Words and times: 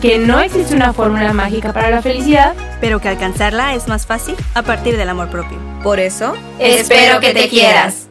que 0.00 0.18
no 0.18 0.40
existe 0.40 0.74
una 0.74 0.94
fórmula 0.94 1.34
mágica 1.34 1.74
para 1.74 1.90
la 1.90 2.00
felicidad, 2.00 2.54
pero 2.80 3.00
que 3.00 3.08
alcanzarla 3.08 3.74
es 3.74 3.86
más 3.86 4.06
fácil 4.06 4.34
a 4.54 4.62
partir 4.62 4.96
del 4.96 5.10
amor 5.10 5.28
propio. 5.30 5.58
Por 5.82 6.00
eso, 6.00 6.34
Espero 6.58 7.20
que 7.20 7.34
te 7.34 7.48
quieras. 7.50 8.08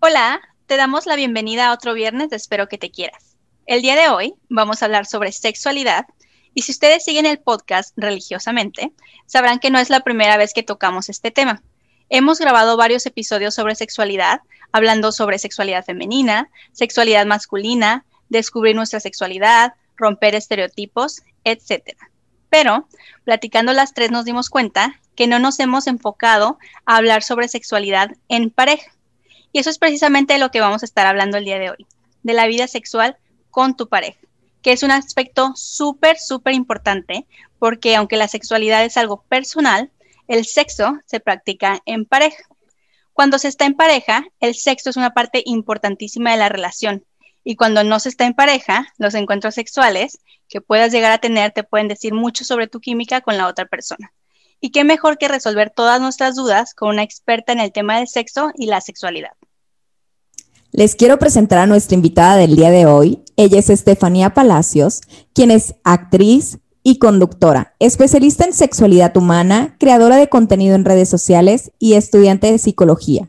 Hola, 0.00 0.40
te 0.66 0.76
damos 0.76 1.06
la 1.06 1.14
bienvenida 1.14 1.68
a 1.68 1.72
otro 1.72 1.94
viernes 1.94 2.30
de 2.30 2.36
Espero 2.36 2.68
que 2.68 2.78
te 2.78 2.90
quieras. 2.90 3.36
El 3.64 3.82
día 3.82 3.94
de 3.94 4.08
hoy 4.08 4.34
vamos 4.48 4.82
a 4.82 4.86
hablar 4.86 5.06
sobre 5.06 5.30
sexualidad 5.30 6.04
y 6.52 6.62
si 6.62 6.72
ustedes 6.72 7.04
siguen 7.04 7.26
el 7.26 7.38
podcast 7.38 7.92
religiosamente, 7.96 8.92
sabrán 9.26 9.60
que 9.60 9.70
no 9.70 9.78
es 9.78 9.88
la 9.88 10.00
primera 10.00 10.36
vez 10.36 10.52
que 10.52 10.64
tocamos 10.64 11.08
este 11.08 11.30
tema. 11.30 11.62
Hemos 12.08 12.38
grabado 12.38 12.76
varios 12.76 13.04
episodios 13.06 13.54
sobre 13.54 13.74
sexualidad, 13.74 14.40
hablando 14.70 15.10
sobre 15.10 15.38
sexualidad 15.38 15.84
femenina, 15.84 16.50
sexualidad 16.72 17.26
masculina, 17.26 18.04
descubrir 18.28 18.76
nuestra 18.76 19.00
sexualidad, 19.00 19.74
romper 19.96 20.34
estereotipos, 20.34 21.22
etc. 21.44 21.96
Pero, 22.48 22.86
platicando 23.24 23.72
las 23.72 23.92
tres 23.92 24.10
nos 24.10 24.24
dimos 24.24 24.50
cuenta 24.50 25.00
que 25.16 25.26
no 25.26 25.38
nos 25.38 25.58
hemos 25.58 25.88
enfocado 25.88 26.58
a 26.84 26.96
hablar 26.96 27.22
sobre 27.22 27.48
sexualidad 27.48 28.12
en 28.28 28.50
pareja. 28.50 28.92
Y 29.52 29.58
eso 29.58 29.70
es 29.70 29.78
precisamente 29.78 30.38
lo 30.38 30.50
que 30.50 30.60
vamos 30.60 30.82
a 30.82 30.86
estar 30.86 31.06
hablando 31.06 31.38
el 31.38 31.44
día 31.44 31.58
de 31.58 31.70
hoy, 31.70 31.86
de 32.22 32.34
la 32.34 32.46
vida 32.46 32.68
sexual 32.68 33.16
con 33.50 33.76
tu 33.76 33.88
pareja, 33.88 34.20
que 34.62 34.72
es 34.72 34.82
un 34.82 34.90
aspecto 34.90 35.52
súper, 35.56 36.18
súper 36.18 36.54
importante, 36.54 37.26
porque 37.58 37.96
aunque 37.96 38.16
la 38.16 38.28
sexualidad 38.28 38.84
es 38.84 38.96
algo 38.96 39.22
personal, 39.22 39.90
el 40.28 40.44
sexo 40.44 40.98
se 41.06 41.20
practica 41.20 41.80
en 41.86 42.04
pareja. 42.04 42.42
Cuando 43.12 43.38
se 43.38 43.48
está 43.48 43.64
en 43.64 43.74
pareja, 43.74 44.24
el 44.40 44.54
sexo 44.54 44.90
es 44.90 44.96
una 44.96 45.14
parte 45.14 45.42
importantísima 45.44 46.32
de 46.32 46.36
la 46.36 46.48
relación. 46.48 47.04
Y 47.44 47.56
cuando 47.56 47.84
no 47.84 48.00
se 48.00 48.08
está 48.08 48.26
en 48.26 48.34
pareja, 48.34 48.88
los 48.98 49.14
encuentros 49.14 49.54
sexuales 49.54 50.18
que 50.48 50.60
puedas 50.60 50.92
llegar 50.92 51.12
a 51.12 51.18
tener 51.18 51.52
te 51.52 51.64
pueden 51.64 51.88
decir 51.88 52.12
mucho 52.12 52.44
sobre 52.44 52.66
tu 52.66 52.80
química 52.80 53.20
con 53.20 53.36
la 53.36 53.46
otra 53.46 53.66
persona. 53.66 54.12
Y 54.60 54.70
qué 54.70 54.84
mejor 54.84 55.18
que 55.18 55.28
resolver 55.28 55.70
todas 55.70 56.00
nuestras 56.00 56.34
dudas 56.34 56.74
con 56.74 56.90
una 56.90 57.02
experta 57.02 57.52
en 57.52 57.60
el 57.60 57.72
tema 57.72 57.98
del 57.98 58.08
sexo 58.08 58.50
y 58.56 58.66
la 58.66 58.80
sexualidad. 58.80 59.32
Les 60.72 60.94
quiero 60.94 61.18
presentar 61.18 61.58
a 61.58 61.66
nuestra 61.66 61.94
invitada 61.94 62.36
del 62.36 62.56
día 62.56 62.70
de 62.70 62.86
hoy. 62.86 63.22
Ella 63.36 63.60
es 63.60 63.70
Estefanía 63.70 64.34
Palacios, 64.34 65.00
quien 65.32 65.50
es 65.50 65.74
actriz 65.84 66.58
y 66.88 67.00
conductora, 67.00 67.74
especialista 67.80 68.44
en 68.44 68.52
sexualidad 68.52 69.16
humana, 69.16 69.74
creadora 69.80 70.14
de 70.18 70.28
contenido 70.28 70.76
en 70.76 70.84
redes 70.84 71.08
sociales 71.08 71.72
y 71.80 71.94
estudiante 71.94 72.52
de 72.52 72.58
psicología. 72.58 73.28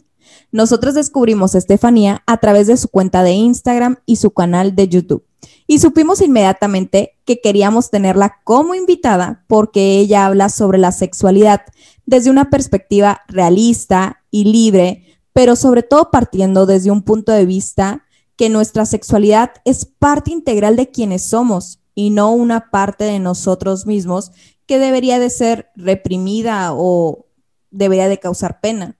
Nosotros 0.51 0.93
descubrimos 0.93 1.55
a 1.55 1.57
Estefanía 1.57 2.21
a 2.27 2.37
través 2.37 2.67
de 2.67 2.77
su 2.77 2.87
cuenta 2.87 3.23
de 3.23 3.31
Instagram 3.31 3.97
y 4.05 4.17
su 4.17 4.29
canal 4.29 4.75
de 4.75 4.87
YouTube. 4.89 5.25
Y 5.65 5.79
supimos 5.79 6.21
inmediatamente 6.21 7.17
que 7.25 7.41
queríamos 7.41 7.89
tenerla 7.89 8.35
como 8.43 8.75
invitada 8.75 9.43
porque 9.47 9.97
ella 9.97 10.27
habla 10.27 10.49
sobre 10.49 10.77
la 10.77 10.91
sexualidad 10.91 11.61
desde 12.05 12.29
una 12.29 12.51
perspectiva 12.51 13.21
realista 13.27 14.21
y 14.29 14.43
libre, 14.43 15.17
pero 15.33 15.55
sobre 15.55 15.81
todo 15.81 16.11
partiendo 16.11 16.67
desde 16.67 16.91
un 16.91 17.01
punto 17.01 17.31
de 17.31 17.47
vista 17.47 18.05
que 18.35 18.49
nuestra 18.49 18.85
sexualidad 18.85 19.53
es 19.65 19.85
parte 19.85 20.29
integral 20.29 20.75
de 20.75 20.91
quienes 20.91 21.23
somos 21.23 21.79
y 21.97 22.11
no 22.11 22.31
una 22.31 22.69
parte 22.69 23.05
de 23.05 23.17
nosotros 23.17 23.87
mismos 23.87 24.31
que 24.67 24.77
debería 24.77 25.17
de 25.17 25.31
ser 25.31 25.71
reprimida 25.75 26.69
o 26.73 27.25
debería 27.71 28.07
de 28.07 28.19
causar 28.19 28.59
pena. 28.61 28.99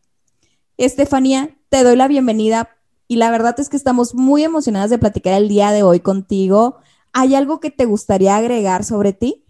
Estefanía, 0.78 1.56
te 1.70 1.84
doy 1.84 1.96
la 1.96 2.08
bienvenida 2.08 2.76
y 3.08 3.18
la 3.18 3.30
verdad 3.30 3.54
es 3.60 3.70
que 3.70 3.78
estamos 3.78 4.16
muy 4.16 4.44
emocionadas 4.44 4.90
de 4.90 4.98
platicar 4.98 5.36
el 5.36 5.48
día 5.48 5.72
de 5.72 5.84
hoy 5.84 6.00
contigo. 6.00 6.80
¿Hay 7.14 7.36
algo 7.36 7.60
que 7.60 7.70
te 7.70 7.86
gustaría 7.86 8.36
agregar 8.36 8.84
sobre 8.84 9.14
ti? 9.14 9.46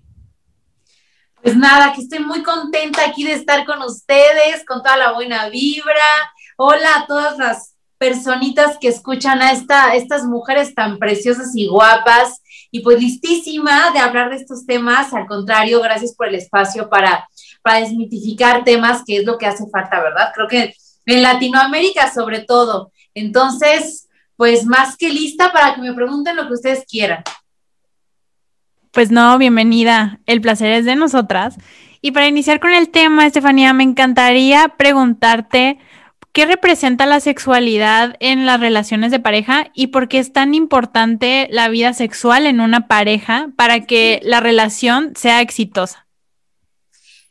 Pues 1.42 1.56
nada, 1.56 1.94
que 1.94 2.02
estoy 2.02 2.20
muy 2.20 2.44
contenta 2.44 3.06
aquí 3.08 3.24
de 3.24 3.32
estar 3.32 3.66
con 3.66 3.82
ustedes, 3.82 4.66
con 4.68 4.84
toda 4.84 4.98
la 4.98 5.14
buena 5.14 5.48
vibra. 5.48 5.94
Hola 6.58 6.98
a 6.98 7.08
todas 7.08 7.38
las 7.38 7.76
personitas 7.98 8.78
que 8.78 8.90
escuchan 8.90 9.42
a 9.42 9.54
esta, 9.54 9.96
estas 9.96 10.26
mujeres 10.26 10.76
tan 10.76 11.00
preciosas 11.00 11.56
y 11.56 11.68
guapas. 11.68 12.42
Y 12.72 12.82
pues 12.82 13.00
listísima 13.00 13.92
de 13.92 14.00
hablar 14.00 14.30
de 14.30 14.38
estos 14.38 14.66
temas. 14.66 15.14
Al 15.14 15.28
contrario, 15.28 15.82
gracias 15.82 16.16
por 16.16 16.28
el 16.28 16.36
espacio 16.36 16.90
para, 16.90 17.28
para 17.62 17.80
desmitificar 17.80 18.64
temas, 18.64 19.04
que 19.06 19.18
es 19.18 19.26
lo 19.26 19.38
que 19.38 19.46
hace 19.46 19.66
falta, 19.72 20.02
¿verdad? 20.02 20.32
Creo 20.34 20.48
que 20.48 20.74
en 21.06 21.24
Latinoamérica 21.24 22.14
sobre 22.14 22.42
todo. 22.42 22.92
Entonces, 23.14 24.08
pues 24.36 24.66
más 24.66 24.96
que 24.98 25.10
lista 25.10 25.52
para 25.52 25.76
que 25.76 25.82
me 25.82 25.94
pregunten 25.94 26.36
lo 26.36 26.48
que 26.48 26.54
ustedes 26.54 26.86
quieran. 26.86 27.24
Pues 28.92 29.12
no, 29.12 29.38
bienvenida. 29.38 30.20
El 30.26 30.42
placer 30.42 30.72
es 30.72 30.86
de 30.86 30.96
nosotras. 30.96 31.56
Y 32.02 32.12
para 32.12 32.28
iniciar 32.28 32.60
con 32.60 32.72
el 32.72 32.90
tema, 32.90 33.26
Estefanía, 33.26 33.74
me 33.74 33.84
encantaría 33.84 34.70
preguntarte 34.78 35.80
qué 36.38 36.46
representa 36.46 37.08
la 37.08 37.20
sexualidad 37.20 38.16
en 38.20 38.46
las 38.46 38.60
relaciones 38.60 39.10
de 39.10 39.20
pareja 39.20 39.72
y 39.74 39.88
por 39.88 40.08
qué 40.08 40.20
es 40.20 40.34
tan 40.34 40.54
importante 40.54 41.48
la 41.50 41.68
vida 41.68 41.94
sexual 41.94 42.46
en 42.46 42.60
una 42.60 42.88
pareja 42.88 43.50
para 43.58 43.88
que 43.88 44.20
la 44.22 44.40
relación 44.40 45.14
sea 45.16 45.42
exitosa. 45.42 46.06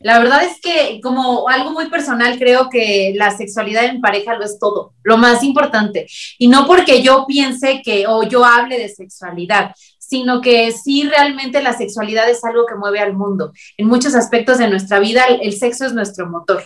La 0.00 0.18
verdad 0.18 0.42
es 0.42 0.60
que 0.60 1.00
como 1.00 1.48
algo 1.48 1.70
muy 1.70 1.88
personal 1.88 2.36
creo 2.36 2.68
que 2.68 3.12
la 3.14 3.30
sexualidad 3.30 3.84
en 3.84 4.00
pareja 4.00 4.34
lo 4.34 4.44
es 4.44 4.58
todo, 4.58 4.94
lo 5.04 5.18
más 5.18 5.44
importante. 5.44 6.08
Y 6.36 6.48
no 6.48 6.66
porque 6.66 7.00
yo 7.00 7.26
piense 7.28 7.82
que 7.84 8.08
o 8.08 8.24
yo 8.24 8.44
hable 8.44 8.76
de 8.76 8.88
sexualidad, 8.88 9.70
sino 10.00 10.40
que 10.40 10.72
sí 10.72 11.04
realmente 11.04 11.62
la 11.62 11.78
sexualidad 11.78 12.28
es 12.28 12.42
algo 12.42 12.66
que 12.66 12.74
mueve 12.74 12.98
al 12.98 13.12
mundo. 13.12 13.52
En 13.76 13.86
muchos 13.86 14.16
aspectos 14.16 14.58
de 14.58 14.66
nuestra 14.66 14.98
vida 14.98 15.26
el 15.26 15.52
sexo 15.52 15.86
es 15.86 15.92
nuestro 15.92 16.28
motor, 16.28 16.64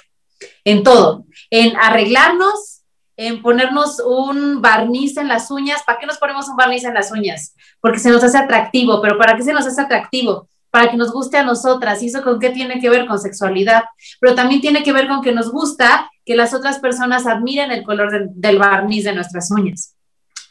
en 0.65 0.83
todo, 0.83 1.25
en 1.51 1.77
arreglarnos, 1.77 2.83
en 3.17 3.43
ponernos 3.43 4.01
un 4.01 4.62
barniz 4.62 5.17
en 5.17 5.28
las 5.28 5.51
uñas. 5.51 5.83
¿Para 5.84 5.99
qué 5.99 6.06
nos 6.06 6.19
ponemos 6.19 6.49
un 6.49 6.56
barniz 6.56 6.84
en 6.84 6.95
las 6.95 7.12
uñas? 7.12 7.55
Porque 7.81 7.99
se 7.99 8.11
nos 8.11 8.25
hace 8.25 8.39
atractivo, 8.39 9.01
pero 9.03 9.19
¿para 9.19 9.37
qué 9.37 9.43
se 9.43 9.53
nos 9.53 9.67
hace 9.67 9.81
atractivo? 9.81 10.49
para 10.71 10.91
que 10.91 10.97
nos 10.97 11.12
guste 11.12 11.37
a 11.37 11.43
nosotras. 11.43 12.03
¿Y 12.03 12.06
eso 12.06 12.23
con 12.23 12.39
qué 12.39 12.51
tiene 12.51 12.81
que 12.81 12.89
ver? 12.89 13.06
Con 13.06 13.19
sexualidad. 13.19 13.84
Pero 14.21 14.34
también 14.34 14.61
tiene 14.61 14.83
que 14.83 14.93
ver 14.93 15.09
con 15.09 15.21
que 15.21 15.33
nos 15.33 15.51
gusta 15.51 16.11
que 16.25 16.37
las 16.37 16.55
otras 16.55 16.78
personas 16.78 17.27
admiren 17.27 17.72
el 17.72 17.83
color 17.83 18.11
de, 18.12 18.28
del 18.31 18.59
barniz 18.59 19.05
de 19.05 19.15
nuestras 19.15 19.51
uñas. 19.51 19.97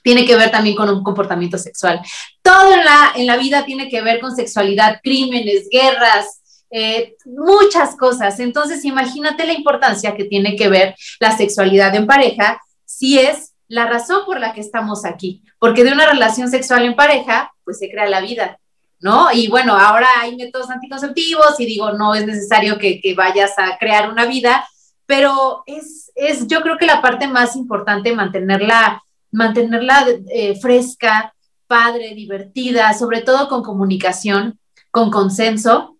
Tiene 0.03 0.25
que 0.25 0.35
ver 0.35 0.51
también 0.51 0.75
con 0.75 0.89
un 0.89 1.03
comportamiento 1.03 1.57
sexual. 1.57 2.01
Todo 2.41 2.73
en 2.73 2.85
la, 2.85 3.11
en 3.15 3.27
la 3.27 3.37
vida 3.37 3.65
tiene 3.65 3.89
que 3.89 4.01
ver 4.01 4.19
con 4.19 4.35
sexualidad, 4.35 4.99
crímenes, 5.03 5.67
guerras, 5.71 6.38
eh, 6.71 7.15
muchas 7.25 7.95
cosas. 7.95 8.39
Entonces, 8.39 8.85
imagínate 8.85 9.45
la 9.45 9.53
importancia 9.53 10.15
que 10.15 10.25
tiene 10.25 10.55
que 10.55 10.69
ver 10.69 10.95
la 11.19 11.35
sexualidad 11.35 11.95
en 11.95 12.07
pareja 12.07 12.61
si 12.85 13.19
es 13.19 13.53
la 13.67 13.85
razón 13.85 14.25
por 14.25 14.39
la 14.39 14.53
que 14.53 14.61
estamos 14.61 15.05
aquí. 15.05 15.43
Porque 15.59 15.83
de 15.83 15.93
una 15.93 16.05
relación 16.05 16.49
sexual 16.49 16.85
en 16.85 16.95
pareja, 16.95 17.53
pues 17.63 17.79
se 17.79 17.89
crea 17.89 18.07
la 18.07 18.21
vida 18.21 18.59
¿no? 19.01 19.31
Y 19.31 19.47
bueno, 19.47 19.75
ahora 19.77 20.07
hay 20.19 20.35
métodos 20.35 20.69
anticonceptivos 20.69 21.59
y 21.59 21.65
digo, 21.65 21.93
no 21.93 22.15
es 22.15 22.25
necesario 22.25 22.77
que, 22.77 23.01
vayas 23.15 23.57
a 23.57 23.77
crear 23.77 24.09
una 24.09 24.25
vida, 24.25 24.67
pero 25.05 25.63
es, 25.65 26.11
es, 26.15 26.47
yo 26.47 26.61
creo 26.61 26.77
que 26.77 26.85
la 26.85 27.01
parte 27.01 27.27
más 27.27 27.55
importante, 27.55 28.13
mantenerla, 28.13 29.01
mantenerla 29.31 30.05
eh, 30.31 30.59
fresca, 30.59 31.33
padre, 31.67 32.13
divertida, 32.13 32.93
sobre 32.93 33.21
todo 33.21 33.47
con 33.47 33.63
comunicación, 33.63 34.59
con 34.91 35.11
consenso, 35.11 35.97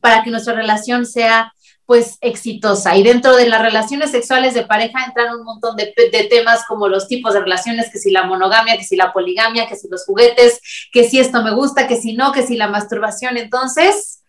para 0.00 0.22
que 0.22 0.30
nuestra 0.30 0.54
relación 0.54 1.06
sea 1.06 1.52
pues 1.86 2.18
exitosa. 2.20 2.96
Y 2.96 3.02
dentro 3.02 3.34
de 3.34 3.48
las 3.48 3.62
relaciones 3.62 4.10
sexuales 4.10 4.52
de 4.52 4.66
pareja 4.66 5.06
entran 5.06 5.34
un 5.34 5.44
montón 5.44 5.74
de, 5.74 5.94
temas 6.28 6.64
como 6.68 6.86
los 6.86 7.08
tipos 7.08 7.32
de 7.32 7.40
relaciones, 7.40 7.90
que 7.90 7.98
si 7.98 8.10
la 8.10 8.24
monogamia, 8.24 8.76
que 8.76 8.84
si 8.84 8.94
la 8.94 9.12
poligamia, 9.12 9.66
que 9.66 9.74
si 9.74 9.88
los 9.88 10.04
juguetes, 10.04 10.60
que 10.92 11.08
si 11.08 11.18
esto 11.18 11.42
me 11.42 11.54
gusta, 11.54 11.88
que 11.88 11.96
si 11.96 12.12
no, 12.12 12.32
que 12.32 12.46
si 12.46 12.56
la 12.56 12.68
masturbación. 12.68 13.38
Entonces, 13.38 14.22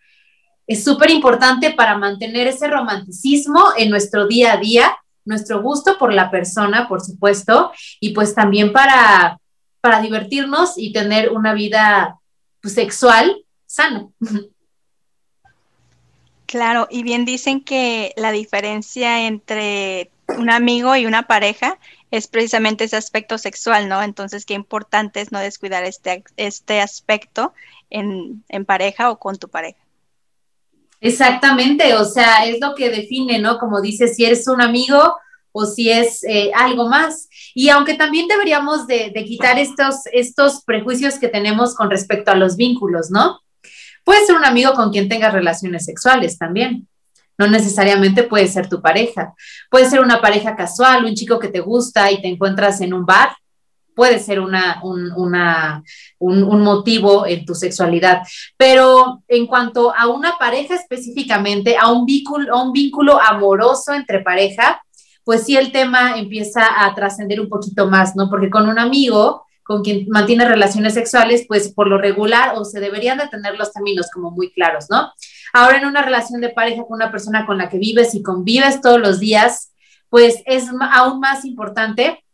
es 0.66 0.82
súper 0.82 1.10
importante 1.10 1.72
para 1.72 1.98
mantener 1.98 2.46
ese 2.46 2.66
romanticismo 2.66 3.62
en 3.76 3.90
nuestro 3.90 4.26
día 4.26 4.54
a 4.54 4.56
día, 4.56 4.96
nuestro 5.26 5.60
gusto 5.60 5.98
por 5.98 6.14
la 6.14 6.30
persona, 6.30 6.88
por 6.88 7.02
supuesto, 7.02 7.72
y 8.00 8.14
pues 8.14 8.34
también 8.34 8.72
para 8.72 9.38
para 9.80 10.00
divertirnos 10.00 10.76
y 10.76 10.92
tener 10.92 11.30
una 11.30 11.54
vida 11.54 12.18
pues, 12.60 12.74
sexual 12.74 13.44
sana. 13.66 14.08
Claro, 16.50 16.88
y 16.90 17.04
bien 17.04 17.24
dicen 17.24 17.60
que 17.60 18.12
la 18.16 18.32
diferencia 18.32 19.28
entre 19.28 20.10
un 20.36 20.50
amigo 20.50 20.96
y 20.96 21.06
una 21.06 21.28
pareja 21.28 21.78
es 22.10 22.26
precisamente 22.26 22.82
ese 22.82 22.96
aspecto 22.96 23.38
sexual, 23.38 23.88
¿no? 23.88 24.02
Entonces, 24.02 24.44
qué 24.44 24.54
importante 24.54 25.20
es 25.20 25.30
no 25.30 25.38
descuidar 25.38 25.84
este, 25.84 26.24
este 26.36 26.80
aspecto 26.80 27.54
en, 27.88 28.42
en 28.48 28.64
pareja 28.64 29.12
o 29.12 29.20
con 29.20 29.38
tu 29.38 29.48
pareja. 29.48 29.78
Exactamente, 31.00 31.94
o 31.94 32.04
sea, 32.04 32.44
es 32.44 32.60
lo 32.60 32.74
que 32.74 32.90
define, 32.90 33.38
¿no? 33.38 33.56
Como 33.60 33.80
dices, 33.80 34.16
si 34.16 34.24
eres 34.24 34.48
un 34.48 34.60
amigo 34.60 35.14
o 35.52 35.66
si 35.66 35.88
es 35.88 36.24
eh, 36.24 36.50
algo 36.52 36.88
más. 36.88 37.28
Y 37.54 37.68
aunque 37.68 37.94
también 37.94 38.26
deberíamos 38.26 38.88
de, 38.88 39.12
de, 39.14 39.24
quitar 39.24 39.56
estos, 39.60 40.00
estos 40.12 40.64
prejuicios 40.64 41.20
que 41.20 41.28
tenemos 41.28 41.76
con 41.76 41.90
respecto 41.90 42.32
a 42.32 42.34
los 42.34 42.56
vínculos, 42.56 43.08
¿no? 43.12 43.38
Puede 44.04 44.26
ser 44.26 44.36
un 44.36 44.44
amigo 44.44 44.74
con 44.74 44.90
quien 44.90 45.08
tengas 45.08 45.32
relaciones 45.32 45.84
sexuales 45.84 46.38
también. 46.38 46.88
No 47.38 47.46
necesariamente 47.46 48.24
puede 48.24 48.48
ser 48.48 48.68
tu 48.68 48.82
pareja. 48.82 49.34
Puede 49.70 49.88
ser 49.88 50.00
una 50.00 50.20
pareja 50.20 50.56
casual, 50.56 51.04
un 51.04 51.14
chico 51.14 51.38
que 51.38 51.48
te 51.48 51.60
gusta 51.60 52.10
y 52.10 52.20
te 52.20 52.28
encuentras 52.28 52.80
en 52.80 52.92
un 52.92 53.06
bar. 53.06 53.34
Puede 53.94 54.18
ser 54.18 54.40
una, 54.40 54.80
un, 54.82 55.10
un, 55.12 56.44
un 56.44 56.62
motivo 56.62 57.26
en 57.26 57.44
tu 57.44 57.54
sexualidad. 57.54 58.22
Pero 58.56 59.22
en 59.26 59.46
cuanto 59.46 59.94
a 59.94 60.08
una 60.08 60.36
pareja 60.38 60.74
específicamente, 60.74 61.76
a 61.78 61.90
un 61.90 62.04
vínculo, 62.04 62.54
a 62.54 62.62
un 62.62 62.72
vínculo 62.72 63.20
amoroso 63.20 63.94
entre 63.94 64.20
pareja, 64.20 64.82
pues 65.24 65.44
sí 65.44 65.56
el 65.56 65.72
tema 65.72 66.18
empieza 66.18 66.84
a 66.84 66.94
trascender 66.94 67.40
un 67.40 67.48
poquito 67.48 67.86
más, 67.86 68.16
¿no? 68.16 68.28
Porque 68.28 68.50
con 68.50 68.68
un 68.68 68.78
amigo 68.78 69.46
con 69.62 69.82
quien 69.82 70.08
mantiene 70.08 70.48
relaciones 70.48 70.94
sexuales, 70.94 71.44
pues 71.46 71.72
por 71.72 71.86
lo 71.88 71.98
regular 71.98 72.54
o 72.56 72.64
se 72.64 72.80
deberían 72.80 73.18
de 73.18 73.28
tener 73.28 73.56
los 73.56 73.72
términos 73.72 74.08
como 74.12 74.30
muy 74.30 74.52
claros, 74.52 74.86
¿no? 74.90 75.12
Ahora 75.52 75.78
en 75.78 75.86
una 75.86 76.02
relación 76.02 76.40
de 76.40 76.50
pareja 76.50 76.82
con 76.82 76.94
una 76.94 77.10
persona 77.10 77.46
con 77.46 77.58
la 77.58 77.68
que 77.68 77.78
vives 77.78 78.14
y 78.14 78.22
convives 78.22 78.80
todos 78.80 79.00
los 79.00 79.20
días, 79.20 79.72
pues 80.08 80.42
es 80.46 80.64
aún 80.92 81.20
más 81.20 81.44
importante 81.44 82.24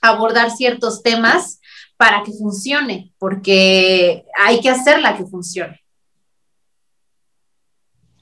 abordar 0.00 0.50
ciertos 0.50 1.02
temas 1.02 1.60
para 1.96 2.22
que 2.22 2.32
funcione, 2.32 3.12
porque 3.18 4.24
hay 4.38 4.60
que 4.60 4.70
hacerla 4.70 5.16
que 5.16 5.26
funcione. 5.26 5.80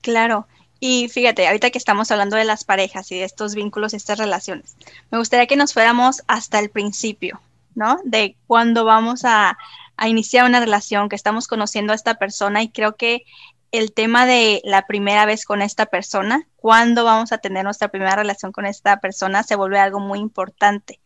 Claro. 0.03 0.47
Y 0.81 1.09
fíjate, 1.09 1.47
ahorita 1.47 1.71
que 1.71 1.79
estamos 1.79 2.11
hablando 2.11 2.37
de 2.37 2.45
las 2.45 2.65
parejas 2.65 3.11
y 3.11 3.17
de 3.19 3.25
estos 3.25 3.55
vínculos, 3.55 3.95
estas 3.95 4.19
relaciones, 4.19 4.77
me 5.11 5.19
gustaría 5.19 5.47
que 5.47 5.57
nos 5.57 5.73
fuéramos 5.73 6.23
hasta 6.29 6.59
el 6.61 6.71
principio, 6.71 7.41
¿no? 7.79 7.99
De 8.05 8.37
cuando 8.47 8.85
vamos 8.85 9.25
a, 9.25 9.57
a, 9.97 10.09
iniciar 10.09 10.45
una 10.45 10.61
relación, 10.61 11.09
que 11.09 11.17
estamos 11.17 11.47
conociendo 11.47 11.93
a 11.93 11.97
esta 11.97 12.17
persona 12.17 12.63
y 12.63 12.71
creo 12.71 12.97
que 12.97 13.23
el 13.71 13.93
tema 13.93 14.27
de 14.27 14.61
la 14.65 14.87
primera 14.87 15.27
vez 15.27 15.45
con 15.45 15.63
esta 15.63 15.87
persona, 15.87 16.49
cuándo 16.57 17.05
vamos 17.05 17.33
a 17.33 17.39
tener 17.39 17.65
nuestra 17.65 17.89
primera 17.89 18.17
relación 18.17 18.51
con 18.53 18.67
esta 18.67 18.99
persona, 19.01 19.43
se 19.43 19.57
vuelve 19.57 19.79
algo 19.79 20.01
muy 20.01 20.19
importante. 20.19 21.01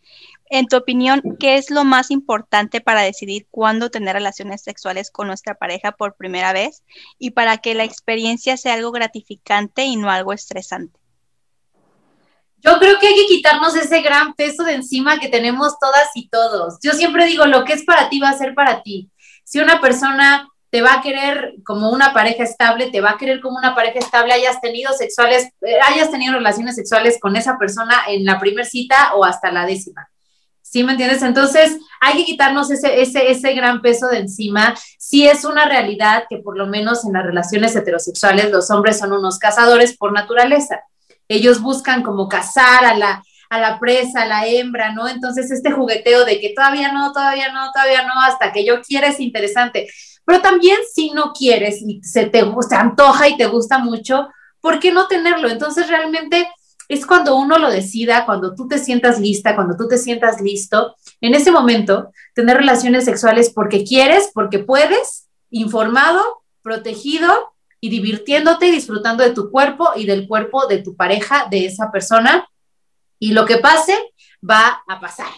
En 0.49 0.67
tu 0.67 0.77
opinión, 0.77 1.23
¿qué 1.41 1.57
es 1.57 1.71
lo 1.71 1.85
más 1.85 2.11
importante 2.11 2.81
para 2.81 3.03
decidir 3.03 3.47
cuándo 3.51 3.91
tener 3.91 4.15
relaciones 4.15 4.63
sexuales 4.63 5.11
con 5.11 5.27
nuestra 5.27 5.55
pareja 5.55 5.93
por 5.93 6.15
primera 6.15 6.53
vez 6.53 6.85
y 7.19 7.31
para 7.31 7.59
que 7.59 7.75
la 7.75 7.85
experiencia 7.85 8.57
sea 8.57 8.75
algo 8.75 8.93
gratificante 8.93 9.85
y 9.85 9.97
no 9.97 10.11
algo 10.11 10.33
estresante? 10.33 11.01
Yo 12.64 12.79
creo 12.79 12.99
que 12.99 13.09
hay 13.09 13.14
que 13.14 13.26
quitarnos 13.26 13.75
ese 13.75 14.03
gran 14.03 14.35
peso 14.35 14.62
de 14.62 14.75
encima 14.75 15.19
que 15.19 15.29
tenemos 15.29 15.79
todas 15.81 16.11
y 16.14 16.29
todos. 16.29 16.79
Yo 16.81 16.93
siempre 16.93 17.26
digo, 17.26 17.44
lo 17.47 17.64
que 17.64 17.73
es 17.73 17.85
para 17.85 18.09
ti 18.09 18.20
va 18.20 18.31
a 18.31 18.38
ser 18.38 18.55
para 18.55 18.82
ti. 18.82 19.11
Si 19.44 19.59
una 19.59 19.81
persona 19.81 20.49
te 20.70 20.81
va 20.81 20.94
a 20.94 21.03
querer 21.03 21.56
como 21.64 21.91
una 21.91 22.14
pareja 22.14 22.44
estable, 22.44 22.91
te 22.91 23.00
va 23.00 23.11
a 23.11 23.19
querer 23.19 23.41
como 23.41 23.59
una 23.59 23.75
pareja 23.75 23.99
estable, 23.99 24.32
hayas 24.32 24.61
tenido 24.61 24.93
sexuales, 24.94 25.49
eh, 25.61 25.79
hayas 25.87 26.11
tenido 26.11 26.32
relaciones 26.32 26.76
sexuales 26.76 27.19
con 27.20 27.37
esa 27.37 27.59
persona 27.59 27.94
en 28.09 28.25
la 28.25 28.38
primera 28.38 28.67
cita 28.67 29.12
o 29.14 29.25
hasta 29.25 29.53
la 29.53 29.67
décima. 29.67 30.09
¿Sí 30.62 30.85
me 30.85 30.93
entiendes? 30.93 31.20
Entonces, 31.20 31.76
hay 32.00 32.17
que 32.17 32.25
quitarnos 32.25 32.70
ese, 32.70 33.03
ese, 33.03 33.31
ese 33.31 33.53
gran 33.53 33.82
peso 33.82 34.06
de 34.06 34.20
encima. 34.20 34.75
Sí 34.99 35.26
es 35.29 35.44
una 35.44 35.67
realidad 35.67 36.25
que 36.31 36.38
por 36.38 36.56
lo 36.56 36.67
menos 36.67 37.05
en 37.05 37.12
las 37.12 37.26
relaciones 37.26 37.76
heterosexuales 37.76 38.50
los 38.50 38.70
hombres 38.70 38.99
son 38.99 39.12
unos 39.12 39.38
cazadores 39.38 39.94
por 39.99 40.12
naturaleza. 40.12 40.81
Ellos 41.34 41.61
buscan 41.61 42.02
como 42.02 42.29
cazar 42.29 42.84
a 42.84 42.96
la, 42.96 43.23
a 43.50 43.58
la 43.61 43.79
presa, 43.79 44.23
a 44.23 44.26
la 44.26 44.46
hembra, 44.46 44.93
¿no? 44.93 45.08
Entonces, 45.08 45.50
este 45.50 45.70
jugueteo 45.70 46.25
de 46.25 46.40
que 46.40 46.52
todavía 46.55 46.93
no, 46.93 47.12
todavía 47.12 47.52
no, 47.52 47.70
todavía 47.73 48.06
no, 48.06 48.20
hasta 48.23 48.52
que 48.52 48.64
yo 48.64 48.81
quiera 48.82 49.08
es 49.08 49.20
interesante. 49.20 49.88
Pero 50.25 50.40
también 50.40 50.79
si 50.93 51.11
no 51.11 51.32
quieres 51.32 51.82
y 51.82 52.02
se 52.02 52.26
te, 52.26 52.44
se 52.69 52.75
antoja 52.75 53.29
y 53.29 53.37
te 53.37 53.46
gusta 53.46 53.79
mucho, 53.79 54.29
¿por 54.61 54.79
qué 54.79 54.93
no 54.93 55.06
tenerlo? 55.08 55.49
Entonces, 55.49 55.88
realmente 55.88 56.49
es 56.88 57.06
cuando 57.06 57.37
uno 57.37 57.58
lo 57.58 57.70
decida, 57.70 58.26
cuando 58.26 58.55
tú 58.55 58.69
te 58.69 58.78
sientas 58.78 59.20
lista, 59.20 59.55
cuando 59.55 59.76
tú 59.76 59.88
te 59.88 59.99
sientas 59.99 60.40
listo, 60.40 60.96
en 61.20 61.35
ese 61.35 61.50
momento, 61.50 62.11
tener 62.35 62.56
relaciones 62.56 63.05
sexuales 63.05 63.50
porque 63.55 63.85
quieres, 63.85 64.31
porque 64.35 64.58
puedes, 64.58 65.28
informado, 65.50 66.43
protegido 66.62 67.51
y 67.84 67.90
divirtiéndote 67.90 68.69
y 68.69 68.70
disfrutando 68.70 69.25
de 69.25 69.32
tu 69.32 69.50
cuerpo 69.50 69.90
y 69.96 70.06
del 70.06 70.29
cuerpo 70.29 70.69
de 70.69 70.79
tu 70.79 70.94
pareja, 70.94 71.49
de 71.50 71.67
esa 71.67 71.90
persona. 71.90 72.49
Y 73.19 73.32
lo 73.32 73.44
que 73.44 73.56
pase 73.56 73.99
va 74.49 74.82
a 74.87 75.00
pasar, 75.00 75.32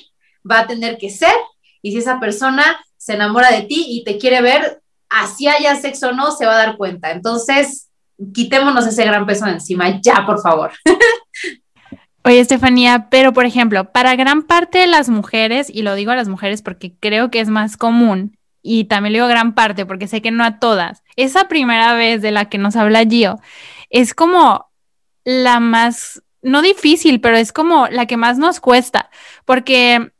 va 0.48 0.60
a 0.60 0.66
tener 0.66 0.98
que 0.98 1.08
ser. 1.08 1.34
Y 1.80 1.92
si 1.92 1.98
esa 1.98 2.20
persona 2.20 2.78
se 2.98 3.14
enamora 3.14 3.50
de 3.50 3.62
ti 3.62 3.86
y 3.88 4.04
te 4.04 4.18
quiere 4.18 4.42
ver, 4.42 4.82
así 5.08 5.48
haya 5.48 5.74
sexo 5.76 6.10
o 6.10 6.12
no, 6.12 6.32
se 6.32 6.44
va 6.44 6.52
a 6.52 6.66
dar 6.66 6.76
cuenta. 6.76 7.12
Entonces, 7.12 7.88
quitémonos 8.34 8.86
ese 8.86 9.06
gran 9.06 9.24
peso 9.24 9.46
de 9.46 9.52
encima, 9.52 9.98
ya, 10.02 10.26
por 10.26 10.42
favor. 10.42 10.72
Oye, 12.24 12.40
Estefanía, 12.40 13.08
pero 13.10 13.32
por 13.32 13.46
ejemplo, 13.46 13.90
para 13.90 14.16
gran 14.16 14.42
parte 14.42 14.78
de 14.78 14.86
las 14.86 15.08
mujeres, 15.08 15.70
y 15.70 15.80
lo 15.80 15.94
digo 15.94 16.10
a 16.10 16.16
las 16.16 16.28
mujeres 16.28 16.60
porque 16.60 16.94
creo 17.00 17.30
que 17.30 17.40
es 17.40 17.48
más 17.48 17.78
común, 17.78 18.36
y 18.64 18.84
también 18.84 19.12
le 19.12 19.18
digo 19.18 19.28
gran 19.28 19.54
parte 19.54 19.84
porque 19.86 20.08
sé 20.08 20.22
que 20.22 20.32
no 20.32 20.42
a 20.42 20.58
todas, 20.58 21.04
esa 21.14 21.46
primera 21.46 21.94
vez 21.94 22.22
de 22.22 22.32
la 22.32 22.48
que 22.48 22.58
nos 22.58 22.74
habla 22.74 23.04
Gio 23.04 23.38
es 23.90 24.14
como 24.14 24.70
la 25.24 25.60
más, 25.60 26.22
no 26.42 26.62
difícil, 26.62 27.20
pero 27.20 27.36
es 27.36 27.52
como 27.52 27.86
la 27.88 28.06
que 28.06 28.16
más 28.16 28.38
nos 28.38 28.60
cuesta, 28.60 29.10
porque 29.44 30.10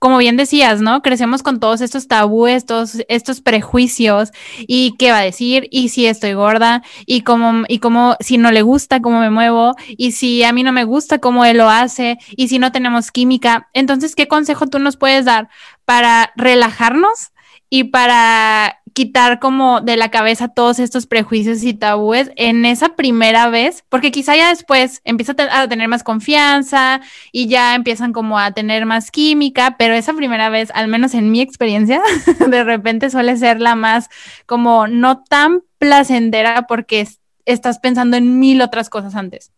como 0.00 0.18
bien 0.18 0.36
decías, 0.36 0.80
¿no? 0.80 1.00
Crecemos 1.00 1.44
con 1.44 1.60
todos 1.60 1.80
estos 1.80 2.08
tabúes, 2.08 2.56
estos, 2.56 3.02
estos 3.06 3.40
prejuicios 3.40 4.30
y 4.58 4.96
qué 4.98 5.12
va 5.12 5.18
a 5.18 5.22
decir 5.22 5.68
y 5.70 5.90
si 5.90 6.06
estoy 6.06 6.32
gorda 6.32 6.82
y 7.06 7.20
cómo, 7.20 7.62
y 7.68 7.78
cómo, 7.78 8.16
si 8.18 8.36
no 8.36 8.50
le 8.50 8.62
gusta 8.62 9.00
cómo 9.00 9.20
me 9.20 9.30
muevo 9.30 9.76
y 9.86 10.10
si 10.10 10.42
a 10.42 10.52
mí 10.52 10.64
no 10.64 10.72
me 10.72 10.82
gusta 10.82 11.18
cómo 11.18 11.44
él 11.44 11.58
lo 11.58 11.68
hace 11.70 12.18
y 12.36 12.48
si 12.48 12.58
no 12.58 12.72
tenemos 12.72 13.12
química. 13.12 13.68
Entonces, 13.74 14.16
¿qué 14.16 14.26
consejo 14.26 14.66
tú 14.66 14.80
nos 14.80 14.96
puedes 14.96 15.24
dar 15.24 15.50
para 15.84 16.32
relajarnos 16.34 17.31
y 17.74 17.84
para 17.84 18.82
quitar 18.92 19.40
como 19.40 19.80
de 19.80 19.96
la 19.96 20.10
cabeza 20.10 20.48
todos 20.48 20.78
estos 20.78 21.06
prejuicios 21.06 21.62
y 21.62 21.72
tabúes 21.72 22.30
en 22.36 22.66
esa 22.66 22.96
primera 22.96 23.48
vez, 23.48 23.82
porque 23.88 24.10
quizá 24.10 24.36
ya 24.36 24.50
después 24.50 25.00
empieza 25.04 25.34
a 25.50 25.68
tener 25.68 25.88
más 25.88 26.02
confianza 26.02 27.00
y 27.32 27.46
ya 27.46 27.74
empiezan 27.74 28.12
como 28.12 28.38
a 28.38 28.50
tener 28.50 28.84
más 28.84 29.10
química, 29.10 29.76
pero 29.78 29.94
esa 29.94 30.12
primera 30.12 30.50
vez, 30.50 30.70
al 30.74 30.88
menos 30.88 31.14
en 31.14 31.30
mi 31.30 31.40
experiencia, 31.40 32.02
de 32.46 32.62
repente 32.62 33.08
suele 33.08 33.38
ser 33.38 33.58
la 33.58 33.74
más 33.74 34.10
como 34.44 34.86
no 34.86 35.24
tan 35.24 35.62
placentera 35.78 36.66
porque 36.68 37.08
estás 37.46 37.78
pensando 37.78 38.18
en 38.18 38.38
mil 38.38 38.60
otras 38.60 38.90
cosas 38.90 39.14
antes. 39.14 39.50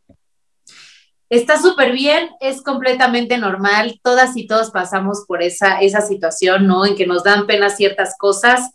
Está 1.34 1.60
súper 1.60 1.92
bien, 1.92 2.30
es 2.40 2.62
completamente 2.62 3.38
normal, 3.38 3.98
todas 4.02 4.36
y 4.36 4.46
todos 4.46 4.70
pasamos 4.70 5.24
por 5.26 5.42
esa, 5.42 5.80
esa 5.80 6.00
situación, 6.00 6.66
¿no? 6.66 6.86
En 6.86 6.94
que 6.94 7.06
nos 7.06 7.24
dan 7.24 7.46
pena 7.46 7.70
ciertas 7.70 8.16
cosas 8.18 8.70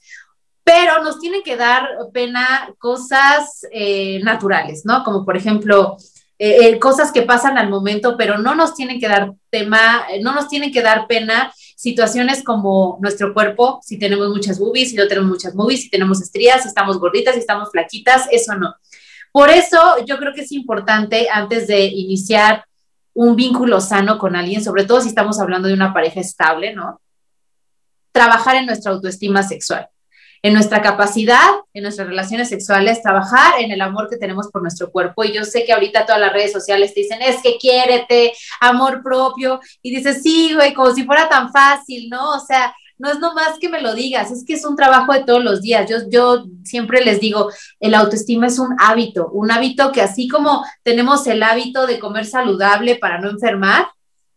pero 0.70 1.02
nos 1.04 1.20
tienen 1.20 1.42
que 1.42 1.56
dar 1.56 1.90
pena 2.14 2.72
cosas 2.78 3.66
eh, 3.72 4.20
naturales, 4.24 4.84
¿no? 4.86 5.04
Como 5.04 5.26
por 5.26 5.36
ejemplo, 5.36 5.98
eh, 6.38 6.68
eh, 6.68 6.80
cosas 6.80 7.12
que 7.12 7.24
pasan 7.24 7.58
al 7.58 7.70
momento, 7.70 8.16
pero 8.16 8.38
no 8.38 8.54
nos 8.54 8.76
tienen 8.76 9.00
que 9.00 9.08
dar 9.08 9.32
tema, 9.50 10.06
no 10.22 10.32
nos 10.32 10.48
tienen 10.48 10.72
que 10.72 10.84
dar 10.84 11.08
pena 11.08 11.52
situaciones 11.76 12.44
como 12.44 13.00
nuestro 13.02 13.34
cuerpo, 13.34 13.80
si 13.84 13.98
tenemos 13.98 14.30
muchas 14.30 14.60
boobies, 14.60 14.92
si 14.92 14.96
no 14.96 15.08
tenemos 15.08 15.32
muchas 15.32 15.56
boobies, 15.56 15.82
si 15.82 15.90
tenemos 15.90 16.22
estrías, 16.22 16.62
si 16.62 16.68
estamos 16.68 17.00
gorditas, 17.00 17.34
si 17.34 17.40
estamos 17.40 17.72
flaquitas, 17.72 18.28
eso 18.32 18.54
no. 18.54 18.76
Por 19.32 19.50
eso 19.50 20.04
yo 20.06 20.18
creo 20.18 20.34
que 20.34 20.42
es 20.42 20.52
importante 20.52 21.28
antes 21.32 21.68
de 21.68 21.86
iniciar 21.86 22.66
un 23.14 23.36
vínculo 23.36 23.82
sano 23.82 24.18
con 24.18 24.36
alguien, 24.36 24.64
sobre 24.64 24.86
todo 24.86 25.02
si 25.02 25.10
estamos 25.10 25.40
hablando 25.40 25.68
de 25.68 25.74
una 25.74 25.94
pareja 25.94 26.20
estable, 26.20 26.74
¿no? 26.74 27.02
Trabajar 28.12 28.56
en 28.56 28.66
nuestra 28.66 28.92
autoestima 28.92 29.44
sexual 29.44 29.90
en 30.42 30.54
nuestra 30.54 30.82
capacidad, 30.82 31.50
en 31.74 31.84
nuestras 31.84 32.08
relaciones 32.08 32.50
sexuales, 32.50 33.02
trabajar 33.02 33.60
en 33.60 33.72
el 33.72 33.82
amor 33.82 34.10
que 34.10 34.18
tenemos 34.18 34.48
por 34.50 34.62
nuestro 34.62 34.90
cuerpo. 34.90 35.24
Y 35.24 35.34
yo 35.34 35.44
sé 35.44 35.66
que 35.66 35.74
ahorita 35.74 36.06
todas 36.06 36.22
las 36.22 36.34
redes 36.34 36.52
sociales 36.52 36.94
te 36.94 37.02
dicen, 37.02 37.22
es 37.22 37.42
que 37.42 37.58
quiérete, 37.58 38.34
amor 38.62 39.04
propio. 39.04 39.60
Y 39.82 39.96
dices, 39.96 40.22
sí, 40.24 40.54
güey, 40.54 40.74
como 40.74 40.94
si 40.94 41.04
fuera 41.04 41.28
tan 41.28 41.52
fácil, 41.52 42.10
¿no? 42.10 42.32
O 42.32 42.40
sea, 42.40 42.74
no 43.00 43.10
es 43.10 43.20
nomás 43.20 43.58
que 43.60 43.70
me 43.70 43.82
lo 43.82 43.96
digas, 43.96 44.30
es 44.30 44.46
que 44.46 44.54
es 44.54 44.66
un 44.66 44.76
trabajo 44.76 45.14
de 45.14 45.24
todos 45.24 45.44
los 45.44 45.62
días. 45.62 45.90
Yo, 45.90 45.98
yo 46.10 46.46
siempre 46.64 47.04
les 47.04 47.20
digo, 47.20 47.50
el 47.80 47.96
autoestima 47.96 48.48
es 48.48 48.60
un 48.60 48.76
hábito, 48.78 49.30
un 49.30 49.50
hábito 49.52 49.92
que 49.92 50.02
así 50.02 50.28
como 50.28 50.64
tenemos 50.84 51.26
el 51.28 51.42
hábito 51.42 51.88
de 51.88 52.00
comer 52.00 52.26
saludable 52.26 52.96
para 52.96 53.20
no 53.20 53.30
enfermar, 53.30 53.88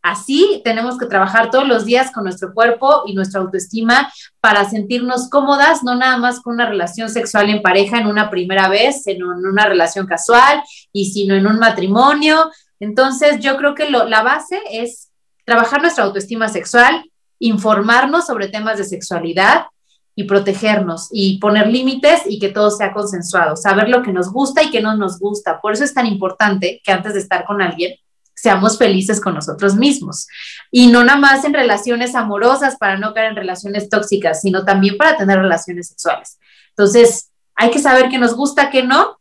Así 0.03 0.61
tenemos 0.65 0.99
que 0.99 1.07
trabajar 1.07 1.51
todos 1.51 1.67
los 1.67 1.85
días 1.85 2.11
con 2.11 2.25
nuestro 2.25 2.53
cuerpo 2.53 3.05
y 3.07 3.15
nuestra 3.15 3.41
autoestima 3.41 4.13
para 4.41 4.69
sentirnos 4.69 5.31
cómodas, 5.31 5.85
no 5.85 5.95
nada 5.95 6.17
más 6.17 6.41
con 6.41 6.55
una 6.55 6.69
relación 6.69 7.09
sexual 7.09 7.49
en 7.49 7.63
pareja 7.63 7.99
en 7.99 8.09
una 8.09 8.29
primera 8.29 8.69
vez, 8.69 9.07
en, 9.07 9.23
una 9.23 9.65
relación 9.67 10.07
casual 10.07 10.61
y 10.93 11.13
sino 11.13 11.37
en 11.37 11.47
un 11.47 11.61
matrimonio. 11.61 12.51
Entonces 12.81 13.39
yo 13.39 13.57
creo 13.57 13.77
que 13.77 13.91
la 13.91 14.23
base 14.23 14.61
es 14.73 15.13
trabajar 15.45 15.81
nuestra 15.81 16.03
autoestima 16.03 16.49
sexual, 16.49 17.09
informarnos 17.43 18.27
sobre 18.27 18.49
temas 18.49 18.79
de 18.79 18.85
sexualidad 18.85 19.67
y 20.15 20.25
protegernos 20.25 21.09
y 21.11 21.39
poner 21.39 21.67
límites 21.67 22.23
y 22.27 22.39
que 22.39 22.51
todo 22.51 22.71
sea 22.71 22.93
consensuado, 22.93 23.57
saber 23.57 23.89
lo 23.89 24.03
que 24.03 24.13
nos 24.13 24.31
gusta 24.33 24.63
y 24.63 24.71
que 24.71 24.81
no 24.81 24.97
nos 24.97 25.19
gusta. 25.19 25.61
Por 25.61 25.73
eso 25.73 25.85
es 25.85 25.95
tan 25.95 26.07
importante 26.07 26.81
que 26.85 26.93
antes 26.93 27.15
de 27.15 27.21
estar 27.21 27.45
con 27.45 27.61
alguien 27.61 27.97
seamos 28.35 28.79
felices 28.79 29.21
con 29.21 29.35
nosotros 29.35 29.75
mismos. 29.75 30.27
Y 30.71 30.89
no 30.89 31.05
nada 31.05 31.19
más 31.19 31.45
en 31.45 31.55
relaciones 31.55 32.15
amorosas 32.15 32.77
para 32.77 32.97
no 32.97 33.13
caer 33.13 33.31
en 33.31 33.37
relaciones 33.37 33.89
tóxicas, 33.89 34.41
sino 34.41 34.65
también 34.65 34.97
para 34.97 35.17
tener 35.17 35.39
relaciones 35.39 35.89
sexuales. 35.89 36.39
Entonces, 36.71 37.31
hay 37.55 37.71
que 37.71 37.79
saber 37.79 38.09
qué 38.09 38.19
nos 38.19 38.35
gusta, 38.35 38.71
qué 38.71 38.83
no, 38.83 39.19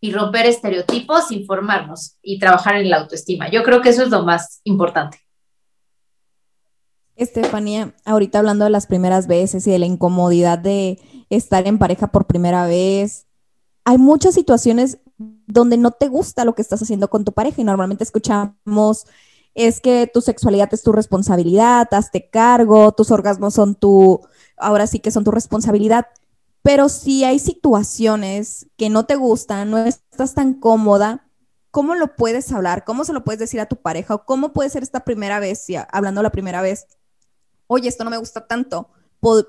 y 0.00 0.12
romper 0.12 0.46
estereotipos, 0.46 1.30
informarnos 1.30 2.16
y 2.22 2.40
trabajar 2.40 2.76
en 2.76 2.90
la 2.90 2.98
autoestima. 2.98 3.48
Yo 3.50 3.62
creo 3.62 3.80
que 3.80 3.90
eso 3.90 4.02
es 4.02 4.08
lo 4.08 4.24
más 4.24 4.60
importante. 4.64 5.20
Estefanía, 7.22 7.94
ahorita 8.04 8.38
hablando 8.38 8.64
de 8.64 8.70
las 8.70 8.86
primeras 8.86 9.26
veces 9.26 9.66
y 9.66 9.70
de 9.70 9.78
la 9.78 9.86
incomodidad 9.86 10.58
de 10.58 11.00
estar 11.30 11.66
en 11.66 11.78
pareja 11.78 12.08
por 12.08 12.26
primera 12.26 12.66
vez, 12.66 13.26
hay 13.84 13.98
muchas 13.98 14.34
situaciones 14.34 14.98
donde 15.18 15.76
no 15.76 15.90
te 15.90 16.08
gusta 16.08 16.44
lo 16.44 16.54
que 16.54 16.62
estás 16.62 16.82
haciendo 16.82 17.08
con 17.10 17.24
tu 17.24 17.32
pareja 17.32 17.60
y 17.60 17.64
normalmente 17.64 18.04
escuchamos 18.04 19.06
es 19.54 19.80
que 19.80 20.10
tu 20.12 20.20
sexualidad 20.20 20.72
es 20.72 20.82
tu 20.82 20.92
responsabilidad, 20.92 21.88
hazte 21.92 22.30
cargo, 22.30 22.92
tus 22.92 23.10
orgasmos 23.10 23.54
son 23.54 23.74
tu, 23.74 24.20
ahora 24.56 24.86
sí 24.86 24.98
que 24.98 25.10
son 25.10 25.24
tu 25.24 25.30
responsabilidad. 25.30 26.06
Pero 26.62 26.88
si 26.88 27.24
hay 27.24 27.38
situaciones 27.38 28.68
que 28.76 28.88
no 28.88 29.04
te 29.04 29.16
gustan, 29.16 29.70
no 29.70 29.78
estás 29.78 30.34
tan 30.34 30.54
cómoda, 30.54 31.26
¿cómo 31.70 31.94
lo 31.94 32.14
puedes 32.16 32.50
hablar? 32.52 32.84
¿Cómo 32.84 33.04
se 33.04 33.12
lo 33.12 33.24
puedes 33.24 33.40
decir 33.40 33.60
a 33.60 33.66
tu 33.66 33.76
pareja? 33.76 34.14
¿O 34.14 34.24
cómo 34.24 34.52
puede 34.52 34.70
ser 34.70 34.82
esta 34.82 35.00
primera 35.00 35.40
vez, 35.40 35.66
hablando 35.90 36.22
la 36.22 36.30
primera 36.30 36.62
vez? 36.62 36.86
Oye, 37.66 37.88
esto 37.88 38.04
no 38.04 38.10
me 38.10 38.18
gusta 38.18 38.46
tanto, 38.46 38.90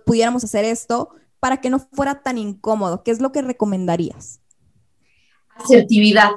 pudiéramos 0.05 0.43
hacer 0.43 0.65
esto 0.65 1.10
para 1.39 1.58
que 1.60 1.70
no 1.70 1.79
fuera 1.79 2.22
tan 2.22 2.38
incómodo. 2.38 3.03
¿Qué 3.03 3.12
es 3.12 3.20
lo 3.20 3.32
que 3.32 3.41
recomendarías? 3.41 4.39
Asertividad. 5.55 6.32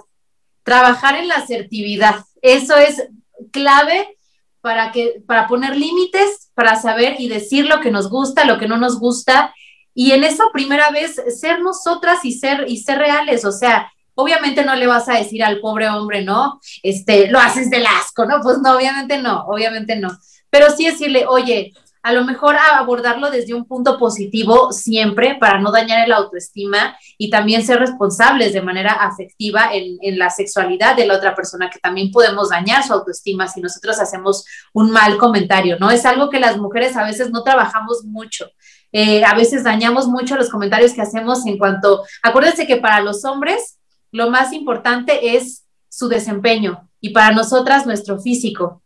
Trabajar 0.64 1.16
en 1.16 1.28
la 1.28 1.36
asertividad. 1.36 2.24
Eso 2.42 2.76
es 2.76 3.08
clave 3.52 4.16
para, 4.60 4.90
que, 4.90 5.22
para 5.26 5.46
poner 5.46 5.76
límites, 5.76 6.50
para 6.54 6.74
saber 6.74 7.20
y 7.20 7.28
decir 7.28 7.66
lo 7.66 7.80
que 7.80 7.92
nos 7.92 8.10
gusta, 8.10 8.44
lo 8.44 8.58
que 8.58 8.66
no 8.66 8.78
nos 8.78 8.98
gusta. 8.98 9.54
Y 9.94 10.10
en 10.10 10.24
esa 10.24 10.44
primera 10.52 10.90
vez, 10.90 11.22
ser 11.38 11.60
nosotras 11.60 12.24
y 12.24 12.32
ser, 12.32 12.64
y 12.66 12.78
ser 12.78 12.98
reales. 12.98 13.44
O 13.44 13.52
sea, 13.52 13.92
obviamente 14.14 14.64
no 14.64 14.74
le 14.74 14.88
vas 14.88 15.08
a 15.08 15.18
decir 15.18 15.44
al 15.44 15.60
pobre 15.60 15.88
hombre, 15.88 16.24
¿no? 16.24 16.60
Este, 16.82 17.28
lo 17.30 17.38
haces 17.38 17.70
del 17.70 17.86
asco, 17.86 18.24
¿no? 18.26 18.40
Pues 18.40 18.58
no, 18.58 18.76
obviamente 18.76 19.18
no, 19.22 19.44
obviamente 19.44 19.94
no. 19.96 20.08
Pero 20.56 20.70
sí 20.74 20.86
decirle, 20.86 21.26
oye, 21.28 21.74
a 22.02 22.14
lo 22.14 22.24
mejor 22.24 22.56
abordarlo 22.56 23.30
desde 23.30 23.52
un 23.52 23.66
punto 23.66 23.98
positivo 23.98 24.72
siempre 24.72 25.36
para 25.38 25.60
no 25.60 25.70
dañar 25.70 26.06
el 26.06 26.14
autoestima 26.14 26.96
y 27.18 27.28
también 27.28 27.62
ser 27.62 27.78
responsables 27.78 28.54
de 28.54 28.62
manera 28.62 28.92
afectiva 28.92 29.68
en, 29.74 30.18
la 30.18 30.30
sexualidad 30.30 30.96
de 30.96 31.06
la 31.06 31.16
otra 31.16 31.34
persona, 31.34 31.68
que 31.68 31.78
también 31.78 32.10
podemos 32.10 32.48
dañar 32.48 32.86
su 32.86 32.94
autoestima 32.94 33.48
si 33.48 33.60
nosotros 33.60 34.00
hacemos 34.00 34.46
un 34.72 34.90
mal 34.90 35.18
comentario, 35.18 35.76
¿no? 35.78 35.90
Es 35.90 36.06
algo 36.06 36.30
que 36.30 36.40
las 36.40 36.56
mujeres 36.56 36.96
a 36.96 37.04
veces 37.04 37.30
no 37.30 37.42
trabajamos 37.42 38.04
mucho. 38.04 38.48
Eh, 38.92 39.26
a 39.26 39.34
veces 39.34 39.62
dañamos 39.62 40.08
mucho 40.08 40.36
los 40.36 40.48
comentarios 40.48 40.94
que 40.94 41.02
hacemos 41.02 41.44
en 41.44 41.58
cuanto, 41.58 42.02
acuérdense 42.22 42.66
que 42.66 42.78
para 42.78 43.02
los 43.02 43.26
hombres 43.26 43.78
lo 44.10 44.30
más 44.30 44.54
importante 44.54 45.36
es 45.36 45.66
su 45.90 46.08
desempeño 46.08 46.88
y 46.98 47.10
para 47.10 47.34
nosotras 47.34 47.84
nuestro 47.84 48.18
físico 48.18 48.80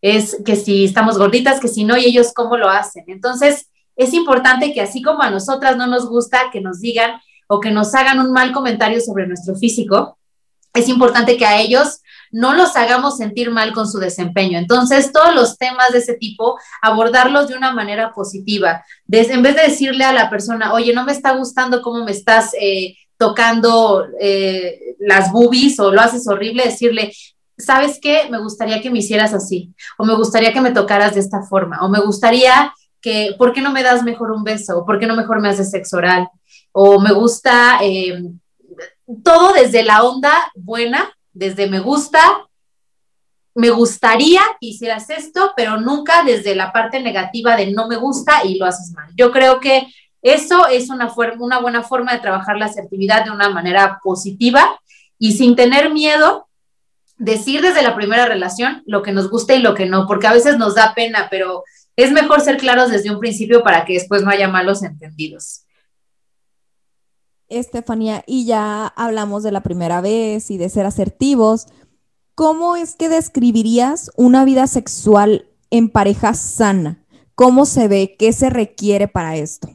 es 0.00 0.36
que 0.44 0.56
si 0.56 0.84
estamos 0.84 1.18
gorditas, 1.18 1.60
que 1.60 1.68
si 1.68 1.84
no, 1.84 1.96
y 1.96 2.04
ellos 2.04 2.32
cómo 2.34 2.56
lo 2.56 2.68
hacen. 2.68 3.04
Entonces, 3.08 3.68
es 3.96 4.14
importante 4.14 4.72
que 4.72 4.80
así 4.80 5.02
como 5.02 5.22
a 5.22 5.30
nosotras 5.30 5.76
no 5.76 5.86
nos 5.86 6.08
gusta 6.08 6.50
que 6.52 6.60
nos 6.60 6.80
digan 6.80 7.20
o 7.48 7.60
que 7.60 7.70
nos 7.70 7.94
hagan 7.94 8.20
un 8.20 8.32
mal 8.32 8.52
comentario 8.52 9.00
sobre 9.00 9.26
nuestro 9.26 9.56
físico, 9.56 10.18
es 10.74 10.88
importante 10.88 11.36
que 11.36 11.46
a 11.46 11.60
ellos 11.60 12.00
no 12.30 12.54
los 12.54 12.76
hagamos 12.76 13.16
sentir 13.16 13.50
mal 13.50 13.72
con 13.72 13.88
su 13.88 13.98
desempeño. 13.98 14.58
Entonces, 14.58 15.12
todos 15.12 15.34
los 15.34 15.56
temas 15.56 15.92
de 15.92 15.98
ese 15.98 16.14
tipo, 16.14 16.58
abordarlos 16.82 17.48
de 17.48 17.56
una 17.56 17.72
manera 17.72 18.12
positiva. 18.12 18.84
en 19.10 19.42
vez 19.42 19.56
de 19.56 19.62
decirle 19.62 20.04
a 20.04 20.12
la 20.12 20.30
persona, 20.30 20.72
oye, 20.74 20.92
no 20.92 21.04
me 21.04 21.12
está 21.12 21.32
gustando 21.32 21.82
cómo 21.82 22.04
me 22.04 22.12
estás 22.12 22.52
eh, 22.60 22.96
tocando 23.16 24.06
eh, 24.20 24.94
las 25.00 25.32
boobies 25.32 25.80
o 25.80 25.90
lo 25.90 26.00
haces 26.00 26.28
horrible, 26.28 26.64
decirle, 26.64 27.12
¿sabes 27.58 27.98
qué? 28.00 28.28
Me 28.30 28.38
gustaría 28.38 28.80
que 28.80 28.90
me 28.90 29.00
hicieras 29.00 29.34
así, 29.34 29.74
o 29.98 30.04
me 30.04 30.14
gustaría 30.14 30.52
que 30.52 30.60
me 30.60 30.70
tocaras 30.70 31.14
de 31.14 31.20
esta 31.20 31.42
forma, 31.42 31.78
o 31.82 31.88
me 31.88 32.00
gustaría 32.00 32.72
que, 33.00 33.34
¿por 33.38 33.52
qué 33.52 33.60
no 33.60 33.72
me 33.72 33.82
das 33.82 34.02
mejor 34.02 34.30
un 34.30 34.44
beso? 34.44 34.78
¿O 34.78 34.86
por 34.86 34.98
qué 34.98 35.06
no 35.06 35.16
mejor 35.16 35.40
me 35.40 35.48
haces 35.48 35.70
sexo 35.70 35.98
oral? 35.98 36.28
O 36.72 37.00
me 37.00 37.12
gusta, 37.12 37.78
eh, 37.82 38.22
todo 39.22 39.52
desde 39.52 39.82
la 39.82 40.02
onda 40.04 40.32
buena, 40.54 41.12
desde 41.32 41.68
me 41.68 41.80
gusta, 41.80 42.20
me 43.54 43.70
gustaría 43.70 44.40
que 44.60 44.68
hicieras 44.68 45.10
esto, 45.10 45.52
pero 45.56 45.80
nunca 45.80 46.22
desde 46.22 46.54
la 46.54 46.72
parte 46.72 47.00
negativa 47.00 47.56
de 47.56 47.72
no 47.72 47.88
me 47.88 47.96
gusta 47.96 48.44
y 48.44 48.56
lo 48.56 48.66
haces 48.66 48.92
mal. 48.92 49.10
Yo 49.16 49.32
creo 49.32 49.58
que 49.58 49.86
eso 50.22 50.66
es 50.68 50.90
una, 50.90 51.12
una 51.38 51.58
buena 51.58 51.82
forma 51.82 52.12
de 52.12 52.20
trabajar 52.20 52.56
la 52.56 52.66
asertividad 52.66 53.24
de 53.24 53.30
una 53.30 53.48
manera 53.48 54.00
positiva 54.02 54.78
y 55.18 55.32
sin 55.32 55.56
tener 55.56 55.90
miedo 55.90 56.47
decir 57.18 57.60
desde 57.60 57.82
la 57.82 57.94
primera 57.94 58.26
relación 58.26 58.82
lo 58.86 59.02
que 59.02 59.12
nos 59.12 59.30
gusta 59.30 59.54
y 59.54 59.62
lo 59.62 59.74
que 59.74 59.86
no, 59.86 60.06
porque 60.06 60.26
a 60.26 60.32
veces 60.32 60.56
nos 60.56 60.74
da 60.74 60.94
pena, 60.94 61.28
pero 61.30 61.64
es 61.96 62.12
mejor 62.12 62.40
ser 62.40 62.56
claros 62.56 62.90
desde 62.90 63.10
un 63.10 63.18
principio 63.18 63.62
para 63.62 63.84
que 63.84 63.94
después 63.94 64.22
no 64.22 64.30
haya 64.30 64.48
malos 64.48 64.82
entendidos. 64.82 65.64
Estefanía, 67.48 68.22
y 68.26 68.46
ya 68.46 68.86
hablamos 68.86 69.42
de 69.42 69.52
la 69.52 69.62
primera 69.62 70.00
vez 70.00 70.50
y 70.50 70.58
de 70.58 70.68
ser 70.68 70.86
asertivos. 70.86 71.66
¿Cómo 72.34 72.76
es 72.76 72.94
que 72.94 73.08
describirías 73.08 74.12
una 74.16 74.44
vida 74.44 74.66
sexual 74.66 75.48
en 75.70 75.88
pareja 75.88 76.34
sana? 76.34 77.04
¿Cómo 77.34 77.66
se 77.66 77.88
ve? 77.88 78.16
¿Qué 78.18 78.32
se 78.32 78.50
requiere 78.50 79.08
para 79.08 79.36
esto? 79.36 79.68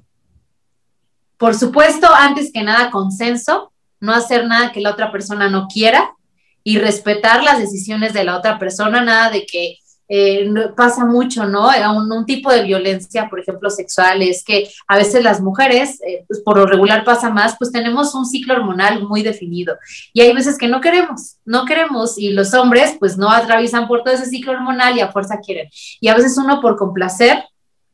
Por 1.38 1.55
supuesto, 1.55 2.07
antes 2.15 2.51
que 2.53 2.63
nada, 2.63 2.91
consenso, 2.91 3.73
no 4.00 4.13
hacer 4.13 4.47
nada 4.47 4.71
que 4.71 4.79
la 4.79 4.91
otra 4.91 5.12
persona 5.12 5.50
no 5.50 5.67
quiera, 5.67 6.15
y 6.63 6.77
respetar 6.77 7.43
las 7.43 7.60
decisiones 7.60 8.13
de 8.13 8.24
la 8.24 8.38
otra 8.38 8.58
persona, 8.58 9.01
nada 9.01 9.29
de 9.29 9.46
que 9.46 9.77
eh, 10.10 10.48
pasa 10.75 11.05
mucho, 11.05 11.46
¿no? 11.46 11.70
Un, 11.96 12.12
un, 12.12 12.25
tipo 12.25 12.51
de 12.51 12.63
violencia, 12.63 13.29
por 13.29 13.39
ejemplo, 13.39 13.70
sexual, 13.70 14.22
es 14.22 14.43
que 14.43 14.70
a 14.88 14.98
veces 14.98 15.24
las 15.24 15.41
mujeres, 15.41 16.00
eh, 16.05 16.25
pues 16.27 16.41
por 16.41 16.58
lo 16.58 16.65
regular 16.65 17.03
pasa 17.03 17.29
más, 17.29 17.55
pues 17.58 17.72
tenemos 17.72 18.13
un 18.13 18.25
ciclo 18.25 18.53
hormonal 18.53 19.01
muy 19.08 19.24
definido 19.24 19.77
y 20.12 20.22
hay 20.22 20.34
veces 20.34 20.58
que 20.58 20.67
no 20.67 20.82
queremos, 20.82 21.38
no 21.46 21.65
queremos 21.65 22.17
y 22.17 22.32
los 22.32 22.53
hombres 22.53 22.98
pues 23.00 23.17
no 23.17 23.32
atraviesan 23.32 23.88
por 23.88 24.03
todo 24.03 24.13
ese 24.13 24.25
ciclo 24.25 24.51
hormonal 24.51 24.98
y 24.98 25.01
a 25.01 25.12
fuerza 25.12 25.39
quieren. 25.39 25.70
Y 26.01 26.10
a 26.10 26.15
veces 26.15 26.38
uno 26.38 26.60
por 26.62 26.75
complacer 26.75 27.43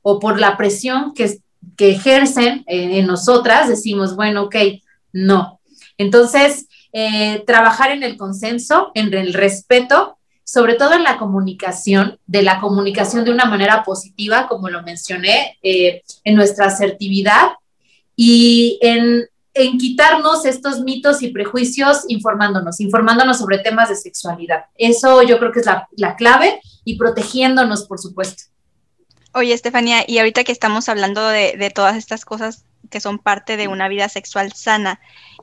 o 0.01 0.19
por 0.19 0.39
la 0.39 0.57
presión 0.57 1.13
que, 1.13 1.39
que 1.77 1.91
ejercen 1.91 2.63
en, 2.65 2.91
en 2.91 3.05
nosotras, 3.05 3.69
decimos, 3.69 4.15
bueno, 4.15 4.43
ok, 4.43 4.55
no. 5.13 5.59
Entonces, 5.97 6.67
eh, 6.91 7.43
trabajar 7.45 7.91
en 7.91 8.03
el 8.03 8.17
consenso, 8.17 8.91
en 8.95 9.13
el 9.13 9.33
respeto, 9.33 10.17
sobre 10.43 10.73
todo 10.73 10.93
en 10.93 11.03
la 11.03 11.19
comunicación, 11.19 12.17
de 12.25 12.41
la 12.41 12.59
comunicación 12.59 13.23
de 13.23 13.31
una 13.31 13.45
manera 13.45 13.83
positiva, 13.83 14.47
como 14.47 14.69
lo 14.69 14.81
mencioné, 14.81 15.59
eh, 15.61 16.01
en 16.23 16.35
nuestra 16.35 16.65
asertividad 16.65 17.49
y 18.15 18.79
en, 18.81 19.27
quitarnos 19.77 20.45
estos 20.45 20.79
mitos 20.79 21.21
y 21.21 21.29
prejuicios 21.29 22.05
informándonos, 22.07 22.79
informándonos 22.79 23.39
sobre 23.39 23.59
temas 23.59 23.89
de 23.89 23.95
sexualidad. 23.97 24.65
Eso 24.75 25.21
yo 25.21 25.37
creo 25.37 25.51
que 25.51 25.59
es 25.59 25.65
la, 25.65 26.15
clave 26.15 26.61
y 26.85 26.97
protegiéndonos, 26.97 27.85
por 27.85 27.99
supuesto. 27.99 28.43
Oye, 29.33 29.53
Estefanía, 29.53 30.05
y 30.07 30.17
ahorita 30.17 30.45
que 30.45 30.53
estamos 30.53 30.87
hablando 30.87 31.27
de, 31.27 31.57
de 31.57 31.69
todas 31.71 31.97
estas 31.97 32.23
cosas 32.23 32.63
que 32.89 33.01
son 33.01 33.19
parte 33.19 33.57
de 33.57 33.67
una 33.67 33.87
vida 33.87 34.09
sexual 34.09 34.53
sana, 34.53 34.99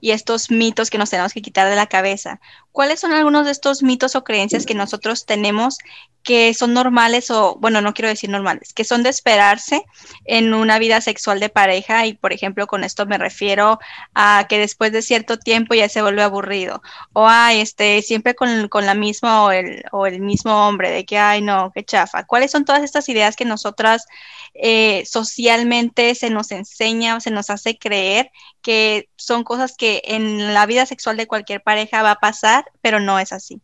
y 0.06 0.12
estos 0.12 0.52
mitos 0.52 0.88
que 0.88 0.98
nos 0.98 1.10
tenemos 1.10 1.32
que 1.32 1.42
quitar 1.42 1.68
de 1.68 1.74
la 1.74 1.88
cabeza. 1.88 2.38
¿Cuáles 2.70 3.00
son 3.00 3.12
algunos 3.12 3.44
de 3.44 3.50
estos 3.50 3.82
mitos 3.82 4.14
o 4.14 4.22
creencias 4.22 4.64
que 4.64 4.74
nosotros 4.74 5.26
tenemos 5.26 5.78
que 6.22 6.54
son 6.54 6.74
normales 6.74 7.30
o, 7.30 7.56
bueno, 7.60 7.80
no 7.80 7.94
quiero 7.94 8.08
decir 8.08 8.30
normales, 8.30 8.72
que 8.72 8.82
son 8.82 9.04
de 9.04 9.10
esperarse 9.10 9.84
en 10.24 10.54
una 10.54 10.80
vida 10.80 11.00
sexual 11.00 11.38
de 11.38 11.48
pareja 11.48 12.04
y, 12.04 12.14
por 12.14 12.32
ejemplo, 12.32 12.66
con 12.66 12.82
esto 12.82 13.06
me 13.06 13.16
refiero 13.16 13.78
a 14.12 14.46
que 14.48 14.58
después 14.58 14.90
de 14.90 15.02
cierto 15.02 15.38
tiempo 15.38 15.74
ya 15.74 15.88
se 15.88 16.02
vuelve 16.02 16.22
aburrido 16.22 16.82
o, 17.12 17.26
ay, 17.28 17.60
este, 17.60 18.02
siempre 18.02 18.34
con, 18.34 18.68
con 18.68 18.86
la 18.86 18.94
misma 18.94 19.44
o 19.44 19.52
el, 19.52 19.84
o 19.92 20.06
el 20.06 20.20
mismo 20.20 20.66
hombre, 20.66 20.90
de 20.90 21.04
que, 21.04 21.16
ay, 21.16 21.42
no, 21.42 21.72
qué 21.72 21.84
chafa. 21.84 22.24
¿Cuáles 22.24 22.50
son 22.52 22.64
todas 22.64 22.82
estas 22.82 23.08
ideas 23.08 23.36
que 23.36 23.44
nosotras 23.44 24.06
eh, 24.54 25.04
socialmente 25.06 26.14
se 26.14 26.30
nos 26.30 26.50
enseña 26.50 27.16
o 27.16 27.20
se 27.20 27.30
nos 27.30 27.50
hace 27.50 27.78
creer 27.78 28.30
que 28.62 29.08
son 29.16 29.44
cosas 29.44 29.76
que 29.76 29.95
en 30.04 30.54
la 30.54 30.66
vida 30.66 30.86
sexual 30.86 31.16
de 31.16 31.26
cualquier 31.26 31.62
pareja 31.62 32.02
va 32.02 32.12
a 32.12 32.20
pasar, 32.20 32.64
pero 32.80 33.00
no 33.00 33.18
es 33.18 33.32
así? 33.32 33.60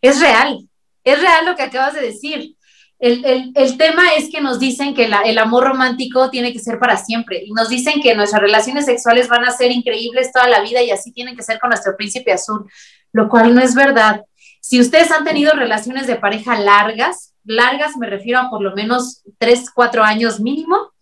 Es 0.00 0.20
real, 0.20 0.68
es 1.02 1.20
real 1.20 1.46
lo 1.46 1.56
que 1.56 1.62
acabas 1.62 1.94
de 1.94 2.02
decir. 2.02 2.56
El, 2.98 3.76
tema 3.76 4.14
es 4.16 4.30
que 4.30 4.40
nos 4.40 4.58
dicen 4.58 4.94
que 4.94 5.04
el 5.04 5.38
amor 5.38 5.64
romántico 5.64 6.30
tiene 6.30 6.52
que 6.52 6.58
ser 6.58 6.78
para 6.78 6.96
siempre 6.96 7.42
y 7.44 7.52
nos 7.52 7.68
dicen 7.68 8.00
que 8.00 8.14
nuestras 8.14 8.40
relaciones 8.40 8.86
sexuales 8.86 9.28
van 9.28 9.44
a 9.44 9.50
ser 9.50 9.72
increíbles 9.72 10.32
toda 10.32 10.48
la 10.48 10.62
vida 10.62 10.80
y 10.80 10.90
así 10.90 11.12
tienen 11.12 11.36
que 11.36 11.42
ser 11.42 11.58
con 11.58 11.68
nuestro 11.70 11.96
príncipe 11.96 12.32
azul, 12.32 12.66
lo 13.12 13.28
cual 13.28 13.54
no 13.54 13.60
es 13.60 13.74
verdad. 13.74 14.22
Si 14.60 14.80
ustedes 14.80 15.10
han 15.10 15.24
tenido 15.24 15.52
relaciones 15.52 16.06
de 16.06 16.16
pareja 16.16 16.58
largas, 16.58 17.34
largas 17.44 17.96
me 17.98 18.08
refiero 18.08 18.38
a 18.38 18.48
por 18.48 18.62
lo 18.62 18.74
menos 18.74 19.22
tres, 19.36 19.70
cuatro 19.70 20.02
años 20.02 20.40
mínimo, 20.40 20.92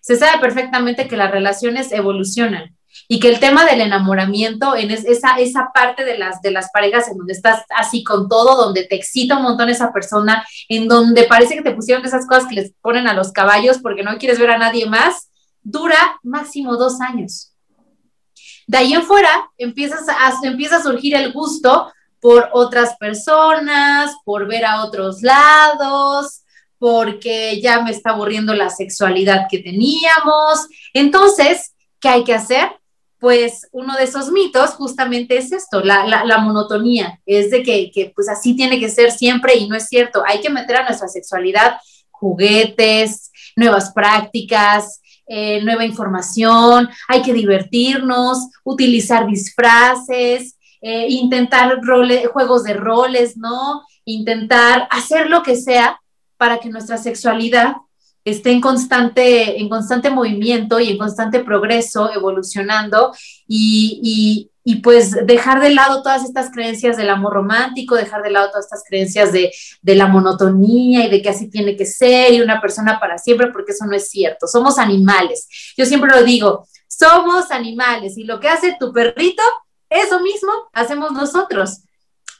se 0.00 0.14
sabe 0.14 0.40
perfectamente 0.40 1.08
que 1.08 1.16
las 1.16 1.30
relaciones 1.30 1.90
evolucionan 1.90 2.77
y 3.10 3.20
que 3.20 3.30
el 3.30 3.40
tema 3.40 3.64
del 3.64 3.80
enamoramiento 3.80 4.76
en 4.76 4.90
esa, 4.90 5.38
esa 5.38 5.70
parte 5.72 6.04
de 6.04 6.18
las, 6.18 6.42
de 6.42 6.50
las 6.50 6.70
parejas 6.70 7.08
en 7.08 7.16
donde 7.16 7.32
estás 7.32 7.64
así 7.74 8.04
con 8.04 8.28
todo, 8.28 8.62
donde 8.62 8.84
te 8.84 8.96
excita 8.96 9.38
un 9.38 9.44
montón 9.44 9.70
esa 9.70 9.92
persona, 9.92 10.46
en 10.68 10.86
donde 10.88 11.24
parece 11.24 11.54
que 11.54 11.62
te 11.62 11.74
pusieron 11.74 12.04
esas 12.04 12.26
cosas 12.26 12.46
que 12.46 12.54
les 12.54 12.72
ponen 12.82 13.08
a 13.08 13.14
los 13.14 13.32
caballos 13.32 13.78
porque 13.78 14.02
no 14.02 14.18
quieres 14.18 14.38
ver 14.38 14.50
a 14.50 14.58
nadie 14.58 14.84
más, 14.84 15.30
dura 15.62 16.20
máximo 16.22 16.76
dos 16.76 17.00
años. 17.00 17.54
De 18.66 18.76
ahí 18.76 18.92
en 18.92 19.02
fuera 19.02 19.50
empiezas 19.56 20.04
empieza 20.42 20.76
a 20.76 20.82
surgir 20.82 21.14
el 21.14 21.32
gusto 21.32 21.90
por 22.20 22.50
otras 22.52 22.96
personas, 22.98 24.14
por 24.24 24.46
ver 24.46 24.66
a 24.66 24.84
otros 24.84 25.22
lados, 25.22 26.42
porque 26.78 27.58
ya 27.62 27.80
me 27.80 27.90
está 27.90 28.10
aburriendo 28.10 28.52
la 28.54 28.68
sexualidad 28.68 29.46
que 29.50 29.60
teníamos. 29.60 30.68
Entonces, 30.92 31.74
¿qué 32.00 32.08
hay 32.10 32.24
que 32.24 32.34
hacer? 32.34 32.68
Pues 33.20 33.66
uno 33.72 33.96
de 33.96 34.04
esos 34.04 34.30
mitos 34.30 34.70
justamente 34.70 35.36
es 35.38 35.50
esto, 35.52 35.80
la, 35.80 36.38
monotonía, 36.38 37.20
es 37.26 37.50
de 37.50 37.62
que, 37.62 37.90
que, 37.90 38.12
pues 38.14 38.28
así 38.28 38.54
tiene 38.54 38.78
que 38.78 38.88
ser 38.88 39.10
siempre 39.10 39.56
y 39.56 39.68
no 39.68 39.74
es 39.74 39.88
cierto. 39.88 40.22
Hay 40.26 40.40
que 40.40 40.50
meter 40.50 40.76
a 40.76 40.84
nuestra 40.84 41.08
sexualidad 41.08 41.78
juguetes, 42.18 43.30
nuevas 43.56 43.92
prácticas, 43.92 45.00
eh, 45.26 45.60
nueva 45.62 45.84
información, 45.84 46.88
hay 47.06 47.22
que 47.22 47.32
divertirnos, 47.32 48.48
utilizar 48.64 49.26
disfraces, 49.26 50.56
eh, 50.80 51.06
intentar 51.08 51.80
juegos 52.32 52.64
de 52.64 52.74
roles, 52.74 53.36
¿no? 53.36 53.82
Intentar 54.04 54.88
hacer 54.90 55.28
lo 55.28 55.42
que 55.42 55.56
sea 55.56 56.00
para 56.36 56.58
que 56.58 56.70
nuestra 56.70 56.96
sexualidad 56.96 57.76
esté 58.24 58.50
en 58.50 58.60
constante, 58.60 59.60
en 59.60 59.68
constante 59.68 60.10
movimiento 60.10 60.80
y 60.80 60.90
en 60.90 60.98
constante 60.98 61.40
progreso, 61.40 62.12
evolucionando 62.12 63.12
y, 63.46 64.50
pues 64.82 65.26
dejar 65.26 65.60
de 65.60 65.70
lado 65.70 66.02
todas 66.02 66.24
estas 66.24 66.50
creencias 66.50 66.98
del 66.98 67.08
amor 67.08 67.32
romántico, 67.32 67.94
dejar 67.94 68.22
de 68.22 68.30
lado 68.30 68.50
todas 68.50 68.66
estas 68.66 68.84
creencias 68.86 69.32
de, 69.32 69.50
de, 69.80 69.94
la 69.94 70.08
monotonía 70.08 71.06
y 71.06 71.10
de 71.10 71.22
que 71.22 71.30
así 71.30 71.48
tiene 71.48 71.74
que 71.74 71.86
ser 71.86 72.34
y 72.34 72.42
una 72.42 72.60
persona 72.60 73.00
para 73.00 73.16
siempre, 73.16 73.46
porque 73.50 73.72
eso 73.72 73.86
no 73.86 73.96
es 73.96 74.10
cierto. 74.10 74.46
Somos 74.46 74.78
animales. 74.78 75.48
Yo 75.76 75.86
siempre 75.86 76.10
lo 76.10 76.22
digo, 76.22 76.66
somos 76.86 77.50
animales 77.50 78.18
y 78.18 78.24
lo 78.24 78.40
que 78.40 78.48
hace 78.48 78.76
tu 78.78 78.92
perrito 78.92 79.42
eso 79.90 80.20
mismo 80.20 80.52
hacemos 80.72 81.12
nosotros. 81.12 81.82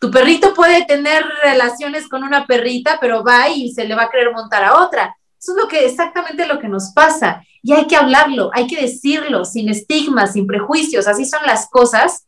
Tu 0.00 0.10
perrito 0.10 0.54
puede 0.54 0.84
tener 0.84 1.24
relaciones 1.42 2.08
con 2.08 2.22
una 2.22 2.46
perrita, 2.46 2.98
pero 3.00 3.24
va 3.24 3.48
y 3.48 3.72
se 3.72 3.84
le 3.84 3.94
va 3.94 4.04
a 4.04 4.10
querer 4.10 4.32
montar 4.32 4.62
a 4.64 4.84
otra. 4.84 5.16
Eso 5.40 5.52
es 5.52 5.62
lo 5.62 5.68
que 5.68 5.84
exactamente 5.84 6.46
lo 6.46 6.58
que 6.58 6.68
nos 6.68 6.90
pasa. 6.92 7.42
Y 7.62 7.72
hay 7.72 7.86
que 7.86 7.96
hablarlo, 7.96 8.50
hay 8.52 8.66
que 8.66 8.80
decirlo, 8.80 9.44
sin 9.44 9.68
estigmas, 9.68 10.32
sin 10.32 10.46
prejuicios. 10.46 11.06
Así 11.06 11.24
son 11.24 11.40
las 11.46 11.68
cosas. 11.68 12.26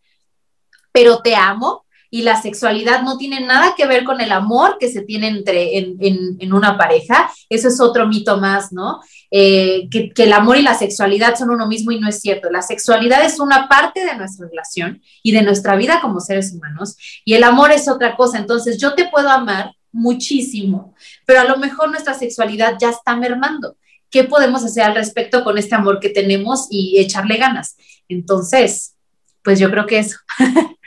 Pero 0.92 1.22
te 1.22 1.36
amo, 1.36 1.84
y 2.10 2.22
la 2.22 2.40
sexualidad 2.42 3.02
no 3.02 3.16
tiene 3.16 3.40
nada 3.40 3.74
que 3.76 3.86
ver 3.86 4.04
con 4.04 4.20
el 4.20 4.32
amor 4.32 4.76
que 4.78 4.90
se 4.90 5.02
tiene 5.02 5.28
entre, 5.28 5.78
en, 5.78 6.52
una 6.52 6.76
pareja. 6.76 7.30
Eso 7.48 7.68
es 7.68 7.80
otro 7.80 8.08
mito 8.08 8.36
más, 8.38 8.72
¿no? 8.72 9.00
Eh, 9.30 9.88
que, 9.90 10.10
que, 10.10 10.24
el 10.24 10.32
amor 10.32 10.56
y 10.56 10.62
la 10.62 10.74
sexualidad 10.74 11.36
son 11.36 11.50
uno 11.50 11.68
mismo 11.68 11.92
y 11.92 12.00
no 12.00 12.08
es 12.08 12.20
cierto. 12.20 12.50
La 12.50 12.62
sexualidad 12.62 13.24
es 13.24 13.38
una 13.38 13.68
parte 13.68 14.04
de 14.04 14.16
nuestra 14.16 14.48
relación 14.48 15.00
y 15.22 15.30
de 15.30 15.42
nuestra 15.42 15.76
vida 15.76 16.00
como 16.00 16.18
seres 16.18 16.52
humanos 16.52 16.96
y 17.24 17.34
el 17.34 17.44
amor 17.44 17.70
es 17.70 17.88
otra 17.88 18.16
cosa. 18.16 18.38
Entonces 18.38 18.78
yo 18.78 18.94
te 18.94 19.08
puedo 19.08 19.30
amar 19.30 19.72
muchísimo, 19.92 20.94
pero 21.26 21.40
a 21.40 21.44
lo 21.44 21.56
mejor 21.56 21.90
nuestra 21.90 22.14
sexualidad 22.14 22.76
ya 22.80 22.90
está 22.90 23.16
mermando. 23.16 23.76
¿Qué 24.10 24.24
podemos 24.24 24.64
hacer 24.64 24.82
al 24.82 24.94
respecto 24.94 25.44
con 25.44 25.56
este 25.56 25.74
amor 25.74 26.00
que 26.00 26.08
tenemos 26.08 26.66
y 26.70 26.98
echarle 26.98 27.36
ganas? 27.36 27.76
Entonces, 28.08 28.96
pues 29.42 29.58
yo 29.58 29.70
creo 29.70 29.86
que 29.86 30.00
eso. 30.00 30.18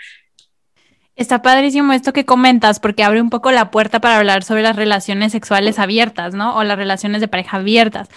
Está 1.15 1.43
padrísimo 1.43 1.93
esto 1.93 2.11
que 2.11 2.25
comentas 2.25 2.79
porque 2.79 3.03
abre 3.03 3.21
un 3.21 3.29
poco 3.29 3.51
la 3.51 3.69
puerta 3.69 4.01
para 4.01 4.17
hablar 4.17 4.43
sobre 4.43 4.63
las 4.63 4.75
relaciones 4.75 5.31
sexuales 5.31 5.77
abiertas, 5.77 6.33
¿no? 6.33 6.55
O 6.55 6.63
las 6.63 6.75
relaciones 6.75 7.21
de 7.21 7.27
pareja 7.27 7.57
abiertas. 7.57 8.09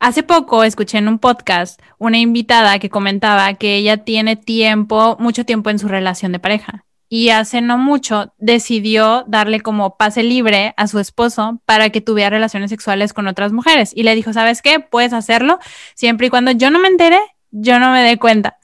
Hace 0.00 0.22
poco 0.22 0.62
escuché 0.62 0.98
en 0.98 1.08
un 1.08 1.18
podcast 1.18 1.80
una 1.96 2.18
invitada 2.18 2.78
que 2.78 2.90
comentaba 2.90 3.54
que 3.54 3.76
ella 3.76 4.04
tiene 4.04 4.36
tiempo, 4.36 5.16
mucho 5.18 5.46
tiempo 5.46 5.70
en 5.70 5.78
su 5.78 5.88
relación 5.88 6.32
de 6.32 6.40
pareja. 6.40 6.84
Y 7.14 7.28
hace 7.28 7.60
no 7.60 7.76
mucho 7.76 8.32
decidió 8.38 9.26
darle 9.28 9.60
como 9.60 9.98
pase 9.98 10.22
libre 10.22 10.72
a 10.78 10.86
su 10.86 10.98
esposo 10.98 11.60
para 11.66 11.90
que 11.90 12.00
tuviera 12.00 12.30
relaciones 12.30 12.70
sexuales 12.70 13.12
con 13.12 13.28
otras 13.28 13.52
mujeres. 13.52 13.92
Y 13.94 14.04
le 14.04 14.14
dijo, 14.14 14.32
¿sabes 14.32 14.62
qué? 14.62 14.80
Puedes 14.80 15.12
hacerlo 15.12 15.58
siempre 15.94 16.28
y 16.28 16.30
cuando 16.30 16.52
yo 16.52 16.70
no 16.70 16.78
me 16.78 16.88
entere, 16.88 17.20
yo 17.50 17.78
no 17.78 17.92
me 17.92 18.00
dé 18.00 18.16
cuenta. 18.16 18.56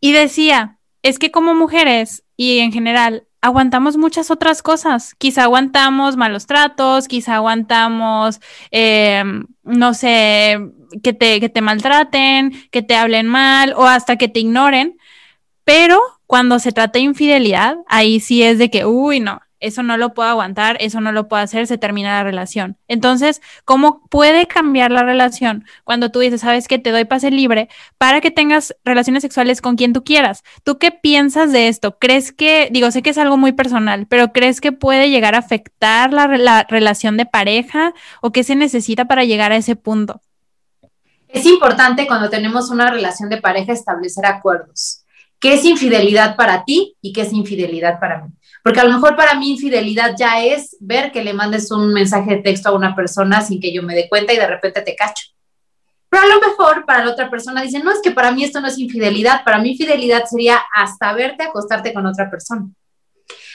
Y 0.00 0.10
decía, 0.10 0.80
es 1.04 1.20
que 1.20 1.30
como 1.30 1.54
mujeres 1.54 2.24
y 2.36 2.58
en 2.58 2.72
general 2.72 3.28
aguantamos 3.40 3.96
muchas 3.96 4.32
otras 4.32 4.60
cosas. 4.60 5.14
Quizá 5.14 5.44
aguantamos 5.44 6.16
malos 6.16 6.46
tratos, 6.46 7.06
quizá 7.06 7.36
aguantamos, 7.36 8.40
em, 8.72 9.46
no 9.62 9.94
sé, 9.94 10.58
que 11.04 11.12
te, 11.12 11.38
que 11.38 11.48
te 11.48 11.60
maltraten, 11.60 12.50
que 12.72 12.82
te 12.82 12.96
hablen 12.96 13.28
mal 13.28 13.72
o 13.76 13.84
hasta 13.84 14.16
que 14.16 14.26
te 14.26 14.40
ignoren. 14.40 14.96
Pero 15.62 16.00
cuando 16.26 16.58
se 16.58 16.72
trata 16.72 16.98
de 16.98 17.04
infidelidad, 17.04 17.76
ahí 17.86 18.20
sí 18.20 18.42
es 18.42 18.58
de 18.58 18.70
que, 18.70 18.86
uy, 18.86 19.20
no, 19.20 19.40
eso 19.64 19.82
no 19.82 19.96
lo 19.96 20.12
puedo 20.12 20.28
aguantar, 20.28 20.76
eso 20.80 21.00
no 21.00 21.10
lo 21.10 21.26
puedo 21.26 21.42
hacer, 21.42 21.66
se 21.66 21.78
termina 21.78 22.12
la 22.12 22.22
relación. 22.22 22.76
Entonces, 22.86 23.40
¿cómo 23.64 24.06
puede 24.10 24.46
cambiar 24.46 24.90
la 24.90 25.04
relación 25.04 25.64
cuando 25.84 26.10
tú 26.10 26.18
dices, 26.18 26.42
sabes 26.42 26.68
que 26.68 26.78
te 26.78 26.90
doy 26.90 27.06
pase 27.06 27.30
libre 27.30 27.70
para 27.96 28.20
que 28.20 28.30
tengas 28.30 28.76
relaciones 28.84 29.22
sexuales 29.22 29.62
con 29.62 29.76
quien 29.76 29.94
tú 29.94 30.04
quieras? 30.04 30.44
¿Tú 30.64 30.78
qué 30.78 30.90
piensas 30.90 31.50
de 31.50 31.68
esto? 31.68 31.98
¿Crees 31.98 32.30
que, 32.30 32.68
digo, 32.72 32.90
sé 32.90 33.00
que 33.00 33.10
es 33.10 33.18
algo 33.18 33.38
muy 33.38 33.52
personal, 33.52 34.06
pero 34.06 34.32
crees 34.32 34.60
que 34.60 34.72
puede 34.72 35.08
llegar 35.08 35.34
a 35.34 35.38
afectar 35.38 36.12
la, 36.12 36.26
la 36.26 36.66
relación 36.68 37.16
de 37.16 37.24
pareja 37.24 37.94
o 38.20 38.32
qué 38.32 38.44
se 38.44 38.56
necesita 38.56 39.06
para 39.06 39.24
llegar 39.24 39.50
a 39.50 39.56
ese 39.56 39.76
punto? 39.76 40.20
Es 41.28 41.46
importante 41.46 42.06
cuando 42.06 42.28
tenemos 42.28 42.70
una 42.70 42.90
relación 42.90 43.30
de 43.30 43.40
pareja 43.40 43.72
establecer 43.72 44.26
acuerdos. 44.26 45.03
¿Qué 45.44 45.52
es 45.52 45.66
infidelidad 45.66 46.36
para 46.36 46.64
ti 46.64 46.96
y 47.02 47.12
qué 47.12 47.20
es 47.20 47.30
infidelidad 47.34 48.00
para 48.00 48.22
mí? 48.22 48.32
Porque 48.62 48.80
a 48.80 48.84
lo 48.84 48.94
mejor 48.94 49.14
para 49.14 49.34
mí 49.34 49.50
infidelidad 49.50 50.14
ya 50.18 50.42
es 50.42 50.74
ver 50.80 51.12
que 51.12 51.22
le 51.22 51.34
mandes 51.34 51.70
un 51.70 51.92
mensaje 51.92 52.36
de 52.36 52.42
texto 52.42 52.70
a 52.70 52.72
una 52.72 52.96
persona 52.96 53.42
sin 53.42 53.60
que 53.60 53.70
yo 53.70 53.82
me 53.82 53.94
dé 53.94 54.08
cuenta 54.08 54.32
y 54.32 54.38
de 54.38 54.46
repente 54.46 54.80
te 54.80 54.96
cacho. 54.96 55.26
Pero 56.08 56.22
a 56.22 56.26
lo 56.28 56.40
mejor 56.40 56.86
para 56.86 57.04
la 57.04 57.10
otra 57.10 57.28
persona 57.28 57.60
dice, 57.60 57.80
no, 57.80 57.92
es 57.92 58.00
que 58.02 58.12
para 58.12 58.32
mí 58.32 58.42
esto 58.42 58.58
no 58.62 58.68
es 58.68 58.78
infidelidad, 58.78 59.44
para 59.44 59.58
mí 59.58 59.72
infidelidad 59.72 60.24
sería 60.24 60.62
hasta 60.74 61.12
verte 61.12 61.42
acostarte 61.42 61.92
con 61.92 62.06
otra 62.06 62.30
persona. 62.30 62.66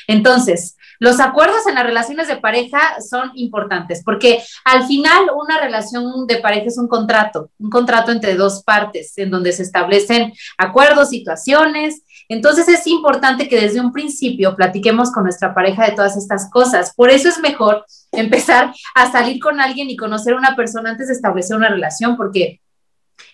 Entonces, 0.09 0.75
los 0.99 1.19
acuerdos 1.19 1.67
en 1.67 1.75
las 1.75 1.85
relaciones 1.85 2.27
de 2.27 2.37
pareja 2.37 2.99
son 2.99 3.31
importantes 3.35 4.01
porque 4.03 4.43
al 4.65 4.85
final 4.85 5.27
una 5.35 5.59
relación 5.61 6.25
de 6.27 6.37
pareja 6.37 6.65
es 6.65 6.77
un 6.77 6.87
contrato, 6.87 7.51
un 7.59 7.69
contrato 7.69 8.11
entre 8.11 8.35
dos 8.35 8.63
partes 8.63 9.17
en 9.17 9.29
donde 9.29 9.51
se 9.51 9.63
establecen 9.63 10.33
acuerdos, 10.57 11.09
situaciones 11.09 12.03
entonces 12.29 12.67
es 12.67 12.85
importante 12.85 13.49
que 13.49 13.59
desde 13.59 13.81
un 13.81 13.91
principio 13.91 14.55
platiquemos 14.55 15.11
con 15.11 15.23
nuestra 15.23 15.55
pareja 15.55 15.85
de 15.85 15.95
todas 15.95 16.15
estas 16.15 16.49
cosas. 16.51 16.93
Por 16.95 17.09
eso 17.09 17.27
es 17.27 17.39
mejor 17.39 17.85
empezar 18.11 18.71
a 18.93 19.11
salir 19.11 19.39
con 19.39 19.59
alguien 19.59 19.89
y 19.89 19.97
conocer 19.97 20.33
a 20.33 20.37
una 20.37 20.55
persona 20.55 20.91
antes 20.91 21.07
de 21.07 21.13
establecer 21.13 21.57
una 21.57 21.69
relación, 21.69 22.15
porque 22.15 22.61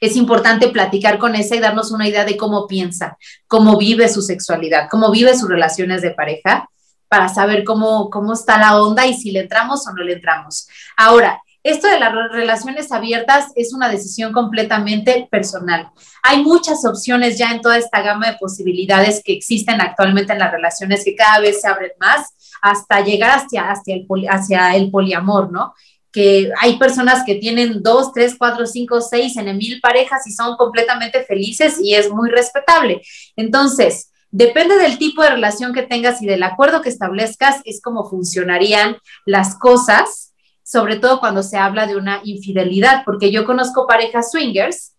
es 0.02 0.16
importante 0.16 0.70
platicar 0.70 1.18
con 1.18 1.36
esa 1.36 1.56
y 1.56 1.60
darnos 1.60 1.92
una 1.92 2.08
idea 2.08 2.26
de 2.26 2.38
cómo 2.38 2.68
piensa, 2.68 3.18
cómo 3.48 3.78
vive 3.78 4.10
su 4.10 4.22
sexualidad, 4.22 4.88
cómo 4.90 5.12
vive 5.12 5.38
sus 5.38 5.50
relaciones 5.50 6.02
de 6.02 6.12
pareja, 6.12 6.70
para 7.08 7.30
saber 7.30 7.64
cómo, 7.64 8.10
cómo 8.10 8.34
está 8.34 8.58
la 8.58 8.82
onda 8.82 9.06
y 9.06 9.14
si 9.14 9.32
le 9.32 9.42
entramos 9.42 9.88
o 9.88 9.94
no 9.94 10.04
le 10.04 10.14
entramos. 10.14 10.68
Ahora, 10.98 11.42
esto 11.64 11.88
de 11.88 12.00
las 12.00 12.14
relaciones 12.32 12.92
abiertas 12.92 13.52
es 13.56 13.74
una 13.74 13.90
decisión 13.90 14.32
completamente 14.32 15.28
personal. 15.32 15.90
Hay 16.22 16.44
muchas 16.44 16.86
opciones 16.86 17.40
ya 17.40 17.52
en 17.52 17.62
toda 17.62 17.78
esta 17.78 18.04
gama 18.04 18.28
de 18.28 18.38
posibilidades 18.38 19.24
que 19.24 19.34
existen 19.34 19.82
actualmente 19.82 20.34
en 20.34 20.40
las 20.40 20.52
relaciones 20.52 21.04
que 21.04 21.16
cada 21.16 21.40
vez 21.40 21.62
se 21.62 21.68
abren 21.68 21.94
más 22.00 22.58
hasta 22.62 23.02
llegar 23.02 23.32
hacia, 23.32 23.66
el, 23.88 24.06
hacia 24.30 24.76
el 24.76 24.92
poliamor, 24.92 25.52
¿no? 25.52 25.74
Que 26.16 26.50
hay 26.62 26.80
personas 26.80 27.26
que 27.26 27.36
tienen 27.36 27.84
dos, 27.84 28.14
tres, 28.14 28.36
cuatro, 28.38 28.66
cinco, 28.66 29.02
seis 29.02 29.36
en 29.36 29.58
mil 29.58 29.82
parejas 29.82 30.26
y 30.26 30.32
son 30.32 30.56
completamente 30.56 31.26
felices 31.26 31.78
y 31.84 31.94
es 31.94 32.10
muy 32.10 32.30
respetable. 32.30 33.02
Entonces, 33.36 34.14
depende 34.32 34.78
del 34.78 34.98
tipo 34.98 35.22
de 35.22 35.32
relación 35.32 35.74
que 35.74 35.84
tengas 35.84 36.22
y 36.22 36.26
del 36.26 36.44
acuerdo 36.44 36.82
que 36.82 36.88
establezcas, 36.88 37.60
es 37.66 37.82
como 37.82 38.10
funcionarían 38.10 38.96
las 39.26 39.60
cosas, 39.60 40.34
sobre 40.64 40.96
todo 40.96 41.20
cuando 41.20 41.44
se 41.44 41.58
habla 41.58 41.86
de 41.86 41.98
una 41.98 42.22
infidelidad, 42.24 43.04
porque 43.04 43.30
yo 43.30 43.44
conozco 43.44 43.86
parejas 43.86 44.32
swingers 44.32 44.94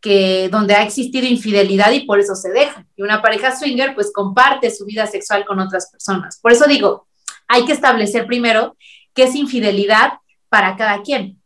que 0.00 0.48
donde 0.50 0.74
ha 0.74 0.82
existido 0.82 1.28
infidelidad 1.28 1.92
y 1.92 2.00
por 2.00 2.18
eso 2.18 2.34
se 2.34 2.50
dejan. 2.50 2.88
Y 2.96 3.02
una 3.02 3.22
pareja 3.22 3.56
swinger 3.56 3.94
pues 3.94 4.10
comparte 4.12 4.72
su 4.72 4.84
vida 4.84 5.06
sexual 5.06 5.44
con 5.46 5.60
otras 5.60 5.88
personas. 5.92 6.40
Por 6.42 6.50
eso 6.50 6.66
digo, 6.66 7.06
hay 7.46 7.64
que 7.64 7.72
establecer 7.72 8.26
primero 8.26 8.76
qué 9.14 9.22
es 9.24 9.36
infidelidad 9.36 10.14
para 10.48 10.76
cada 10.76 11.02
quien. 11.02 11.40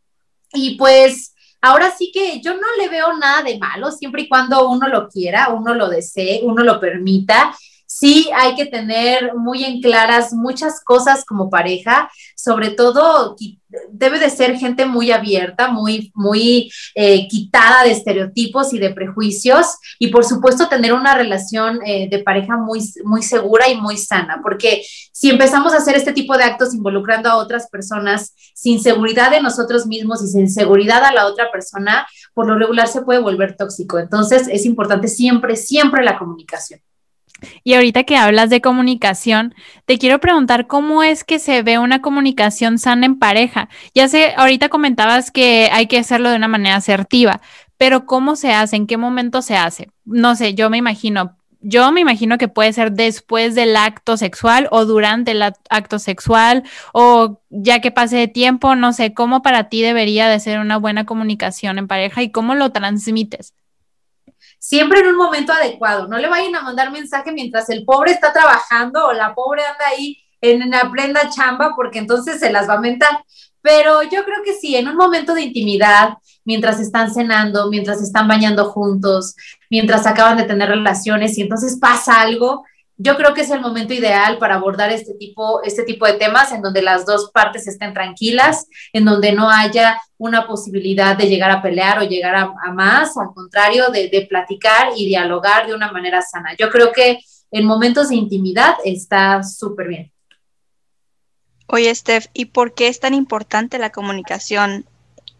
Y 0.52 0.76
pues 0.76 1.34
ahora 1.60 1.90
sí 1.90 2.10
que 2.12 2.40
yo 2.40 2.54
no 2.54 2.66
le 2.78 2.88
veo 2.88 3.16
nada 3.16 3.42
de 3.42 3.58
malo, 3.58 3.90
siempre 3.92 4.22
y 4.22 4.28
cuando 4.28 4.68
uno 4.68 4.88
lo 4.88 5.08
quiera, 5.08 5.50
uno 5.50 5.74
lo 5.74 5.88
desee, 5.88 6.40
uno 6.42 6.64
lo 6.64 6.80
permita 6.80 7.54
sí 7.90 8.30
hay 8.32 8.54
que 8.54 8.66
tener 8.66 9.34
muy 9.34 9.64
en 9.64 9.80
claras 9.80 10.32
muchas 10.32 10.80
cosas 10.84 11.24
como 11.24 11.50
pareja, 11.50 12.08
sobre 12.36 12.70
todo 12.70 13.34
debe 13.90 14.20
de 14.20 14.30
ser 14.30 14.56
gente 14.56 14.86
muy 14.86 15.10
abierta, 15.10 15.68
muy, 15.68 16.12
muy 16.14 16.70
eh, 16.94 17.26
quitada 17.26 17.82
de 17.82 17.90
estereotipos 17.90 18.72
y 18.72 18.78
de 18.78 18.90
prejuicios 18.90 19.76
y 19.98 20.08
por 20.08 20.24
supuesto 20.24 20.68
tener 20.68 20.92
una 20.92 21.16
relación 21.16 21.80
eh, 21.84 22.08
de 22.08 22.20
pareja 22.20 22.56
muy, 22.56 22.80
muy 23.04 23.22
segura 23.22 23.68
y 23.68 23.76
muy 23.76 23.96
sana, 23.96 24.38
porque 24.40 24.84
si 25.12 25.30
empezamos 25.30 25.72
a 25.72 25.78
hacer 25.78 25.96
este 25.96 26.12
tipo 26.12 26.36
de 26.36 26.44
actos 26.44 26.72
involucrando 26.74 27.28
a 27.28 27.38
otras 27.38 27.68
personas 27.70 28.34
sin 28.54 28.80
seguridad 28.80 29.32
de 29.32 29.42
nosotros 29.42 29.88
mismos 29.88 30.22
y 30.22 30.28
sin 30.28 30.48
seguridad 30.48 31.02
a 31.02 31.12
la 31.12 31.26
otra 31.26 31.50
persona, 31.50 32.06
por 32.34 32.46
lo 32.46 32.56
regular 32.56 32.86
se 32.86 33.02
puede 33.02 33.18
volver 33.18 33.56
tóxico. 33.56 33.98
Entonces 33.98 34.46
es 34.48 34.64
importante 34.64 35.08
siempre, 35.08 35.56
siempre 35.56 36.04
la 36.04 36.16
comunicación. 36.16 36.80
Y 37.64 37.74
ahorita 37.74 38.04
que 38.04 38.16
hablas 38.16 38.50
de 38.50 38.60
comunicación, 38.60 39.54
te 39.86 39.98
quiero 39.98 40.20
preguntar 40.20 40.66
cómo 40.66 41.02
es 41.02 41.24
que 41.24 41.38
se 41.38 41.62
ve 41.62 41.78
una 41.78 42.00
comunicación 42.00 42.78
sana 42.78 43.06
en 43.06 43.18
pareja. 43.18 43.68
Ya 43.94 44.08
sé, 44.08 44.34
ahorita 44.36 44.68
comentabas 44.68 45.30
que 45.30 45.68
hay 45.72 45.86
que 45.86 45.98
hacerlo 45.98 46.30
de 46.30 46.36
una 46.36 46.48
manera 46.48 46.76
asertiva, 46.76 47.40
pero 47.76 48.06
¿cómo 48.06 48.36
se 48.36 48.52
hace? 48.52 48.76
¿En 48.76 48.86
qué 48.86 48.96
momento 48.96 49.42
se 49.42 49.56
hace? 49.56 49.90
No 50.04 50.36
sé, 50.36 50.54
yo 50.54 50.70
me 50.70 50.76
imagino, 50.76 51.36
yo 51.60 51.92
me 51.92 52.00
imagino 52.00 52.38
que 52.38 52.48
puede 52.48 52.72
ser 52.72 52.92
después 52.92 53.54
del 53.54 53.76
acto 53.76 54.16
sexual 54.16 54.68
o 54.70 54.84
durante 54.84 55.32
el 55.32 55.42
acto 55.42 55.98
sexual 55.98 56.64
o 56.92 57.40
ya 57.50 57.80
que 57.80 57.90
pase 57.90 58.16
de 58.16 58.28
tiempo, 58.28 58.74
no 58.76 58.92
sé, 58.92 59.14
¿cómo 59.14 59.42
para 59.42 59.68
ti 59.68 59.82
debería 59.82 60.28
de 60.28 60.40
ser 60.40 60.58
una 60.58 60.78
buena 60.78 61.04
comunicación 61.06 61.78
en 61.78 61.88
pareja 61.88 62.22
y 62.22 62.30
cómo 62.30 62.54
lo 62.54 62.70
transmites? 62.72 63.54
Siempre 64.60 65.00
en 65.00 65.08
un 65.08 65.16
momento 65.16 65.52
adecuado. 65.52 66.06
No 66.06 66.18
le 66.18 66.28
vayan 66.28 66.54
a 66.54 66.62
mandar 66.62 66.92
mensaje 66.92 67.32
mientras 67.32 67.68
el 67.70 67.84
pobre 67.84 68.12
está 68.12 68.32
trabajando 68.32 69.06
o 69.06 69.12
la 69.12 69.34
pobre 69.34 69.62
anda 69.64 69.86
ahí 69.88 70.18
en 70.42 70.70
la 70.70 70.88
prenda 70.90 71.28
chamba, 71.30 71.72
porque 71.74 71.98
entonces 71.98 72.38
se 72.38 72.52
las 72.52 72.68
va 72.68 72.74
a 72.74 72.80
mentar. 72.80 73.24
Pero 73.62 74.02
yo 74.02 74.24
creo 74.24 74.42
que 74.44 74.54
sí, 74.54 74.76
en 74.76 74.88
un 74.88 74.96
momento 74.96 75.34
de 75.34 75.42
intimidad, 75.42 76.14
mientras 76.44 76.78
están 76.80 77.12
cenando, 77.12 77.68
mientras 77.68 78.00
están 78.00 78.28
bañando 78.28 78.70
juntos, 78.70 79.34
mientras 79.68 80.06
acaban 80.06 80.36
de 80.36 80.44
tener 80.44 80.68
relaciones 80.68 81.36
y 81.36 81.42
entonces 81.42 81.78
pasa 81.78 82.20
algo, 82.20 82.64
yo 83.02 83.16
creo 83.16 83.32
que 83.32 83.40
es 83.40 83.50
el 83.50 83.62
momento 83.62 83.94
ideal 83.94 84.36
para 84.36 84.56
abordar 84.56 84.92
este 84.92 85.14
tipo, 85.14 85.62
este 85.62 85.84
tipo 85.84 86.04
de 86.04 86.14
temas 86.14 86.52
en 86.52 86.60
donde 86.60 86.82
las 86.82 87.06
dos 87.06 87.30
partes 87.32 87.66
estén 87.66 87.94
tranquilas, 87.94 88.66
en 88.92 89.06
donde 89.06 89.32
no 89.32 89.48
haya 89.48 89.98
una 90.18 90.46
posibilidad 90.46 91.16
de 91.16 91.26
llegar 91.26 91.50
a 91.50 91.62
pelear 91.62 91.98
o 91.98 92.02
llegar 92.02 92.34
a, 92.34 92.72
más, 92.72 93.16
al 93.16 93.28
contrario, 93.34 93.88
de, 93.88 94.26
platicar 94.28 94.88
y 94.94 95.06
dialogar 95.06 95.66
de 95.66 95.74
una 95.74 95.90
manera 95.90 96.20
sana. 96.20 96.54
Yo 96.58 96.68
creo 96.68 96.92
que 96.92 97.20
en 97.50 97.64
momentos 97.64 98.10
de 98.10 98.16
intimidad 98.16 98.74
está 98.84 99.42
súper 99.42 99.88
bien. 99.88 100.12
Oye, 101.68 101.94
Steph, 101.94 102.26
¿y 102.34 102.46
por 102.46 102.74
qué 102.74 102.88
es 102.88 103.00
tan 103.00 103.14
importante 103.14 103.78
la 103.78 103.92
comunicación 103.92 104.84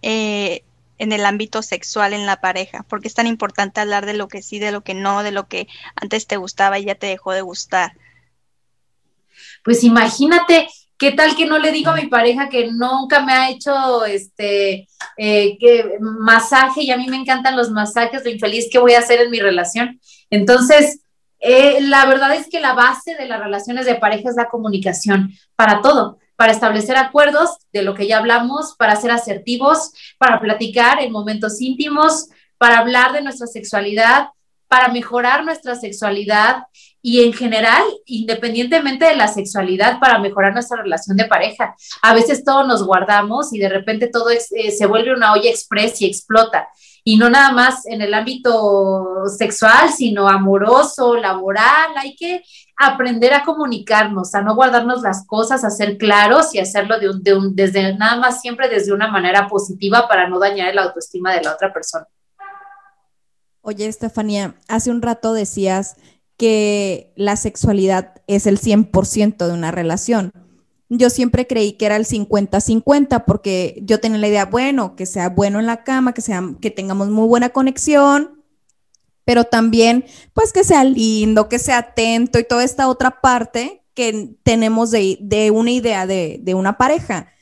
eh, 0.01 0.63
en 1.01 1.13
el 1.13 1.25
ámbito 1.25 1.63
sexual 1.63 2.13
en 2.13 2.27
la 2.27 2.41
pareja? 2.41 2.85
¿Por 2.85 3.01
qué 3.01 3.09
es 3.09 3.15
tan 3.15 3.27
importante 3.27 3.81
hablar 3.81 4.05
de 4.05 4.13
lo 4.13 4.29
que 4.29 4.43
sí, 4.43 4.59
de 4.59 4.71
lo 4.71 4.83
que 4.83 4.95
no, 4.95 5.23
de 5.23 5.33
lo 5.33 5.49
que 5.49 5.67
antes 5.97 6.27
te 6.27 6.37
gustaba 6.37 6.79
y 6.79 6.85
ya 6.85 6.95
te 6.95 7.07
dejó 7.07 7.33
de 7.33 7.41
gustar? 7.41 7.93
Pues 9.65 9.83
imagínate, 9.83 10.69
¿qué 10.99 11.13
tal 11.13 11.35
que 11.37 11.47
no 11.47 11.59
le 11.59 11.73
digo 11.73 11.91
a 11.91 11.97
mi 11.97 12.07
pareja 12.07 12.51
que 12.51 12.71
nunca 12.71 13.25
me 13.25 13.33
ha 13.33 13.51
hecho 13.51 14.05
este 14.05 14.87
eh, 15.17 15.57
que, 15.59 15.97
masaje 16.01 16.83
y 16.83 16.91
a 16.91 16.99
mí 16.99 17.09
me 17.09 17.17
encantan 17.17 17.57
los 17.57 17.71
masajes, 17.71 18.23
lo 18.23 18.31
infeliz 18.31 18.69
que 18.71 18.79
voy 18.79 18.93
a 18.93 18.99
hacer 18.99 19.23
en 19.23 19.31
mi 19.31 19.41
relación? 19.41 19.99
Entonces, 20.29 21.01
eh, 21.39 21.81
la 21.81 22.05
verdad 22.05 22.35
es 22.35 22.47
que 22.51 22.61
la 22.61 22.75
base 22.75 23.15
de 23.15 23.27
las 23.27 23.41
relaciones 23.41 23.87
de 23.87 23.95
pareja 23.95 24.29
es 24.29 24.37
la 24.37 24.51
comunicación 24.51 25.33
para 25.57 25.81
todo 25.81 26.19
para 26.41 26.53
establecer 26.53 26.97
acuerdos 26.97 27.51
de 27.71 27.83
lo 27.83 27.95
que 27.95 28.07
ya 28.07 28.17
hablamos, 28.17 28.75
para 28.79 28.97
ser 28.97 29.11
asertivos, 29.11 29.93
para 30.17 30.41
platicar 30.41 30.99
en 31.03 31.13
momentos 31.13 31.61
íntimos, 31.61 32.31
para 32.57 32.79
hablar 32.79 33.13
de 33.13 33.21
nuestra 33.21 33.47
sexualidad, 33.47 34.29
para 34.67 34.89
mejorar 34.89 35.45
nuestra 35.45 35.75
sexualidad 35.75 36.63
y 37.03 37.25
en 37.25 37.35
general, 37.35 37.83
independientemente 38.07 39.05
de 39.05 39.17
la 39.17 39.29
sexualidad, 39.29 40.01
para 40.01 40.19
mejorar 40.19 40.55
nuestra 40.55 40.81
relación 40.81 41.19
de 41.19 41.27
pareja. 41.27 41.75
A 42.01 42.15
veces 42.15 42.43
todo 42.43 42.67
nos 42.67 42.87
guardamos 42.87 43.53
y 43.53 43.59
de 43.59 43.69
repente 43.69 44.09
todo 44.09 44.31
eh, 44.31 44.41
se 44.71 44.87
vuelve 44.87 45.13
una 45.13 45.35
olla 45.35 45.51
express 45.51 46.01
y 46.01 46.07
explota 46.07 46.69
y 47.05 47.17
no 47.17 47.31
nada 47.31 47.53
más 47.53 47.87
en 47.87 48.03
el 48.03 48.13
ámbito 48.15 49.27
sexual, 49.27 49.91
sino 49.91 50.29
amoroso, 50.29 51.17
laboral. 51.17 51.91
Hay 51.97 52.15
que 52.15 52.43
aprender 52.81 53.35
a 53.35 53.45
comunicarnos, 53.45 54.35
a 54.35 54.43
no 54.43 54.55
guardarnos 54.55 55.03
las 55.03 55.27
cosas, 55.27 55.65
a 55.65 55.71
ser 55.71 55.99
claros 55.99 56.55
y 56.55 56.59
hacerlo 56.59 56.99
de 56.99 57.11
un, 57.11 57.23
de 57.23 57.35
un, 57.35 57.55
desde 57.55 57.97
nada 57.97 58.17
más 58.17 58.41
siempre 58.41 58.69
desde 58.69 58.93
una 58.93 59.09
manera 59.09 59.49
positiva 59.49 60.09
para 60.09 60.29
no 60.29 60.39
dañar 60.39 60.75
la 60.75 60.85
autoestima 60.85 61.35
de 61.35 61.43
la 61.43 61.53
otra 61.53 61.73
persona. 61.73 62.07
Oye, 63.63 63.87
Estefanía, 63.87 64.55
hace 64.69 64.91
un 64.91 65.03
rato 65.03 65.35
decías 65.35 65.97
que 66.37 67.13
la 67.17 67.37
sexualidad 67.37 68.23
es 68.27 68.47
el 68.47 68.59
100% 68.59 69.47
de 69.47 69.53
una 69.53 69.71
relación 69.71 70.33
yo 70.91 71.09
siempre 71.09 71.47
creí 71.47 71.75
que 71.75 71.87
era 71.87 71.97
el 71.97 72.05
50-50 72.05 73.25
porque 73.25 73.81
yo 73.85 74.01
tenía 74.01 74.19
la 74.19 74.29
idea, 74.29 74.47
bueno, 74.47 74.97
que 74.97 75.07
sea 75.07 75.29
bueno 75.29 75.61
en 75.61 75.67
la 75.67 75.85
cama, 75.85 76.13
que, 76.13 76.21
sea, 76.21 76.43
que 76.61 76.73
tengamos 76.73 77.09
muy 77.09 77.29
buena 77.29 77.51
conexión, 77.51 78.40
pero 79.31 79.45
también 79.45 80.07
pues 80.35 80.53
que 80.53 80.65
sea 80.65 80.83
lindo, 80.83 81.49
que 81.49 81.61
sea 81.61 81.79
atento 81.79 82.41
y 82.41 82.45
toda 82.45 82.65
esta 82.65 82.89
otra 82.89 83.21
parte 83.21 83.85
que 83.95 84.35
tenemos 84.43 84.91
de, 84.91 85.53
una 85.55 85.71
idea 85.71 86.05
de, 86.05 86.53
una 86.57 86.77
pareja. 86.77 87.33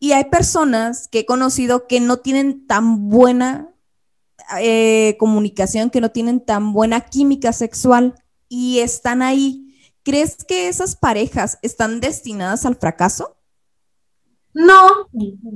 Y 0.00 0.12
hay 0.12 0.24
personas 0.30 1.06
que 1.06 1.18
he 1.18 1.26
conocido 1.26 1.86
que 1.86 2.00
no 2.00 2.20
tienen 2.20 2.66
tan 2.66 3.10
buena 3.10 3.68
eh, 4.62 5.16
comunicación, 5.18 5.90
que 5.90 6.00
no 6.00 6.10
tienen 6.10 6.40
tan 6.40 6.72
buena 6.72 7.02
química 7.02 7.52
sexual 7.52 8.14
y 8.48 8.78
están 8.78 9.20
ahí 9.20 9.66
¿Crees 10.02 10.42
que 10.42 10.68
esas 10.68 10.96
parejas 10.96 11.58
están 11.60 12.00
destinadas 12.00 12.64
al 12.64 12.76
fracaso? 12.76 13.36
No, 14.54 15.06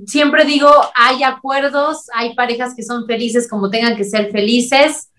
siempre 0.07 0.45
digo, 0.45 0.71
hay 0.95 1.23
acuerdos, 1.23 2.11
hay 2.13 2.35
parejas 2.35 2.75
que 2.77 2.83
son 2.83 3.07
felices 3.07 3.49
como 3.49 3.71
tengan 3.71 3.97
que 3.97 4.05
ser 4.05 4.31
felices, 4.31 5.11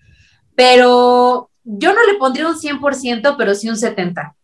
pero 0.54 1.50
yo 1.64 1.92
no 1.92 2.04
le 2.06 2.18
pondría 2.18 2.48
un 2.48 2.58
100%, 2.58 3.36
pero 3.36 3.54
sí 3.54 3.68
un 3.68 3.76
70%. 3.76 4.34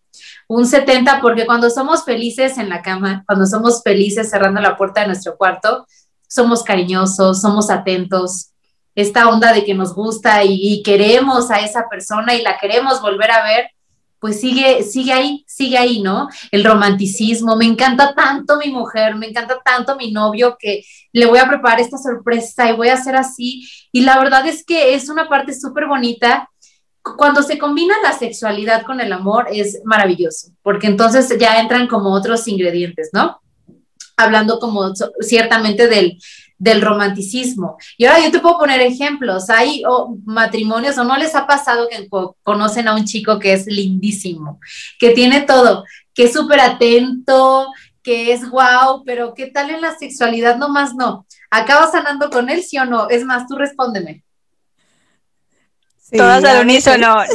Un 0.48 0.64
70% 0.64 1.20
porque 1.20 1.46
cuando 1.46 1.70
somos 1.70 2.04
felices 2.04 2.58
en 2.58 2.68
la 2.68 2.82
cama, 2.82 3.22
cuando 3.26 3.46
somos 3.46 3.82
felices 3.82 4.30
cerrando 4.30 4.60
la 4.60 4.76
puerta 4.76 5.02
de 5.02 5.08
nuestro 5.08 5.36
cuarto, 5.36 5.86
somos 6.28 6.62
cariñosos, 6.62 7.40
somos 7.40 7.70
atentos, 7.70 8.50
esta 8.94 9.28
onda 9.28 9.52
de 9.52 9.64
que 9.64 9.74
nos 9.74 9.94
gusta 9.94 10.42
y, 10.44 10.58
y 10.60 10.82
queremos 10.82 11.50
a 11.50 11.60
esa 11.60 11.88
persona 11.88 12.34
y 12.34 12.42
la 12.42 12.58
queremos 12.58 13.00
volver 13.00 13.30
a 13.30 13.44
ver, 13.44 13.70
pues 14.20 14.38
sigue, 14.38 14.82
sigue 14.82 15.12
ahí, 15.12 15.44
sigue 15.48 15.78
ahí, 15.78 16.02
¿no? 16.02 16.28
El 16.50 16.62
romanticismo, 16.62 17.56
me 17.56 17.64
encanta 17.64 18.14
tanto 18.14 18.58
mi 18.58 18.70
mujer, 18.70 19.16
me 19.16 19.26
encanta 19.26 19.60
tanto 19.64 19.96
mi 19.96 20.12
novio 20.12 20.56
que 20.58 20.84
le 21.12 21.26
voy 21.26 21.38
a 21.38 21.48
preparar 21.48 21.80
esta 21.80 21.96
sorpresa 21.96 22.70
y 22.70 22.76
voy 22.76 22.88
a 22.88 22.94
hacer 22.94 23.16
así. 23.16 23.66
Y 23.90 24.02
la 24.02 24.18
verdad 24.18 24.46
es 24.46 24.64
que 24.64 24.94
es 24.94 25.08
una 25.08 25.28
parte 25.28 25.58
súper 25.58 25.86
bonita. 25.86 26.48
Cuando 27.16 27.42
se 27.42 27.58
combina 27.58 27.94
la 28.02 28.12
sexualidad 28.12 28.82
con 28.84 29.00
el 29.00 29.10
amor 29.10 29.46
es 29.50 29.80
maravilloso, 29.84 30.48
porque 30.62 30.86
entonces 30.86 31.34
ya 31.38 31.58
entran 31.58 31.86
como 31.86 32.12
otros 32.12 32.46
ingredientes, 32.46 33.08
¿no? 33.14 33.40
Hablando 34.18 34.58
como 34.58 34.92
ciertamente 35.20 35.88
del, 35.88 36.18
del 36.60 36.82
romanticismo. 36.82 37.78
Y 37.96 38.04
ahora 38.04 38.22
yo 38.22 38.30
te 38.30 38.38
puedo 38.38 38.58
poner 38.58 38.80
ejemplos. 38.82 39.48
Hay 39.48 39.82
matrimonios 40.24 40.96
o 40.98 41.04
no 41.04 41.16
les 41.16 41.34
ha 41.34 41.46
pasado 41.46 41.88
que 41.88 42.06
conocen 42.42 42.86
a 42.86 42.94
un 42.94 43.06
chico 43.06 43.38
que 43.38 43.54
es 43.54 43.66
lindísimo, 43.66 44.60
que 44.98 45.10
tiene 45.10 45.40
todo, 45.40 45.84
que 46.14 46.24
es 46.24 46.34
súper 46.34 46.60
atento, 46.60 47.66
que 48.02 48.32
es 48.32 48.48
guau, 48.48 49.02
pero 49.04 49.32
¿qué 49.34 49.46
tal 49.46 49.70
en 49.70 49.80
la 49.80 49.96
sexualidad? 49.98 50.56
No 50.56 50.68
más 50.68 50.94
no. 50.94 51.26
¿Acabas 51.50 51.92
sanando 51.92 52.28
con 52.28 52.50
él, 52.50 52.62
sí 52.62 52.78
o 52.78 52.84
no? 52.84 53.08
Es 53.08 53.24
más, 53.24 53.46
tú 53.48 53.56
respóndeme. 53.56 54.22
Todas 56.12 56.44
al 56.44 56.62
unísono. 56.62 57.22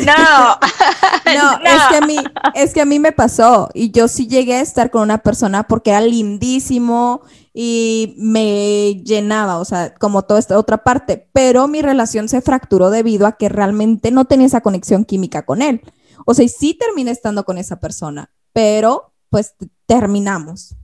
No. 1.25 1.33
no, 1.33 1.59
es 1.63 1.81
que 1.89 1.95
a 1.95 2.01
mí, 2.01 2.17
es 2.53 2.73
que 2.73 2.81
a 2.81 2.85
mí 2.85 2.99
me 2.99 3.11
pasó 3.11 3.69
y 3.73 3.89
yo 3.89 4.07
sí 4.07 4.27
llegué 4.27 4.57
a 4.57 4.61
estar 4.61 4.91
con 4.91 5.01
una 5.01 5.17
persona 5.17 5.63
porque 5.63 5.89
era 5.89 6.01
lindísimo 6.01 7.23
y 7.57 8.15
me 8.17 9.01
llenaba, 9.05 9.59
o 9.59 9.63
sea, 9.65 9.93
como 9.95 10.23
toda 10.23 10.41
esta 10.41 10.59
otra 10.59 10.83
parte, 10.83 11.29
pero 11.31 11.69
mi 11.69 11.81
relación 11.81 12.27
se 12.27 12.41
fracturó 12.41 12.89
debido 12.89 13.25
a 13.25 13.37
que 13.37 13.47
realmente 13.47 14.11
no 14.11 14.25
tenía 14.25 14.47
esa 14.47 14.59
conexión 14.59 15.05
química 15.05 15.45
con 15.45 15.61
él. 15.61 15.81
O 16.25 16.33
sea, 16.33 16.43
y 16.43 16.49
sí 16.49 16.73
terminé 16.73 17.11
estando 17.11 17.45
con 17.45 17.57
esa 17.57 17.79
persona, 17.79 18.29
pero 18.51 19.13
pues 19.29 19.55
terminamos. 19.85 20.75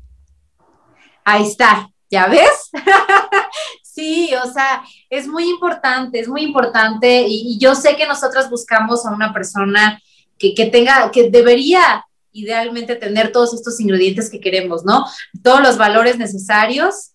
Ahí 1.26 1.44
está, 1.44 1.90
¿ya 2.10 2.28
ves? 2.28 2.70
sí, 3.84 4.32
o 4.42 4.50
sea, 4.50 4.82
es 5.10 5.28
muy 5.28 5.50
importante, 5.50 6.22
es 6.22 6.30
muy 6.30 6.42
importante 6.42 7.26
y, 7.28 7.60
yo 7.60 7.76
sé 7.76 7.98
que 7.98 8.08
nosotros 8.08 8.50
buscamos 8.50 9.06
a 9.06 9.12
una 9.12 9.34
persona 9.34 10.02
que, 10.40 10.54
que 10.54 10.68
tenga, 10.68 11.12
que 11.12 11.30
debería 11.30 12.06
idealmente 12.32 12.96
tener 12.96 13.32
todos 13.32 13.54
estos 13.54 13.80
ingredientes 13.80 14.30
que 14.30 14.40
queremos, 14.40 14.84
¿no? 14.86 15.06
Todos 15.44 15.62
los 15.62 15.78
valores 15.78 16.18
necesarios 16.18 17.12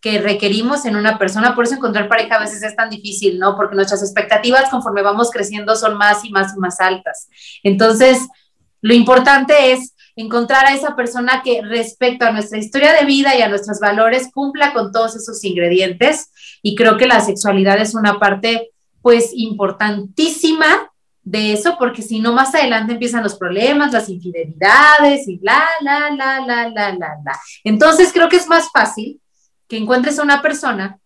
que 0.00 0.18
requerimos 0.18 0.84
en 0.84 0.96
una 0.96 1.18
persona. 1.18 1.54
Por 1.54 1.64
eso 1.64 1.74
encontrar 1.74 2.08
pareja 2.08 2.36
a 2.36 2.40
veces 2.40 2.62
es 2.62 2.76
tan 2.76 2.90
difícil, 2.90 3.38
¿no? 3.38 3.56
Porque 3.56 3.74
nuestras 3.74 4.02
expectativas 4.02 4.70
conforme 4.70 5.02
vamos 5.02 5.30
creciendo 5.30 5.74
son 5.76 5.96
más 5.96 6.24
y 6.24 6.30
más 6.30 6.54
y 6.56 6.60
más 6.60 6.80
altas. 6.80 7.28
Entonces, 7.62 8.28
lo 8.82 8.94
importante 8.94 9.72
es 9.72 9.94
encontrar 10.14 10.66
a 10.66 10.74
esa 10.74 10.96
persona 10.96 11.42
que 11.44 11.60
respecto 11.62 12.24
a 12.24 12.30
nuestra 12.30 12.58
historia 12.58 12.92
de 12.92 13.04
vida 13.04 13.36
y 13.36 13.42
a 13.42 13.48
nuestros 13.48 13.80
valores 13.80 14.30
cumpla 14.32 14.72
con 14.72 14.92
todos 14.92 15.16
esos 15.16 15.42
ingredientes. 15.44 16.30
Y 16.62 16.74
creo 16.74 16.96
que 16.96 17.06
la 17.06 17.20
sexualidad 17.20 17.78
es 17.78 17.94
una 17.94 18.18
parte, 18.18 18.70
pues, 19.02 19.30
importantísima 19.32 20.90
de 21.26 21.52
eso, 21.52 21.76
porque 21.76 22.02
si 22.02 22.20
no, 22.20 22.32
más 22.32 22.54
adelante 22.54 22.92
empiezan 22.92 23.24
los 23.24 23.34
problemas, 23.34 23.92
las 23.92 24.08
infidelidades 24.08 25.26
y 25.26 25.40
la, 25.42 25.66
la, 25.80 26.08
la, 26.10 26.38
la, 26.40 26.68
la, 26.68 26.92
la, 26.92 27.08
la. 27.24 27.40
Entonces 27.64 28.12
creo 28.12 28.28
que 28.28 28.36
es 28.36 28.46
más 28.46 28.70
fácil 28.72 29.20
que 29.66 29.76
encuentres 29.76 30.20
a 30.20 30.22
una 30.22 30.40
persona 30.40 31.00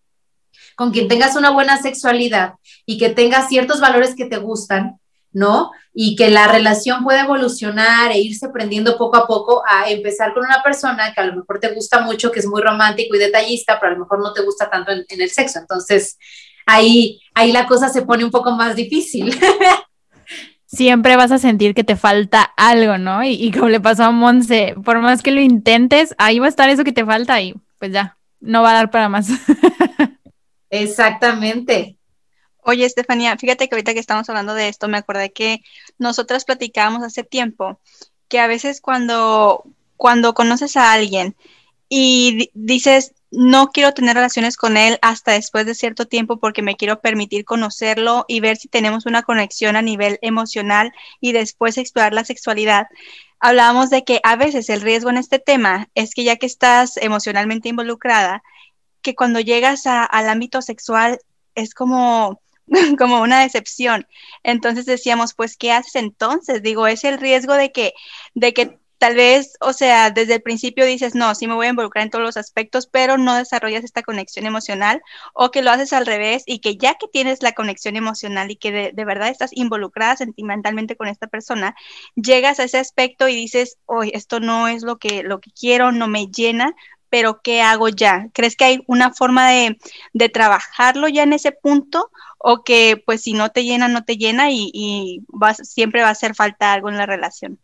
con 0.75 0.91
quien 0.91 1.07
tengas 1.07 1.35
una 1.35 1.49
buena 1.49 1.81
sexualidad 1.81 2.53
y 2.85 2.99
que 2.99 3.09
tengas 3.09 3.49
ciertos 3.49 3.81
valores 3.81 4.15
que 4.15 4.25
te 4.25 4.37
gustan, 4.37 4.99
¿no? 5.31 5.71
Y 5.91 6.15
que 6.15 6.29
la 6.29 6.47
relación 6.47 7.03
pueda 7.03 7.21
evolucionar 7.21 8.11
e 8.11 8.19
irse 8.19 8.47
prendiendo 8.49 8.99
poco 8.99 9.17
a 9.17 9.25
poco 9.25 9.63
a 9.67 9.89
empezar 9.89 10.35
con 10.35 10.45
una 10.45 10.61
persona 10.61 11.15
que 11.15 11.21
a 11.21 11.25
lo 11.25 11.35
mejor 11.37 11.59
te 11.59 11.73
gusta 11.73 12.01
mucho, 12.01 12.31
que 12.31 12.41
es 12.41 12.45
muy 12.45 12.61
romántico 12.61 13.15
y 13.15 13.19
detallista, 13.19 13.79
pero 13.79 13.93
a 13.93 13.95
lo 13.95 14.01
mejor 14.01 14.19
no 14.21 14.33
te 14.33 14.43
gusta 14.43 14.69
tanto 14.69 14.91
en, 14.91 15.03
en 15.09 15.19
el 15.19 15.31
sexo. 15.31 15.57
Entonces, 15.57 16.19
ahí, 16.67 17.19
ahí 17.33 17.51
la 17.51 17.65
cosa 17.65 17.89
se 17.89 18.03
pone 18.03 18.23
un 18.23 18.29
poco 18.29 18.51
más 18.51 18.75
difícil. 18.75 19.35
siempre 20.71 21.17
vas 21.17 21.31
a 21.31 21.37
sentir 21.37 21.75
que 21.75 21.83
te 21.83 21.95
falta 21.95 22.43
algo, 22.55 22.97
¿no? 22.97 23.23
Y, 23.23 23.51
como 23.51 23.69
le 23.69 23.79
pasó 23.79 24.05
a 24.05 24.11
Monse, 24.11 24.75
por 24.83 24.99
más 24.99 25.21
que 25.21 25.31
lo 25.31 25.41
intentes, 25.41 26.15
ahí 26.17 26.39
va 26.39 26.45
a 26.45 26.49
estar 26.49 26.69
eso 26.69 26.83
que 26.83 26.93
te 26.93 27.05
falta 27.05 27.41
y 27.41 27.55
pues 27.77 27.91
ya, 27.91 28.17
no 28.39 28.61
va 28.61 28.71
a 28.71 28.75
dar 28.75 28.91
para 28.91 29.09
más. 29.09 29.27
Exactamente. 30.69 31.97
Oye, 32.63 32.85
Estefanía, 32.85 33.37
fíjate 33.37 33.67
que 33.67 33.75
ahorita 33.75 33.93
que 33.93 33.99
estamos 33.99 34.29
hablando 34.29 34.53
de 34.53 34.69
esto, 34.69 34.87
me 34.87 34.97
acordé 34.97 35.31
que 35.33 35.61
nosotras 35.97 36.45
platicábamos 36.45 37.03
hace 37.03 37.23
tiempo 37.23 37.79
que 38.27 38.39
a 38.39 38.47
veces 38.47 38.79
cuando, 38.79 39.65
cuando 39.97 40.33
conoces 40.33 40.77
a 40.77 40.93
alguien 40.93 41.35
y 41.89 42.49
dices, 42.53 43.13
no 43.31 43.69
quiero 43.71 43.93
tener 43.93 44.15
relaciones 44.15 44.57
con 44.57 44.77
él 44.77 44.99
hasta 45.01 45.31
después 45.31 45.65
de 45.65 45.75
cierto 45.75 46.05
tiempo 46.05 46.37
porque 46.37 46.61
me 46.61 46.75
quiero 46.75 46.99
permitir 46.99 47.45
conocerlo 47.45 48.25
y 48.27 48.41
ver 48.41 48.57
si 48.57 48.67
tenemos 48.67 49.05
una 49.05 49.23
conexión 49.23 49.75
a 49.77 49.81
nivel 49.81 50.19
emocional 50.21 50.91
y 51.21 51.31
después 51.31 51.77
explorar 51.77 52.13
la 52.13 52.25
sexualidad. 52.25 52.87
Hablábamos 53.39 53.89
de 53.89 54.03
que 54.03 54.19
a 54.23 54.35
veces 54.35 54.69
el 54.69 54.81
riesgo 54.81 55.09
en 55.09 55.17
este 55.17 55.39
tema 55.39 55.89
es 55.95 56.13
que 56.13 56.23
ya 56.23 56.35
que 56.35 56.45
estás 56.45 56.97
emocionalmente 56.97 57.69
involucrada, 57.69 58.43
que 59.01 59.15
cuando 59.15 59.39
llegas 59.39 59.87
al 59.87 60.29
ámbito 60.29 60.61
sexual 60.61 61.19
es 61.55 61.73
como 61.73 62.41
como 62.97 63.21
una 63.21 63.41
decepción. 63.41 64.07
Entonces 64.43 64.85
decíamos, 64.85 65.33
pues, 65.33 65.57
¿qué 65.57 65.71
haces 65.71 65.95
entonces? 65.95 66.61
Digo, 66.61 66.87
es 66.87 67.03
el 67.03 67.19
riesgo 67.19 67.53
de 67.53 67.71
que, 67.71 67.93
de 68.33 68.53
que 68.53 68.79
tal 69.01 69.15
vez, 69.15 69.53
o 69.61 69.73
sea, 69.73 70.11
desde 70.11 70.35
el 70.35 70.43
principio 70.43 70.85
dices, 70.85 71.15
no, 71.15 71.33
sí 71.33 71.47
me 71.47 71.55
voy 71.55 71.65
a 71.65 71.69
involucrar 71.71 72.03
en 72.03 72.11
todos 72.11 72.23
los 72.23 72.37
aspectos, 72.37 72.85
pero 72.85 73.17
no 73.17 73.33
desarrollas 73.33 73.83
esta 73.83 74.03
conexión 74.03 74.45
emocional 74.45 75.01
o 75.33 75.49
que 75.49 75.63
lo 75.63 75.71
haces 75.71 75.91
al 75.91 76.05
revés 76.05 76.43
y 76.45 76.59
que 76.59 76.77
ya 76.77 76.93
que 76.93 77.07
tienes 77.07 77.41
la 77.41 77.53
conexión 77.53 77.95
emocional 77.95 78.51
y 78.51 78.57
que 78.57 78.93
de, 78.93 79.05
verdad 79.05 79.29
estás 79.29 79.49
involucrada 79.55 80.17
sentimentalmente 80.17 80.95
con 80.95 81.07
esta 81.07 81.25
persona, 81.25 81.73
llegas 82.13 82.59
a 82.59 82.65
ese 82.65 82.77
aspecto 82.77 83.27
y 83.27 83.35
dices, 83.35 83.79
oye, 83.87 84.11
esto 84.15 84.39
no 84.39 84.67
es 84.67 84.83
lo 84.83 84.99
que, 84.99 85.23
lo 85.23 85.39
que 85.39 85.49
quiero, 85.51 85.91
no 85.91 86.07
me 86.07 86.27
llena, 86.27 86.75
pero 87.09 87.41
¿qué 87.41 87.63
hago 87.63 87.89
ya? 87.89 88.27
¿Crees 88.33 88.55
que 88.55 88.65
hay 88.65 88.83
una 88.85 89.11
forma 89.13 89.49
de, 89.49 89.79
de 90.13 90.29
trabajarlo 90.29 91.07
ya 91.07 91.23
en 91.23 91.33
ese 91.33 91.51
punto? 91.51 92.11
¿O 92.37 92.63
que 92.63 93.01
pues 93.03 93.23
si 93.23 93.33
no 93.33 93.49
te 93.49 93.63
llena, 93.63 93.87
no 93.87 94.03
te 94.05 94.17
llena 94.17 94.51
y, 94.51 94.69
y 94.73 95.25
siempre 95.63 96.03
va 96.03 96.09
a 96.09 96.11
hacer 96.11 96.35
falta 96.35 96.71
algo 96.71 96.89
en 96.89 96.97
la 96.97 97.07
relación? 97.07 97.59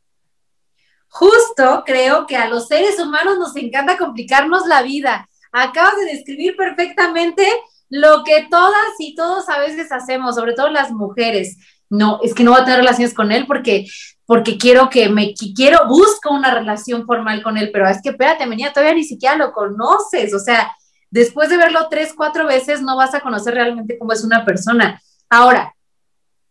Justo 1.09 1.83
creo 1.85 2.27
que 2.27 2.37
a 2.37 2.47
los 2.47 2.67
seres 2.67 2.99
humanos 2.99 3.37
nos 3.39 3.55
encanta 3.55 3.97
complicarnos 3.97 4.67
la 4.67 4.81
vida. 4.81 5.27
Acabas 5.51 5.97
de 5.97 6.05
describir 6.05 6.55
perfectamente 6.55 7.47
lo 7.89 8.23
que 8.23 8.47
todas 8.49 8.87
y 8.99 9.15
todos 9.15 9.49
a 9.49 9.59
veces 9.59 9.91
hacemos, 9.91 10.35
sobre 10.35 10.53
todo 10.53 10.69
las 10.69 10.91
mujeres. 10.91 11.57
No, 11.89 12.19
es 12.21 12.33
que 12.33 12.43
no 12.43 12.51
voy 12.51 12.61
a 12.61 12.65
tener 12.65 12.79
relaciones 12.79 13.13
con 13.13 13.31
él 13.31 13.45
porque 13.47 13.87
porque 14.27 14.57
quiero 14.57 14.89
que 14.89 15.07
me 15.07 15.33
quiero 15.33 15.87
busco 15.87 16.31
una 16.31 16.53
relación 16.53 17.05
formal 17.05 17.41
con 17.41 17.57
él, 17.57 17.71
pero 17.71 17.87
es 17.87 18.01
que 18.01 18.09
espérate, 18.09 18.45
venía 18.45 18.73
todavía 18.73 18.93
ni 18.93 19.05
siquiera 19.05 19.37
lo 19.37 19.53
conoces, 19.53 20.33
o 20.33 20.39
sea, 20.39 20.75
después 21.09 21.49
de 21.49 21.55
verlo 21.55 21.87
tres, 21.89 22.13
cuatro 22.13 22.45
veces 22.45 22.81
no 22.81 22.97
vas 22.97 23.15
a 23.15 23.21
conocer 23.21 23.53
realmente 23.53 23.97
cómo 23.97 24.11
es 24.11 24.25
una 24.25 24.43
persona. 24.43 25.01
Ahora, 25.29 25.73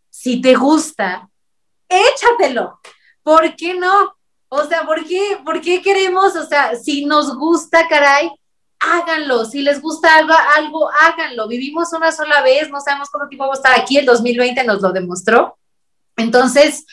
si 0.09 0.41
te 0.41 0.55
gusta, 0.55 1.29
échatelo. 1.87 2.79
¿Por 3.21 3.55
qué 3.55 3.75
no? 3.75 4.16
O 4.49 4.63
sea, 4.65 4.83
¿por 4.85 5.05
qué, 5.05 5.39
¿por 5.43 5.61
qué 5.61 5.81
queremos? 5.81 6.35
O 6.35 6.45
sea, 6.45 6.75
si 6.75 7.05
nos 7.05 7.35
gusta, 7.35 7.87
caray, 7.87 8.29
háganlo. 8.79 9.45
Si 9.45 9.61
les 9.61 9.81
gusta 9.81 10.15
algo, 10.15 10.33
algo, 10.55 10.89
háganlo. 10.89 11.47
Vivimos 11.47 11.91
una 11.93 12.11
sola 12.11 12.41
vez, 12.41 12.69
no 12.69 12.79
sabemos 12.79 13.09
cuánto 13.09 13.29
tiempo 13.29 13.43
vamos 13.45 13.59
a 13.59 13.61
estar 13.61 13.79
aquí. 13.79 13.97
El 13.97 14.05
2020 14.05 14.63
nos 14.63 14.81
lo 14.81 14.91
demostró. 14.91 15.57
Entonces, 16.15 16.85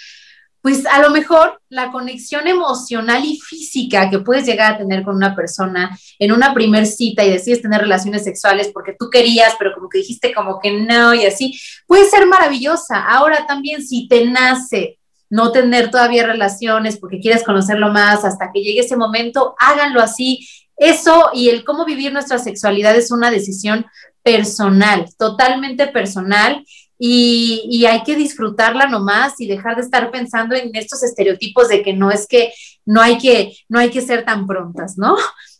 pues 0.64 0.87
a 0.87 0.99
lo 0.99 1.11
mejor 1.11 1.61
la 1.69 1.93
conexión 1.93 2.47
emocional 2.47 3.23
y 3.25 3.38
física 3.38 4.09
que 4.09 4.21
puedes 4.21 4.47
llegar 4.47 4.73
a 4.73 4.79
tener 4.79 5.03
con 5.03 5.14
una 5.14 5.37
persona 5.37 5.97
en 6.19 6.33
una 6.33 6.55
primer 6.55 6.87
cita 6.87 7.23
y 7.23 7.31
decides 7.31 7.61
tener 7.61 7.83
relaciones 7.83 8.25
sexuales 8.25 8.71
porque 8.73 8.97
tú 8.99 9.11
querías, 9.11 9.55
pero 9.59 9.75
como 9.75 9.90
que 9.90 9.99
dijiste 9.99 10.33
como 10.33 10.59
que 10.61 10.73
no 10.73 11.12
y 11.12 11.27
así, 11.27 11.61
puede 11.87 12.09
ser 12.09 12.27
maravillosa. 12.27 13.05
Ahora 13.05 13.47
también 13.47 13.87
si 13.87 14.09
te 14.09 14.25
nace 14.25 14.99
no 15.35 15.51
tener 15.51 15.90
todavía 15.90 16.25
relaciones 16.25 16.97
porque 16.97 17.18
quieres 17.18 17.42
conocerlo 17.42 17.90
más 17.90 18.25
hasta 18.25 18.53
que 18.53 18.62
llegue 18.62 18.83
ese 18.83 18.97
momento, 18.97 19.57
háganlo 19.59 20.01
así. 20.01 20.49
Eso 20.77 21.31
y 21.35 21.49
el 21.49 21.64
cómo 21.64 21.85
vivir 21.85 22.12
nuestra 22.12 22.38
sexualidad 22.38 22.94
es 22.94 23.11
una 23.11 23.33
decisión 23.33 23.85
personal, 24.23 25.07
totalmente 25.18 25.88
personal. 25.88 26.64
Y, 26.97 27.85
hay 27.85 28.05
que 28.05 28.14
disfrutarla 28.14 28.87
nomás 28.87 29.40
y 29.40 29.49
dejar 29.49 29.75
de 29.75 29.83
estar 29.83 30.12
pensando 30.12 30.55
en 30.55 30.70
estos 30.77 31.03
estereotipos 31.03 31.66
de 31.66 31.83
que 31.83 31.94
no 31.94 32.12
es 32.12 32.29
que 32.29 32.53
no 32.87 33.03
hay 33.03 33.18
que 33.18 33.57
no 33.68 33.81
hay 33.81 33.90
que 33.90 34.03
ser 34.03 34.25
tan 34.25 34.47
prontas, 34.47 34.97
¿no? 34.97 35.16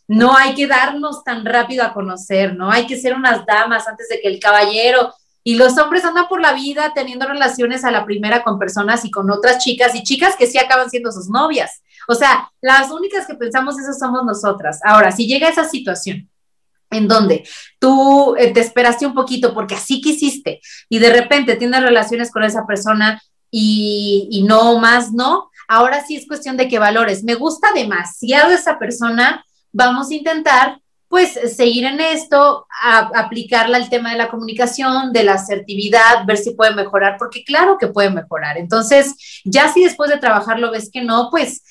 No 0.07 0.37
hay 0.37 0.53
que 0.53 0.67
darnos 0.67 1.23
tan 1.25 1.43
rápido 1.43 1.83
a 1.83 1.91
conocer, 1.91 2.55
¿no? 2.55 2.71
Hay 2.71 2.87
que 2.87 2.97
ser 2.97 3.13
unas 3.13 3.45
damas 3.45 3.87
antes 3.89 4.07
de 4.07 4.21
que 4.21 4.29
el 4.29 4.39
caballero 4.39 5.13
Y 5.47 5.55
los 5.55 5.77
hombres 5.77 6.03
andan 6.03 6.27
por 6.27 6.41
la 6.41 6.53
vida 6.53 6.91
teniendo 6.95 7.27
relaciones 7.27 7.83
a 7.83 7.91
la 7.91 8.03
primera 8.03 8.43
con 8.43 8.57
personas 8.57 9.05
y 9.05 9.11
con 9.11 9.29
otras 9.29 9.63
chicas 9.63 9.93
y 9.93 10.01
chicas 10.01 10.35
que 10.35 10.47
sí 10.47 10.57
acaban 10.57 10.89
siendo 10.89 11.11
sus 11.11 11.29
novias. 11.29 11.83
O 12.07 12.15
sea, 12.15 12.51
las 12.61 12.89
únicas 12.89 13.27
que 13.27 13.35
pensamos 13.35 13.77
eso 13.77 13.93
somos 13.93 14.25
nosotras. 14.25 14.79
Ahora, 14.83 15.11
si 15.11 15.27
llega 15.27 15.47
esa 15.47 15.63
situación 15.69 16.27
en 16.89 17.07
donde 17.07 17.47
tú 17.77 18.35
eh, 18.39 18.53
te 18.53 18.59
esperaste 18.59 19.05
un 19.05 19.13
poquito 19.13 19.53
porque 19.53 19.75
así 19.75 20.01
quisiste 20.01 20.61
y 20.89 20.97
de 20.97 21.11
repente 21.11 21.55
tienes 21.57 21.83
relaciones 21.83 22.31
con 22.31 22.43
esa 22.43 22.65
persona 22.65 23.21
y, 23.51 24.27
y 24.31 24.43
no 24.43 24.79
más, 24.79 25.11
no, 25.11 25.51
ahora 25.67 26.03
sí 26.03 26.15
es 26.15 26.27
cuestión 26.27 26.57
de 26.57 26.67
que 26.67 26.79
valores. 26.79 27.23
Me 27.23 27.35
gusta 27.35 27.71
demasiado 27.71 28.51
esa 28.51 28.79
persona, 28.79 29.45
vamos 29.71 30.09
a 30.09 30.15
intentar 30.15 30.79
pues 31.15 31.55
seguir 31.55 31.85
en 31.85 32.01
esto, 32.01 32.67
aplicarla 32.81 33.77
al 33.77 33.87
tema 33.87 34.11
de 34.11 34.17
la 34.17 34.27
comunicación, 34.27 35.13
de 35.13 35.23
la 35.23 35.35
asertividad, 35.35 36.25
ver 36.25 36.35
si 36.35 36.51
puede 36.51 36.75
mejorar, 36.75 37.15
porque 37.17 37.45
claro 37.45 37.77
que 37.79 37.87
puede 37.87 38.09
mejorar. 38.09 38.57
Entonces, 38.57 39.41
ya 39.45 39.71
si 39.71 39.81
después 39.81 40.09
de 40.09 40.17
trabajarlo 40.17 40.71
ves 40.71 40.89
que 40.91 41.03
no, 41.03 41.29
pues 41.31 41.63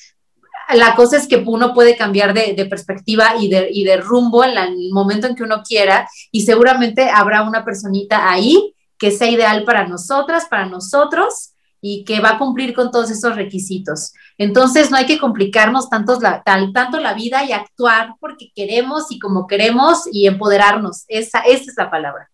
la 0.73 0.95
cosa 0.95 1.19
es 1.19 1.29
que 1.29 1.45
uno 1.47 1.75
puede 1.75 1.95
cambiar 1.95 2.33
de, 2.33 2.65
perspectiva 2.65 3.35
y 3.39 3.51
de, 3.51 3.69
y 3.71 3.85
de 3.85 3.99
rumbo 3.99 4.43
en, 4.45 4.57
el 4.57 4.91
momento 4.93 5.27
en 5.27 5.35
que 5.35 5.43
uno 5.43 5.63
quiera 5.63 6.09
y 6.33 6.47
seguramente 6.47 7.11
habrá 7.11 7.43
una 7.43 7.67
personita 7.67 8.31
ahí 8.31 8.75
que 8.97 9.11
sea 9.11 9.29
ideal 9.29 9.65
para 9.65 9.87
nosotras, 9.87 10.47
para 10.49 10.65
nosotros 10.65 11.54
y 11.87 12.03
que 12.03 12.19
va 12.21 12.31
a 12.31 12.39
cumplir 12.39 12.73
con 12.73 12.91
todos 12.91 13.11
esos 13.11 13.37
requisitos. 13.37 14.15
Entonces 14.39 14.91
no 14.91 14.97
hay 14.97 15.05
que 15.05 15.19
complicarnos 15.19 15.91
tanto 15.91 16.19
la, 16.19 16.43
tanto 16.43 16.99
la 16.99 17.13
vida 17.13 17.45
y 17.45 17.53
actuar 17.53 18.15
porque 18.21 18.51
queremos 18.55 19.13
y 19.13 19.19
como 19.19 19.47
queremos 19.47 20.05
y 20.11 20.27
empoderarnos. 20.27 21.05
Esa, 21.09 21.41
esa 21.41 21.71
es 21.71 21.75
la 21.77 21.91
palabra. 21.91 22.31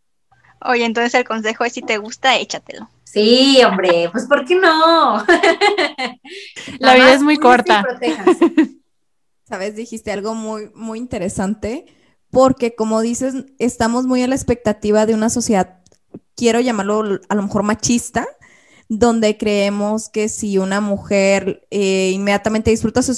Oye, 0.64 0.84
entonces 0.84 1.14
el 1.14 1.24
consejo 1.24 1.64
es 1.64 1.72
si 1.72 1.82
te 1.82 1.98
gusta, 1.98 2.36
échatelo. 2.36 2.88
Sí, 3.02 3.60
hombre, 3.66 4.08
pues 4.12 4.26
¿por 4.28 4.44
qué 4.44 4.54
no? 4.54 5.16
La, 6.78 6.94
vida 6.94 7.12
es 7.12 7.22
muy 7.22 7.36
corta. 7.36 7.84
Sabes, 9.48 9.74
dijiste 9.74 10.12
algo 10.12 10.36
muy, 10.36 10.70
muy 10.76 11.00
interesante, 11.00 11.86
porque 12.30 12.76
como 12.76 13.00
dices, 13.00 13.46
estamos 13.58 14.06
muy 14.06 14.22
a 14.22 14.28
la 14.28 14.36
expectativa 14.36 15.06
de 15.06 15.14
una 15.14 15.28
sociedad, 15.28 15.80
quiero 16.36 16.60
llamarlo 16.60 17.18
a 17.28 17.34
lo 17.34 17.42
mejor 17.42 17.64
machista, 17.64 18.28
donde 18.90 19.38
creemos 19.38 20.10
que 20.10 20.28
si 20.28 20.58
una 20.58 20.82
mujer 20.82 21.66
eh, 21.70 22.10
inmediatamente 22.12 22.70
disfruta 22.70 23.00
su, 23.00 23.14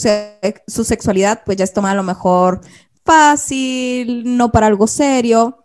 su 0.69 0.85
sexualidad, 0.85 1.43
pues 1.45 1.57
ya 1.57 1.65
es 1.65 1.73
tomada 1.73 1.95
a 1.95 1.97
lo 1.97 2.05
mejor 2.05 2.61
fácil, 3.05 4.37
no 4.37 4.53
para 4.53 4.69
algo 4.69 4.87
serio. 4.87 5.65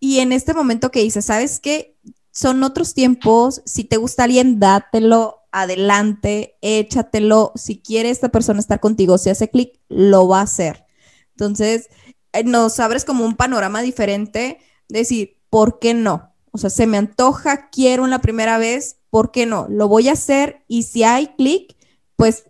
Y 0.00 0.20
en 0.20 0.32
este 0.32 0.54
momento 0.54 0.90
que 0.90 1.02
dices, 1.02 1.26
¿sabes 1.26 1.60
qué? 1.60 1.98
son 2.38 2.62
otros 2.62 2.94
tiempos. 2.94 3.62
Si 3.64 3.82
te 3.82 3.96
gusta 3.96 4.22
alguien, 4.22 4.60
dátelo, 4.60 5.40
adelante, 5.50 6.56
échatelo. 6.60 7.50
Si 7.56 7.80
quiere 7.80 8.10
esta 8.10 8.28
persona 8.28 8.60
estar 8.60 8.78
contigo, 8.78 9.18
si 9.18 9.28
hace 9.28 9.50
clic, 9.50 9.80
lo 9.88 10.28
va 10.28 10.38
a 10.38 10.44
hacer. 10.44 10.84
Entonces, 11.32 11.88
eh, 12.32 12.44
nos 12.44 12.78
abres 12.78 13.04
como 13.04 13.24
un 13.24 13.34
panorama 13.34 13.82
diferente, 13.82 14.58
decir, 14.88 15.40
¿por 15.50 15.80
qué 15.80 15.94
no? 15.94 16.32
O 16.52 16.58
sea, 16.58 16.70
se 16.70 16.86
me 16.86 16.96
antoja, 16.96 17.70
quiero 17.70 18.04
en 18.04 18.10
la 18.10 18.20
primera 18.20 18.56
vez, 18.56 18.97
¿por 19.10 19.30
qué 19.30 19.46
no? 19.46 19.66
Lo 19.68 19.88
voy 19.88 20.08
a 20.08 20.12
hacer 20.12 20.64
y 20.68 20.82
si 20.84 21.04
hay 21.04 21.28
clic, 21.28 21.76
pues 22.16 22.44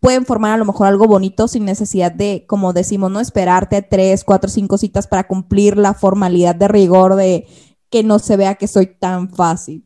pueden 0.00 0.24
formar 0.26 0.52
a 0.52 0.56
lo 0.56 0.64
mejor 0.64 0.86
algo 0.86 1.06
bonito 1.06 1.48
sin 1.48 1.64
necesidad 1.64 2.12
de, 2.12 2.44
como 2.46 2.72
decimos, 2.72 3.10
no 3.10 3.20
esperarte 3.20 3.82
tres, 3.82 4.24
cuatro, 4.24 4.48
cinco 4.48 4.78
citas 4.78 5.06
para 5.06 5.26
cumplir 5.26 5.76
la 5.76 5.94
formalidad 5.94 6.54
de 6.54 6.68
rigor 6.68 7.16
de 7.16 7.46
que 7.90 8.02
no 8.02 8.18
se 8.18 8.36
vea 8.36 8.54
que 8.56 8.68
soy 8.68 8.86
tan 8.86 9.30
fácil. 9.30 9.84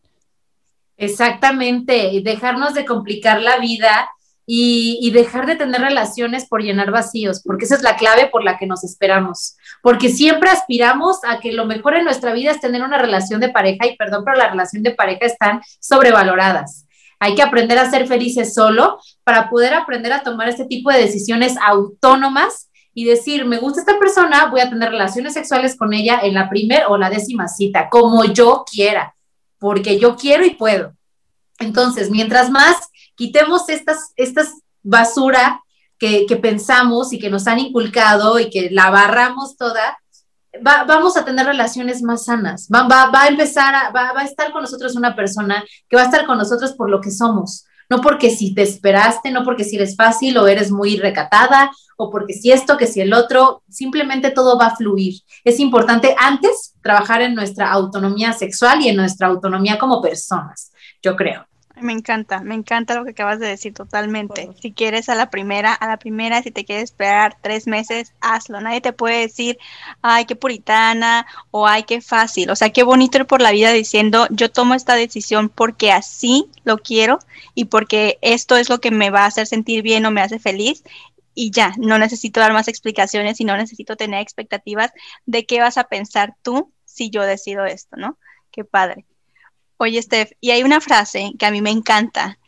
Exactamente, 0.97 2.21
dejarnos 2.23 2.75
de 2.75 2.85
complicar 2.85 3.41
la 3.41 3.59
vida 3.59 4.11
y, 4.53 5.11
dejar 5.13 5.47
de 5.47 5.55
tener 5.55 5.81
relaciones 5.81 6.45
por 6.49 6.61
llenar 6.61 6.91
vacíos, 6.91 7.41
porque 7.45 7.67
esa 7.67 7.77
es 7.77 7.83
la 7.83 7.97
clave 7.97 8.27
por 8.27 8.43
la 8.43 8.59
que 8.59 8.67
nos 8.67 8.83
esperamos, 8.83 9.57
porque 9.81 10.09
siempre 10.09 10.51
aspiramos 10.51 11.19
a 11.25 11.39
que 11.39 11.53
lo 11.53 11.67
mejor 11.67 11.95
en 11.95 12.03
nuestra 12.03 12.33
vida 12.33 12.51
es 12.51 12.61
tener 12.61 12.83
una 12.83 12.99
relación 12.99 13.41
de 13.41 13.51
pareja 13.51 13.87
y 13.87 13.97
perdón, 13.97 14.25
pero 14.25 14.37
la 14.37 14.51
relación 14.51 14.83
de 14.83 14.91
pareja 14.91 15.27
están 15.27 15.61
sobrevaloradas. 15.79 16.85
Hay 17.21 17.37
que 17.37 17.43
aprender 17.43 17.79
a 17.79 17.91
ser 17.91 18.09
felices 18.09 18.53
solo 18.53 18.99
para 19.23 19.49
poder 19.49 19.73
aprender 19.73 20.13
a 20.13 20.25
tomar 20.25 20.49
este 20.49 20.65
tipo 20.65 20.91
de 20.91 20.99
decisiones 20.99 21.55
autónomas 21.65 22.71
y 22.93 23.05
decir, 23.05 23.45
me 23.45 23.59
gusta 23.59 23.79
esta 23.79 24.01
persona, 24.01 24.47
voy 24.47 24.63
a 24.63 24.71
tener 24.71 24.91
relaciones 24.91 25.35
sexuales 25.35 25.77
con 25.77 25.93
ella 25.93 26.19
en 26.25 26.35
la 26.35 26.51
primera 26.51 26.89
o 26.89 26.99
la 26.99 27.09
décima 27.09 27.47
cita, 27.47 27.89
como 27.89 28.25
yo 28.25 28.65
quiera, 28.69 29.15
porque 29.61 30.01
yo 30.01 30.17
quiero 30.17 30.45
y 30.45 30.57
puedo. 30.57 30.93
Entonces, 31.61 32.11
mientras 32.11 32.51
más 32.51 32.89
quitemos 33.21 33.69
estas, 33.69 34.15
estas 34.17 34.63
basura 34.83 35.61
que, 35.99 36.25
pensamos 36.41 37.13
y 37.13 37.19
que 37.19 37.29
nos 37.29 37.47
han 37.47 37.59
inculcado 37.59 38.39
y 38.39 38.49
que 38.49 38.71
la 38.71 38.89
barramos 38.89 39.59
toda, 39.59 39.99
vamos 40.63 41.19
a 41.19 41.25
tener 41.27 41.45
relaciones 41.45 42.01
más 42.03 42.25
sanas. 42.25 42.67
Va, 42.75 42.87
va, 42.89 43.25
a 43.25 43.29
empezar, 43.29 43.75
a, 43.75 43.91
va, 43.91 44.15
va 44.15 44.23
a 44.23 44.25
estar 44.25 44.51
con 44.53 44.63
nosotros 44.63 44.97
una 44.97 45.15
persona 45.15 45.63
que 45.87 45.97
va 45.97 46.03
a 46.03 46.07
estar 46.07 46.25
con 46.25 46.39
nosotros 46.39 46.73
por 46.73 46.89
lo 46.89 47.03
que 47.03 47.11
somos, 47.11 47.67
no 47.91 48.01
porque 48.01 48.31
si 48.31 48.55
te 48.55 48.63
esperaste, 48.63 49.31
no 49.31 49.45
porque 49.45 49.65
si 49.65 49.77
eres 49.77 49.97
fácil 49.97 50.39
o 50.39 50.47
eres 50.47 50.71
muy 50.71 50.97
recatada, 50.97 51.71
o 51.99 52.09
porque 52.09 52.33
si 52.33 52.51
esto, 52.51 52.79
que 52.79 52.87
si 52.87 53.03
el 53.03 53.13
otro, 53.13 53.63
simplemente 53.69 54.31
todo 54.31 54.59
va 54.59 54.69
a 54.69 54.77
fluir. 54.77 55.21
Es 55.45 55.61
importante 55.61 56.17
antes 56.19 56.73
trabajar 56.81 57.21
en 57.21 57.35
nuestra 57.35 57.71
autonomía 57.71 58.33
sexual 58.33 58.81
y 58.81 58.89
en 58.89 58.97
nuestra 58.97 59.27
autonomía 59.27 59.79
como 59.79 60.01
personas, 60.01 60.73
yo 61.03 61.17
creo. 61.17 61.50
Me 61.81 61.93
encanta, 61.93 62.40
me 62.43 62.55
encanta 62.55 62.95
lo 62.95 63.05
que 63.05 63.11
acabas 63.11 63.38
de 63.38 63.47
decir 63.47 63.73
totalmente. 63.73 64.51
Si 64.61 64.73
quieres 64.73 65.09
a 65.09 65.14
la 65.14 65.31
primera, 65.31 65.73
a 65.73 65.87
la 65.87 65.99
primera, 65.99 66.43
si 66.43 66.51
te 66.51 66.64
quieres 66.64 66.85
esperar 66.85 67.37
tres 67.40 67.66
meses, 67.66 68.12
hazlo. 68.21 68.61
Nadie 68.61 68.81
te 68.81 68.93
puede 68.93 69.21
decir, 69.21 69.59
ay, 70.03 70.27
qué 70.27 70.37
puritana 70.37 71.27
o 71.51 71.66
ay, 71.66 71.85
qué 71.85 72.01
fácil. 72.01 72.51
O 72.51 72.57
sea, 72.57 72.71
qué 72.71 72.83
bonito 72.83 73.19
ir 73.19 73.27
por 73.27 73.40
la 73.40 73.53
vida 73.53 73.73
diciendo, 73.73 74.27
yo 74.31 74.51
tomo 74.51 74.75
esta 74.75 74.95
decisión 74.95 75.49
porque 75.49 75.90
así 75.93 76.49
lo 76.64 76.79
quiero 76.79 77.19
y 77.55 77.66
porque 77.66 78.19
esto 78.21 78.57
es 78.57 78.69
lo 78.69 78.81
que 78.81 78.90
me 78.90 79.11
va 79.11 79.23
a 79.25 79.27
hacer 79.27 79.47
sentir 79.47 79.83
bien 79.83 80.05
o 80.07 80.11
me 80.11 80.21
hace 80.21 80.38
feliz. 80.38 80.85
Y 81.35 81.51
ya, 81.51 81.73
no 81.79 81.99
necesito 81.99 82.40
dar 82.40 82.53
más 82.53 82.69
explicaciones 82.69 83.40
y 83.40 83.45
no 83.45 83.57
necesito 83.57 83.97
tener 83.97 84.21
expectativas 84.21 84.90
de 85.27 85.47
qué 85.47 85.61
vas 85.61 85.79
a 85.79 85.85
pensar 85.85 86.35
tú 86.43 86.73
si 86.85 87.11
yo 87.11 87.23
decido 87.23 87.64
esto, 87.64 87.97
¿no? 87.97 88.19
Qué 88.51 88.64
padre. 88.64 89.07
Oye, 89.83 90.03
Steph, 90.03 90.33
y 90.43 90.51
hay 90.51 90.62
una 90.62 90.83
frase 90.83 91.33
que 91.38 91.47
a 91.47 91.51
mí 91.51 91.62
me 91.62 91.71
encanta, 91.71 92.38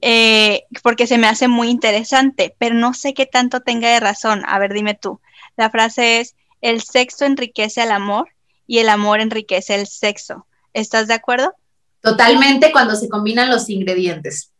eh, 0.00 0.62
porque 0.82 1.06
se 1.06 1.18
me 1.18 1.26
hace 1.26 1.46
muy 1.46 1.68
interesante, 1.68 2.56
pero 2.58 2.74
no 2.74 2.94
sé 2.94 3.12
qué 3.12 3.26
tanto 3.26 3.60
tenga 3.60 3.90
de 3.90 4.00
razón. 4.00 4.42
A 4.46 4.58
ver, 4.58 4.72
dime 4.72 4.94
tú. 4.94 5.20
La 5.58 5.68
frase 5.68 6.20
es, 6.20 6.34
el 6.62 6.80
sexo 6.80 7.26
enriquece 7.26 7.82
al 7.82 7.92
amor 7.92 8.30
y 8.66 8.78
el 8.78 8.88
amor 8.88 9.20
enriquece 9.20 9.74
el 9.74 9.86
sexo. 9.86 10.46
¿Estás 10.72 11.06
de 11.06 11.12
acuerdo? 11.12 11.52
Totalmente 12.00 12.72
cuando 12.72 12.96
se 12.96 13.10
combinan 13.10 13.50
los 13.50 13.68
ingredientes. 13.68 14.50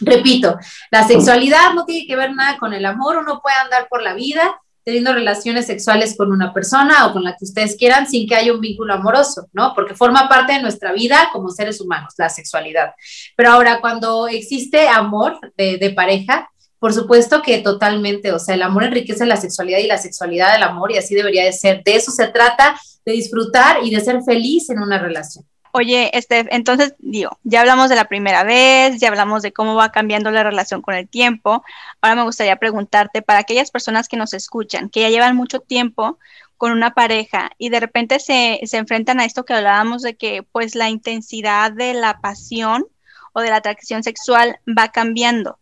Repito, 0.00 0.58
la 0.90 1.06
sexualidad 1.06 1.72
no 1.72 1.86
tiene 1.86 2.06
que 2.06 2.14
ver 2.14 2.34
nada 2.34 2.58
con 2.58 2.74
el 2.74 2.84
amor, 2.84 3.16
uno 3.16 3.40
puede 3.40 3.56
andar 3.56 3.88
por 3.88 4.02
la 4.02 4.12
vida 4.12 4.60
teniendo 4.88 5.12
relaciones 5.12 5.66
sexuales 5.66 6.16
con 6.16 6.32
una 6.32 6.54
persona 6.54 7.06
o 7.06 7.12
con 7.12 7.22
la 7.22 7.36
que 7.36 7.44
ustedes 7.44 7.76
quieran 7.76 8.08
sin 8.08 8.26
que 8.26 8.34
haya 8.34 8.54
un 8.54 8.60
vínculo 8.62 8.94
amoroso, 8.94 9.46
¿no? 9.52 9.74
Porque 9.74 9.94
forma 9.94 10.30
parte 10.30 10.54
de 10.54 10.62
nuestra 10.62 10.94
vida 10.94 11.28
como 11.30 11.50
seres 11.50 11.82
humanos, 11.82 12.14
la 12.16 12.30
sexualidad. 12.30 12.94
Pero 13.36 13.50
ahora, 13.50 13.82
cuando 13.82 14.28
existe 14.28 14.88
amor 14.88 15.38
de, 15.58 15.92
pareja, 15.94 16.48
por 16.78 16.94
supuesto 16.94 17.42
que 17.42 17.58
totalmente, 17.58 18.32
o 18.32 18.38
sea, 18.38 18.54
el 18.54 18.62
amor 18.62 18.84
enriquece 18.84 19.26
la 19.26 19.36
sexualidad 19.36 19.80
y 19.80 19.88
la 19.88 19.98
sexualidad 19.98 20.54
del 20.54 20.62
amor 20.62 20.90
y 20.90 20.96
así 20.96 21.14
debería 21.14 21.44
de 21.44 21.52
ser. 21.52 21.82
De 21.84 21.94
eso 21.94 22.10
se 22.10 22.28
trata, 22.28 22.74
de 23.04 23.12
disfrutar 23.12 23.84
y 23.84 23.94
de 23.94 24.00
ser 24.00 24.22
feliz 24.22 24.70
en 24.70 24.78
una 24.78 24.98
relación. 24.98 25.44
Oye, 25.72 26.10
este, 26.16 26.46
entonces, 26.54 26.94
digo, 26.98 27.38
ya 27.44 27.60
hablamos 27.60 27.88
de 27.88 27.96
la 27.96 28.06
primera 28.06 28.42
vez, 28.44 28.98
ya 29.00 29.08
hablamos 29.08 29.42
de 29.42 29.52
cómo 29.52 29.74
va 29.74 29.90
cambiando 29.90 30.30
la 30.30 30.42
relación 30.42 30.82
con 30.82 30.94
el 30.94 31.08
tiempo. 31.08 31.62
Ahora 32.00 32.16
me 32.16 32.22
gustaría 32.22 32.56
preguntarte, 32.56 33.22
para 33.22 33.40
aquellas 33.40 33.70
personas 33.70 34.08
que 34.08 34.16
nos 34.16 34.34
escuchan, 34.34 34.88
que 34.88 35.00
ya 35.00 35.10
llevan 35.10 35.36
mucho 35.36 35.60
tiempo 35.60 36.18
con 36.56 36.72
una 36.72 36.92
pareja 36.92 37.50
y 37.56 37.68
de 37.70 37.80
repente 37.80 38.18
se, 38.18 38.60
se 38.64 38.76
enfrentan 38.78 39.20
a 39.20 39.24
esto 39.24 39.44
que 39.44 39.54
hablábamos 39.54 40.02
de 40.02 40.16
que 40.16 40.42
pues 40.42 40.74
la 40.74 40.90
intensidad 40.90 41.70
de 41.72 41.94
la 41.94 42.20
pasión 42.20 42.86
o 43.32 43.40
de 43.40 43.50
la 43.50 43.56
atracción 43.56 44.02
sexual 44.02 44.58
va 44.66 44.88
cambiando. 44.88 45.58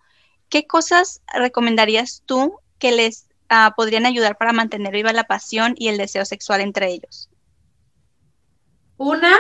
¿Qué 0.48 0.66
cosas 0.66 1.22
recomendarías 1.34 2.22
tú 2.24 2.58
que 2.78 2.92
les 2.92 3.28
ah, 3.48 3.74
podrían 3.76 4.06
ayudar 4.06 4.38
para 4.38 4.52
mantener 4.52 4.92
viva 4.92 5.12
la 5.12 5.24
pasión 5.24 5.74
y 5.76 5.88
el 5.88 5.98
deseo 5.98 6.24
sexual 6.24 6.60
entre 6.60 6.88
ellos? 6.90 7.28
Una, 8.96 9.36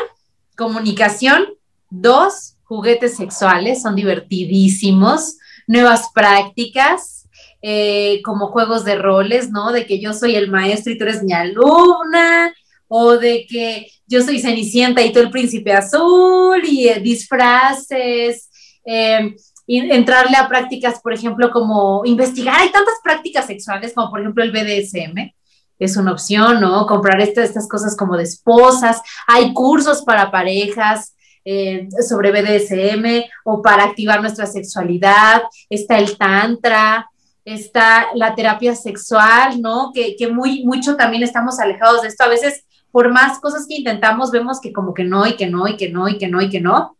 comunicación. 0.56 1.46
Dos, 1.90 2.56
juguetes 2.64 3.16
sexuales, 3.16 3.82
son 3.82 3.94
divertidísimos. 3.94 5.36
Nuevas 5.66 6.10
prácticas, 6.14 7.28
eh, 7.62 8.20
como 8.24 8.48
juegos 8.48 8.84
de 8.84 8.96
roles, 8.96 9.50
¿no? 9.50 9.72
De 9.72 9.86
que 9.86 10.00
yo 10.00 10.12
soy 10.12 10.36
el 10.36 10.50
maestro 10.50 10.92
y 10.92 10.98
tú 10.98 11.04
eres 11.04 11.22
mi 11.22 11.32
alumna, 11.32 12.54
o 12.88 13.16
de 13.16 13.46
que 13.48 13.88
yo 14.06 14.22
soy 14.22 14.40
Cenicienta 14.40 15.02
y 15.02 15.12
tú 15.12 15.20
el 15.20 15.30
príncipe 15.30 15.72
azul 15.72 16.62
y 16.64 16.88
eh, 16.88 17.00
disfraces, 17.00 18.48
eh, 18.84 19.34
entrarle 19.66 20.36
a 20.36 20.48
prácticas, 20.48 21.00
por 21.00 21.12
ejemplo, 21.12 21.50
como 21.50 22.02
investigar, 22.04 22.60
hay 22.60 22.70
tantas 22.70 22.94
prácticas 23.02 23.46
sexuales 23.46 23.92
como 23.94 24.10
por 24.10 24.20
ejemplo 24.20 24.44
el 24.44 24.52
BDSM, 24.52 25.32
es 25.78 25.96
una 25.96 26.12
opción, 26.12 26.60
¿no? 26.60 26.86
Comprar 26.86 27.20
estas 27.20 27.68
cosas 27.68 27.96
como 27.96 28.16
de 28.16 28.24
esposas, 28.24 29.00
hay 29.26 29.52
cursos 29.52 30.02
para 30.02 30.30
parejas, 30.30 31.16
eh, 31.48 31.86
sobre 32.06 32.32
BDSM 32.32 33.24
o 33.44 33.62
para 33.62 33.84
activar 33.84 34.20
nuestra 34.20 34.46
sexualidad, 34.46 35.42
está 35.70 35.96
el 35.96 36.18
tantra, 36.18 37.08
está 37.44 38.08
la 38.16 38.34
terapia 38.34 38.74
sexual, 38.74 39.62
¿no? 39.62 39.92
Que, 39.94 40.16
que, 40.16 40.26
muy, 40.26 40.64
mucho 40.64 40.96
también 40.96 41.22
estamos 41.22 41.60
alejados 41.60 42.02
de 42.02 42.08
esto. 42.08 42.24
A 42.24 42.28
veces, 42.28 42.64
por 42.90 43.12
más 43.12 43.38
cosas 43.38 43.64
que 43.68 43.76
intentamos, 43.76 44.32
vemos 44.32 44.60
que 44.60 44.72
como 44.72 44.92
que 44.92 45.04
no, 45.04 45.24
y 45.24 45.36
que 45.36 45.46
no, 45.46 45.68
y 45.68 45.76
que 45.76 45.88
no, 45.88 46.08
y 46.08 46.18
que 46.18 46.26
no, 46.26 46.42
y 46.42 46.50
que 46.50 46.60
no. 46.60 46.96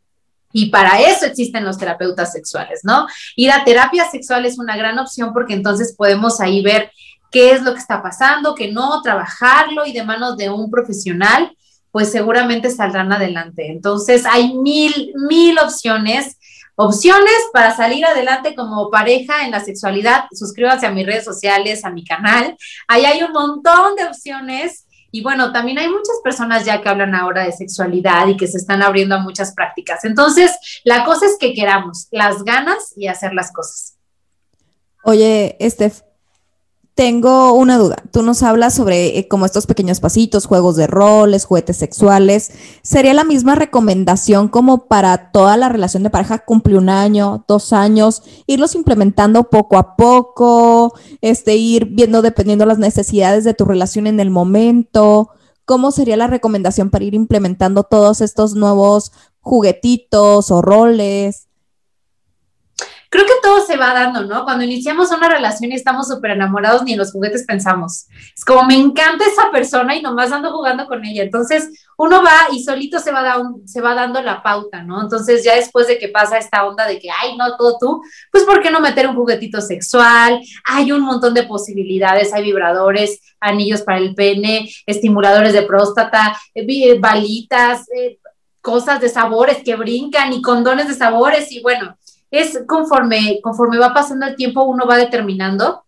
Y 0.52 0.70
para 0.70 1.00
eso 1.00 1.26
existen 1.26 1.64
los 1.64 1.76
terapeutas 1.76 2.30
sexuales, 2.30 2.82
¿no? 2.84 3.08
Y 3.34 3.48
la 3.48 3.64
terapia 3.64 4.08
sexual 4.08 4.46
es 4.46 4.60
una 4.60 4.76
gran 4.76 4.96
opción 5.00 5.32
porque 5.32 5.54
entonces 5.54 5.92
podemos 5.98 6.40
ahí 6.40 6.62
ver 6.62 6.92
qué 7.36 7.50
es 7.50 7.60
lo 7.60 7.74
que 7.74 7.80
está 7.80 8.02
pasando, 8.02 8.54
que 8.54 8.72
no, 8.72 9.02
trabajarlo 9.02 9.84
y 9.84 9.92
de 9.92 10.02
manos 10.02 10.38
de 10.38 10.48
un 10.48 10.70
profesional 10.70 11.54
pues 11.90 12.10
seguramente 12.10 12.70
saldrán 12.70 13.12
adelante. 13.12 13.70
Entonces 13.70 14.24
hay 14.24 14.54
mil, 14.54 15.12
mil 15.28 15.58
opciones, 15.58 16.38
opciones 16.76 17.34
para 17.52 17.76
salir 17.76 18.06
adelante 18.06 18.54
como 18.54 18.90
pareja 18.90 19.44
en 19.44 19.50
la 19.50 19.60
sexualidad. 19.60 20.24
Suscríbanse 20.32 20.86
a 20.86 20.92
mis 20.92 21.04
redes 21.04 21.26
sociales, 21.26 21.84
a 21.84 21.90
mi 21.90 22.04
canal. 22.06 22.56
Ahí 22.88 23.04
hay 23.04 23.22
un 23.22 23.32
montón 23.32 23.96
de 23.96 24.06
opciones. 24.06 24.86
Y 25.10 25.22
bueno, 25.22 25.52
también 25.52 25.78
hay 25.78 25.88
muchas 25.88 26.20
personas 26.24 26.64
ya 26.64 26.80
que 26.80 26.88
hablan 26.88 27.14
ahora 27.14 27.44
de 27.44 27.52
sexualidad 27.52 28.28
y 28.28 28.38
que 28.38 28.46
se 28.46 28.56
están 28.56 28.82
abriendo 28.82 29.14
a 29.14 29.20
muchas 29.20 29.52
prácticas. 29.54 30.06
Entonces, 30.06 30.52
la 30.84 31.04
cosa 31.04 31.26
es 31.26 31.36
que 31.38 31.52
queramos 31.52 32.08
las 32.12 32.42
ganas 32.44 32.94
y 32.96 33.08
hacer 33.08 33.34
las 33.34 33.52
cosas. 33.52 33.98
Oye, 35.04 35.56
Estef, 35.60 36.00
tengo 36.96 37.52
una 37.52 37.76
duda. 37.76 37.96
Tú 38.10 38.22
nos 38.22 38.42
hablas 38.42 38.72
sobre 38.72 39.18
eh, 39.18 39.28
como 39.28 39.44
estos 39.44 39.66
pequeños 39.66 40.00
pasitos, 40.00 40.46
juegos 40.46 40.76
de 40.76 40.86
roles, 40.86 41.44
juguetes 41.44 41.76
sexuales. 41.76 42.52
¿Sería 42.82 43.12
la 43.12 43.22
misma 43.22 43.54
recomendación 43.54 44.48
como 44.48 44.86
para 44.86 45.30
toda 45.30 45.58
la 45.58 45.68
relación 45.68 46.02
de 46.02 46.10
pareja 46.10 46.38
cumple 46.38 46.78
un 46.78 46.88
año, 46.88 47.44
dos 47.46 47.74
años, 47.74 48.22
irlos 48.46 48.74
implementando 48.74 49.50
poco 49.50 49.76
a 49.76 49.94
poco, 49.94 50.94
este, 51.20 51.56
ir 51.56 51.84
viendo 51.84 52.22
dependiendo 52.22 52.64
las 52.64 52.78
necesidades 52.78 53.44
de 53.44 53.52
tu 53.52 53.66
relación 53.66 54.06
en 54.06 54.18
el 54.18 54.30
momento? 54.30 55.28
¿Cómo 55.66 55.90
sería 55.90 56.16
la 56.16 56.28
recomendación 56.28 56.88
para 56.88 57.04
ir 57.04 57.12
implementando 57.12 57.82
todos 57.82 58.22
estos 58.22 58.54
nuevos 58.54 59.12
juguetitos 59.42 60.50
o 60.50 60.62
roles? 60.62 61.46
Creo 63.16 63.26
que 63.26 63.40
todo 63.42 63.64
se 63.64 63.78
va 63.78 63.94
dando, 63.94 64.24
¿no? 64.24 64.44
Cuando 64.44 64.64
iniciamos 64.64 65.10
una 65.10 65.28
relación 65.28 65.72
y 65.72 65.74
estamos 65.74 66.06
súper 66.06 66.32
enamorados, 66.32 66.82
ni 66.82 66.92
en 66.92 66.98
los 66.98 67.12
juguetes 67.12 67.44
pensamos. 67.46 68.08
Es 68.36 68.44
como 68.44 68.64
me 68.64 68.74
encanta 68.74 69.24
esa 69.24 69.50
persona 69.50 69.96
y 69.96 70.02
nomás 70.02 70.32
ando 70.32 70.52
jugando 70.52 70.86
con 70.86 71.02
ella. 71.02 71.22
Entonces, 71.22 71.70
uno 71.96 72.22
va 72.22 72.52
y 72.52 72.62
solito 72.62 72.98
se 72.98 73.12
va, 73.12 73.42
se 73.64 73.80
va 73.80 73.94
dando 73.94 74.20
la 74.20 74.42
pauta, 74.42 74.82
¿no? 74.82 75.00
Entonces, 75.00 75.42
ya 75.44 75.54
después 75.54 75.86
de 75.86 75.98
que 75.98 76.08
pasa 76.08 76.36
esta 76.36 76.66
onda 76.66 76.86
de 76.86 76.98
que, 76.98 77.08
ay, 77.10 77.38
no, 77.38 77.56
todo 77.56 77.78
tú, 77.80 78.02
pues, 78.30 78.44
¿por 78.44 78.60
qué 78.60 78.70
no 78.70 78.80
meter 78.80 79.06
un 79.06 79.16
juguetito 79.16 79.62
sexual? 79.62 80.38
Hay 80.66 80.92
un 80.92 81.00
montón 81.00 81.32
de 81.32 81.44
posibilidades, 81.44 82.34
hay 82.34 82.44
vibradores, 82.44 83.20
anillos 83.40 83.80
para 83.80 83.98
el 83.98 84.14
pene, 84.14 84.68
estimuladores 84.84 85.54
de 85.54 85.62
próstata, 85.62 86.38
eh, 86.54 86.98
balitas, 86.98 87.88
eh, 87.96 88.18
cosas 88.60 89.00
de 89.00 89.08
sabores 89.08 89.62
que 89.64 89.76
brincan 89.76 90.34
y 90.34 90.42
condones 90.42 90.88
de 90.88 90.94
sabores 90.94 91.50
y 91.52 91.62
bueno 91.62 91.96
es 92.30 92.60
conforme, 92.66 93.40
conforme 93.42 93.78
va 93.78 93.94
pasando 93.94 94.26
el 94.26 94.36
tiempo, 94.36 94.64
uno 94.64 94.86
va 94.86 94.96
determinando 94.96 95.84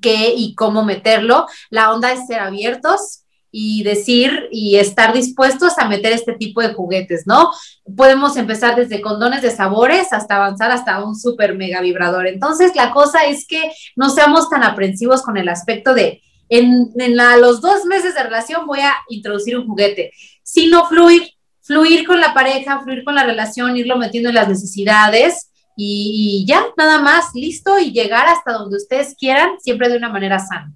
qué 0.00 0.34
y 0.36 0.54
cómo 0.54 0.84
meterlo. 0.84 1.46
La 1.70 1.92
onda 1.92 2.12
es 2.12 2.26
ser 2.26 2.40
abiertos 2.40 3.24
y 3.50 3.84
decir 3.84 4.48
y 4.50 4.76
estar 4.76 5.12
dispuestos 5.12 5.78
a 5.78 5.88
meter 5.88 6.12
este 6.12 6.32
tipo 6.32 6.60
de 6.60 6.74
juguetes, 6.74 7.24
¿no? 7.26 7.52
Podemos 7.96 8.36
empezar 8.36 8.74
desde 8.74 9.00
condones 9.00 9.42
de 9.42 9.52
sabores 9.52 10.12
hasta 10.12 10.36
avanzar 10.36 10.72
hasta 10.72 11.04
un 11.04 11.14
super 11.14 11.54
mega 11.54 11.80
vibrador. 11.80 12.26
Entonces, 12.26 12.74
la 12.74 12.90
cosa 12.90 13.26
es 13.26 13.46
que 13.46 13.70
no 13.94 14.10
seamos 14.10 14.50
tan 14.50 14.64
aprensivos 14.64 15.22
con 15.22 15.36
el 15.36 15.48
aspecto 15.48 15.94
de 15.94 16.20
en, 16.48 16.92
los 17.40 17.60
dos 17.60 17.84
meses 17.84 18.14
de 18.14 18.22
relación 18.22 18.66
voy 18.66 18.80
a 18.80 18.94
introducir 19.08 19.56
un 19.56 19.66
juguete, 19.66 20.12
sino 20.42 20.86
fluir, 20.86 21.22
fluir 21.62 22.06
con 22.06 22.20
la 22.20 22.34
pareja, 22.34 22.80
fluir 22.80 23.04
con 23.04 23.14
la 23.14 23.24
relación, 23.24 23.76
irlo 23.76 23.96
metiendo 23.96 24.28
en 24.28 24.34
las 24.34 24.48
necesidades 24.48 25.50
y, 25.76 26.44
ya, 26.46 26.64
nada 26.76 27.00
más, 27.00 27.34
listo 27.34 27.78
y 27.78 27.92
llegar 27.92 28.26
hasta 28.28 28.52
donde 28.52 28.76
ustedes 28.76 29.14
quieran, 29.18 29.60
siempre 29.60 29.88
de 29.88 29.96
una 29.96 30.08
manera 30.08 30.38
sana. 30.38 30.72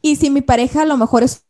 Y 0.00 0.16
si 0.16 0.30
mi 0.30 0.42
pareja 0.42 0.82
a 0.82 0.86
lo 0.86 0.96
mejor 0.96 1.22
es 1.22 1.44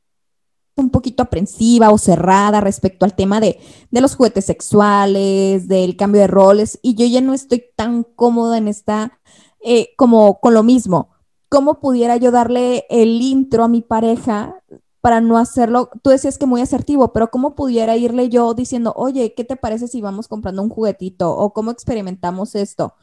un 0.76 0.90
poquito 0.90 1.22
aprensiva 1.22 1.90
o 1.90 1.98
cerrada 1.98 2.60
respecto 2.60 3.04
al 3.04 3.14
tema 3.14 3.40
de, 3.40 3.60
de, 3.90 4.00
los 4.00 4.16
juguetes 4.16 4.46
sexuales, 4.46 5.68
del 5.68 5.96
cambio 5.96 6.20
de 6.20 6.26
roles, 6.26 6.78
y 6.82 6.94
yo 6.94 7.06
ya 7.06 7.20
no 7.20 7.34
estoy 7.34 7.64
tan 7.76 8.02
cómoda 8.02 8.58
en 8.58 8.68
esta, 8.68 9.18
eh, 9.62 9.90
como 9.96 10.40
con 10.40 10.54
lo 10.54 10.62
mismo. 10.62 11.10
¿Cómo 11.48 11.80
pudiera 11.80 12.16
yo 12.16 12.30
darle 12.30 12.86
el 12.90 13.20
intro 13.22 13.64
a 13.64 13.68
mi 13.68 13.82
pareja 13.82 14.56
para 15.04 15.20
no 15.20 15.36
hacerlo, 15.36 15.90
tú 16.02 16.08
decías 16.08 16.38
que 16.38 16.46
muy 16.46 16.62
asertivo, 16.62 17.12
pero 17.12 17.30
¿cómo 17.30 17.54
pudiera 17.54 17.94
irle 17.94 18.30
yo 18.30 18.54
diciendo, 18.54 18.94
oye, 18.96 19.34
¿qué 19.34 19.44
te 19.44 19.54
parece 19.54 19.86
si 19.86 20.00
vamos 20.00 20.28
comprando 20.28 20.62
un 20.62 20.70
juguetito 20.70 21.30
o 21.30 21.52
cómo 21.52 21.70
experimentamos 21.70 22.54
esto? 22.54 22.94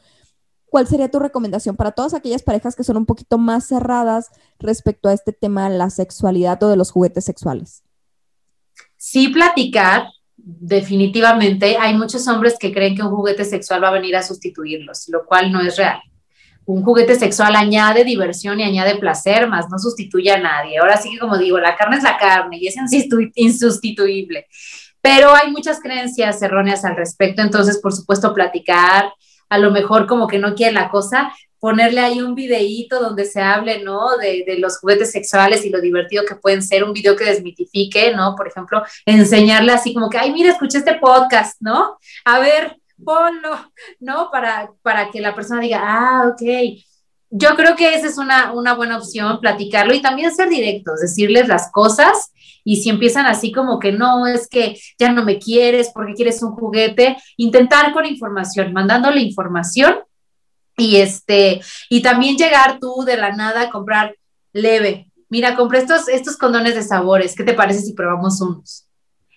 ¿Cuál 0.64 0.88
sería 0.88 1.12
tu 1.12 1.20
recomendación 1.20 1.76
para 1.76 1.92
todas 1.92 2.12
aquellas 2.12 2.42
parejas 2.42 2.74
que 2.74 2.82
son 2.82 2.96
un 2.96 3.06
poquito 3.06 3.38
más 3.38 3.68
cerradas 3.68 4.32
respecto 4.58 5.08
a 5.08 5.12
este 5.12 5.32
tema 5.32 5.70
de 5.70 5.78
la 5.78 5.90
sexualidad 5.90 6.60
o 6.64 6.70
de 6.70 6.76
los 6.76 6.90
juguetes 6.90 7.24
sexuales? 7.24 7.84
Sí, 8.96 9.28
platicar, 9.28 10.08
definitivamente. 10.36 11.76
Hay 11.78 11.96
muchos 11.96 12.26
hombres 12.26 12.56
que 12.58 12.72
creen 12.72 12.96
que 12.96 13.02
un 13.04 13.14
juguete 13.14 13.44
sexual 13.44 13.80
va 13.80 13.90
a 13.90 13.92
venir 13.92 14.16
a 14.16 14.24
sustituirlos, 14.24 15.08
lo 15.08 15.24
cual 15.24 15.52
no 15.52 15.60
es 15.60 15.76
real 15.76 16.02
un 16.64 16.82
juguete 16.82 17.14
sexual 17.14 17.56
añade 17.56 18.04
diversión 18.04 18.60
y 18.60 18.64
añade 18.64 18.96
placer, 18.96 19.48
más 19.48 19.68
no 19.70 19.78
sustituye 19.78 20.30
a 20.30 20.38
nadie. 20.38 20.78
Ahora 20.78 20.96
sí 20.96 21.10
que 21.10 21.18
como 21.18 21.38
digo, 21.38 21.58
la 21.58 21.76
carne 21.76 21.96
es 21.96 22.02
la 22.02 22.16
carne 22.16 22.58
y 22.60 22.68
es 22.68 22.76
insustituible. 23.34 24.46
Pero 25.00 25.34
hay 25.34 25.50
muchas 25.50 25.80
creencias 25.80 26.40
erróneas 26.42 26.84
al 26.84 26.96
respecto, 26.96 27.42
entonces 27.42 27.78
por 27.78 27.92
supuesto 27.92 28.32
platicar, 28.32 29.12
a 29.48 29.58
lo 29.58 29.70
mejor 29.70 30.06
como 30.06 30.28
que 30.28 30.38
no 30.38 30.54
quiere 30.54 30.72
la 30.72 30.88
cosa, 30.88 31.32
ponerle 31.58 32.00
ahí 32.00 32.20
un 32.20 32.34
videíto 32.34 32.98
donde 32.98 33.24
se 33.24 33.40
hable, 33.40 33.84
¿no? 33.84 34.16
De, 34.16 34.42
de, 34.44 34.58
los 34.58 34.78
juguetes 34.78 35.12
sexuales 35.12 35.64
y 35.64 35.70
lo 35.70 35.80
divertido 35.80 36.24
que 36.24 36.34
pueden 36.34 36.60
ser, 36.60 36.82
un 36.82 36.92
video 36.92 37.14
que 37.14 37.24
desmitifique, 37.24 38.12
¿no? 38.16 38.34
Por 38.34 38.48
ejemplo, 38.48 38.82
enseñarle 39.06 39.70
así 39.70 39.94
como 39.94 40.10
que, 40.10 40.18
ay, 40.18 40.32
mira, 40.32 40.50
escuché 40.50 40.78
este 40.78 40.94
podcast, 40.94 41.60
¿no? 41.60 41.98
A 42.24 42.40
ver, 42.40 42.78
ponlo, 43.04 43.72
¿no? 44.00 44.30
Para, 44.30 44.72
para 44.82 45.10
que 45.10 45.20
la 45.20 45.34
persona 45.34 45.60
diga, 45.60 45.80
ah, 45.82 46.28
ok. 46.28 46.42
Yo 47.30 47.56
creo 47.56 47.76
que 47.76 47.94
esa 47.94 48.06
es 48.06 48.18
una, 48.18 48.52
una 48.52 48.74
buena 48.74 48.98
opción, 48.98 49.40
platicarlo 49.40 49.94
y 49.94 50.02
también 50.02 50.34
ser 50.34 50.48
directos, 50.48 51.00
decirles 51.00 51.48
las 51.48 51.70
cosas 51.72 52.32
y 52.64 52.82
si 52.82 52.90
empiezan 52.90 53.26
así 53.26 53.52
como 53.52 53.78
que 53.78 53.92
no, 53.92 54.26
es 54.26 54.48
que 54.48 54.78
ya 54.98 55.12
no 55.12 55.24
me 55.24 55.38
quieres 55.38 55.90
porque 55.92 56.14
quieres 56.14 56.42
un 56.42 56.52
juguete, 56.52 57.16
intentar 57.36 57.92
con 57.92 58.06
información, 58.06 58.72
mandándole 58.72 59.20
información 59.20 59.96
y 60.76 60.96
este, 60.96 61.60
y 61.88 62.02
también 62.02 62.36
llegar 62.36 62.78
tú 62.78 63.02
de 63.04 63.16
la 63.16 63.32
nada 63.32 63.62
a 63.62 63.70
comprar 63.70 64.16
leve. 64.52 65.10
Mira, 65.28 65.56
compré 65.56 65.78
estos, 65.78 66.08
estos 66.08 66.36
condones 66.36 66.74
de 66.74 66.82
sabores, 66.82 67.34
¿qué 67.34 67.44
te 67.44 67.54
parece 67.54 67.80
si 67.80 67.94
probamos 67.94 68.40
unos? 68.40 68.86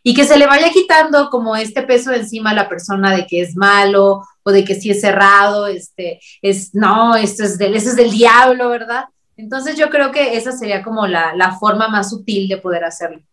Y 0.08 0.14
que 0.14 0.24
se 0.24 0.38
le 0.38 0.46
vaya 0.46 0.70
quitando 0.70 1.32
como 1.32 1.56
este 1.56 1.82
peso 1.82 2.12
de 2.12 2.18
encima 2.18 2.52
a 2.52 2.54
la 2.54 2.70
persona 2.70 3.12
de 3.16 3.26
que 3.26 3.42
es 3.42 3.56
malo 3.56 4.24
o 4.44 4.52
de 4.52 4.64
que 4.64 4.76
sí 4.76 4.92
es 4.92 5.02
cerrado, 5.02 5.66
este, 5.66 6.20
es, 6.44 6.76
no, 6.76 7.16
esto 7.16 7.44
es 7.44 7.58
del, 7.58 7.76
es 7.76 7.96
del 7.96 8.12
diablo, 8.12 8.70
¿verdad? 8.70 9.06
Entonces 9.36 9.78
yo 9.78 9.90
creo 9.90 10.12
que 10.12 10.38
esa 10.38 10.52
sería 10.52 10.84
como 10.84 11.08
la, 11.08 11.34
la 11.34 11.58
forma 11.58 11.88
más 11.88 12.12
sutil 12.12 12.48
de 12.48 12.58
poder 12.58 12.84
hacerlo. 12.84 13.24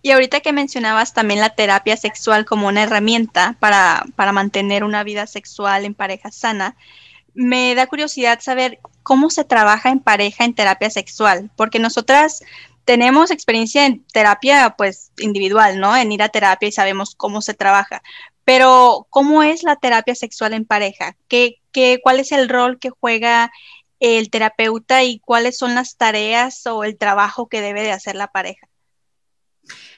Y 0.00 0.12
ahorita 0.12 0.38
que 0.38 0.52
mencionabas 0.52 1.12
también 1.12 1.40
la 1.40 1.50
terapia 1.50 1.96
sexual 1.96 2.44
como 2.44 2.68
una 2.68 2.84
herramienta 2.84 3.56
para, 3.58 4.04
para 4.14 4.30
mantener 4.30 4.84
una 4.84 5.02
vida 5.02 5.26
sexual 5.26 5.84
en 5.84 5.94
pareja 5.94 6.30
sana, 6.30 6.76
me 7.34 7.74
da 7.74 7.88
curiosidad 7.88 8.38
saber 8.40 8.78
cómo 9.02 9.28
se 9.28 9.42
trabaja 9.42 9.90
en 9.90 9.98
pareja 9.98 10.44
en 10.44 10.54
terapia 10.54 10.90
sexual, 10.90 11.50
porque 11.56 11.80
nosotras 11.80 12.44
tenemos 12.84 13.30
experiencia 13.30 13.86
en 13.86 14.04
terapia, 14.12 14.74
pues 14.76 15.12
individual, 15.18 15.78
¿no? 15.78 15.96
En 15.96 16.12
ir 16.12 16.22
a 16.22 16.28
terapia 16.28 16.68
y 16.68 16.72
sabemos 16.72 17.14
cómo 17.14 17.40
se 17.40 17.54
trabaja. 17.54 18.02
Pero, 18.44 19.06
¿cómo 19.10 19.42
es 19.42 19.62
la 19.62 19.76
terapia 19.76 20.14
sexual 20.14 20.52
en 20.52 20.64
pareja? 20.64 21.16
¿Qué, 21.28 21.60
qué, 21.70 22.00
¿Cuál 22.02 22.20
es 22.20 22.32
el 22.32 22.48
rol 22.48 22.78
que 22.78 22.90
juega 22.90 23.52
el 24.00 24.30
terapeuta 24.30 25.04
y 25.04 25.20
cuáles 25.20 25.56
son 25.56 25.76
las 25.76 25.96
tareas 25.96 26.66
o 26.66 26.82
el 26.82 26.98
trabajo 26.98 27.48
que 27.48 27.60
debe 27.60 27.82
de 27.82 27.92
hacer 27.92 28.16
la 28.16 28.26
pareja? 28.26 28.66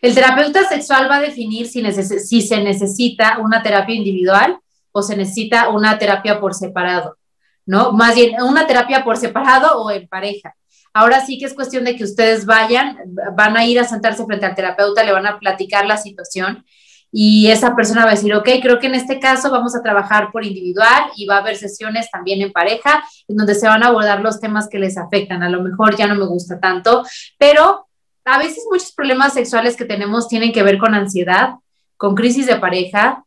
El 0.03 0.15
terapeuta 0.15 0.69
sexual 0.69 1.11
va 1.11 1.17
a 1.17 1.21
definir 1.21 1.67
si, 1.67 1.83
si 1.93 2.43
se 2.43 2.61
necesita 2.61 3.39
una 3.39 3.63
terapia 3.63 3.95
individual 3.95 4.59
o 4.93 5.03
se 5.03 5.17
necesita 5.17 5.71
una 5.71 5.99
terapia 5.99 6.39
por 6.39 6.55
separado, 6.55 7.17
¿no? 7.65 7.93
Más 7.93 8.15
bien, 8.15 8.41
una 8.43 8.67
terapia 8.67 9.03
por 9.03 9.17
separado 9.17 9.83
o 9.83 9.91
en 9.91 10.07
pareja. 10.07 10.55
Ahora 10.95 11.27
sí 11.27 11.39
que 11.39 11.45
es 11.45 11.55
cuestión 11.55 11.85
de 11.85 11.97
que 11.97 12.05
ustedes 12.05 12.47
vayan, 12.47 12.97
van 13.37 13.57
a 13.57 13.67
ir 13.67 13.79
a 13.81 13.85
sentarse 13.85 14.25
frente 14.25 14.47
al 14.47 14.55
terapeuta, 14.55 15.03
le 15.03 15.13
van 15.13 15.27
a 15.27 15.39
platicar 15.39 15.85
la 15.87 15.97
situación 15.97 16.65
y 17.17 17.49
esa 17.49 17.77
persona 17.77 18.05
va 18.05 18.11
a 18.11 18.15
decir, 18.15 18.35
ok, 18.35 18.49
creo 18.61 18.81
que 18.81 18.89
en 18.89 18.97
este 18.97 19.21
caso 19.21 19.49
vamos 19.49 19.77
a 19.77 19.83
trabajar 19.83 20.33
por 20.33 20.45
individual 20.45 21.05
y 21.17 21.27
va 21.27 21.37
a 21.37 21.39
haber 21.39 21.55
sesiones 21.57 22.11
también 22.11 22.43
en 22.43 22.51
pareja 22.51 23.05
en 23.29 23.37
donde 23.37 23.55
se 23.55 23.69
van 23.69 23.85
a 23.85 23.87
abordar 23.87 24.21
los 24.21 24.41
temas 24.41 24.69
que 24.69 24.81
les 24.81 24.99
afectan. 24.99 25.45
A 25.45 25.49
lo 25.49 25.63
mejor 25.63 25.97
ya 25.97 26.09
no 26.09 26.17
me 26.17 26.27
gusta 26.27 26.59
tanto, 26.59 27.05
pero 27.39 27.87
a 28.25 28.39
veces 28.39 28.65
muchos 28.69 28.91
problemas 28.91 29.33
sexuales 29.33 29.77
que 29.77 29.85
tenemos 29.85 30.27
tienen 30.27 30.53
que 30.53 30.65
ver 30.65 30.77
con 30.77 30.93
ansiedad, 30.93 31.55
con 31.97 32.17
crisis 32.17 32.47
de 32.47 32.57
pareja, 32.57 33.25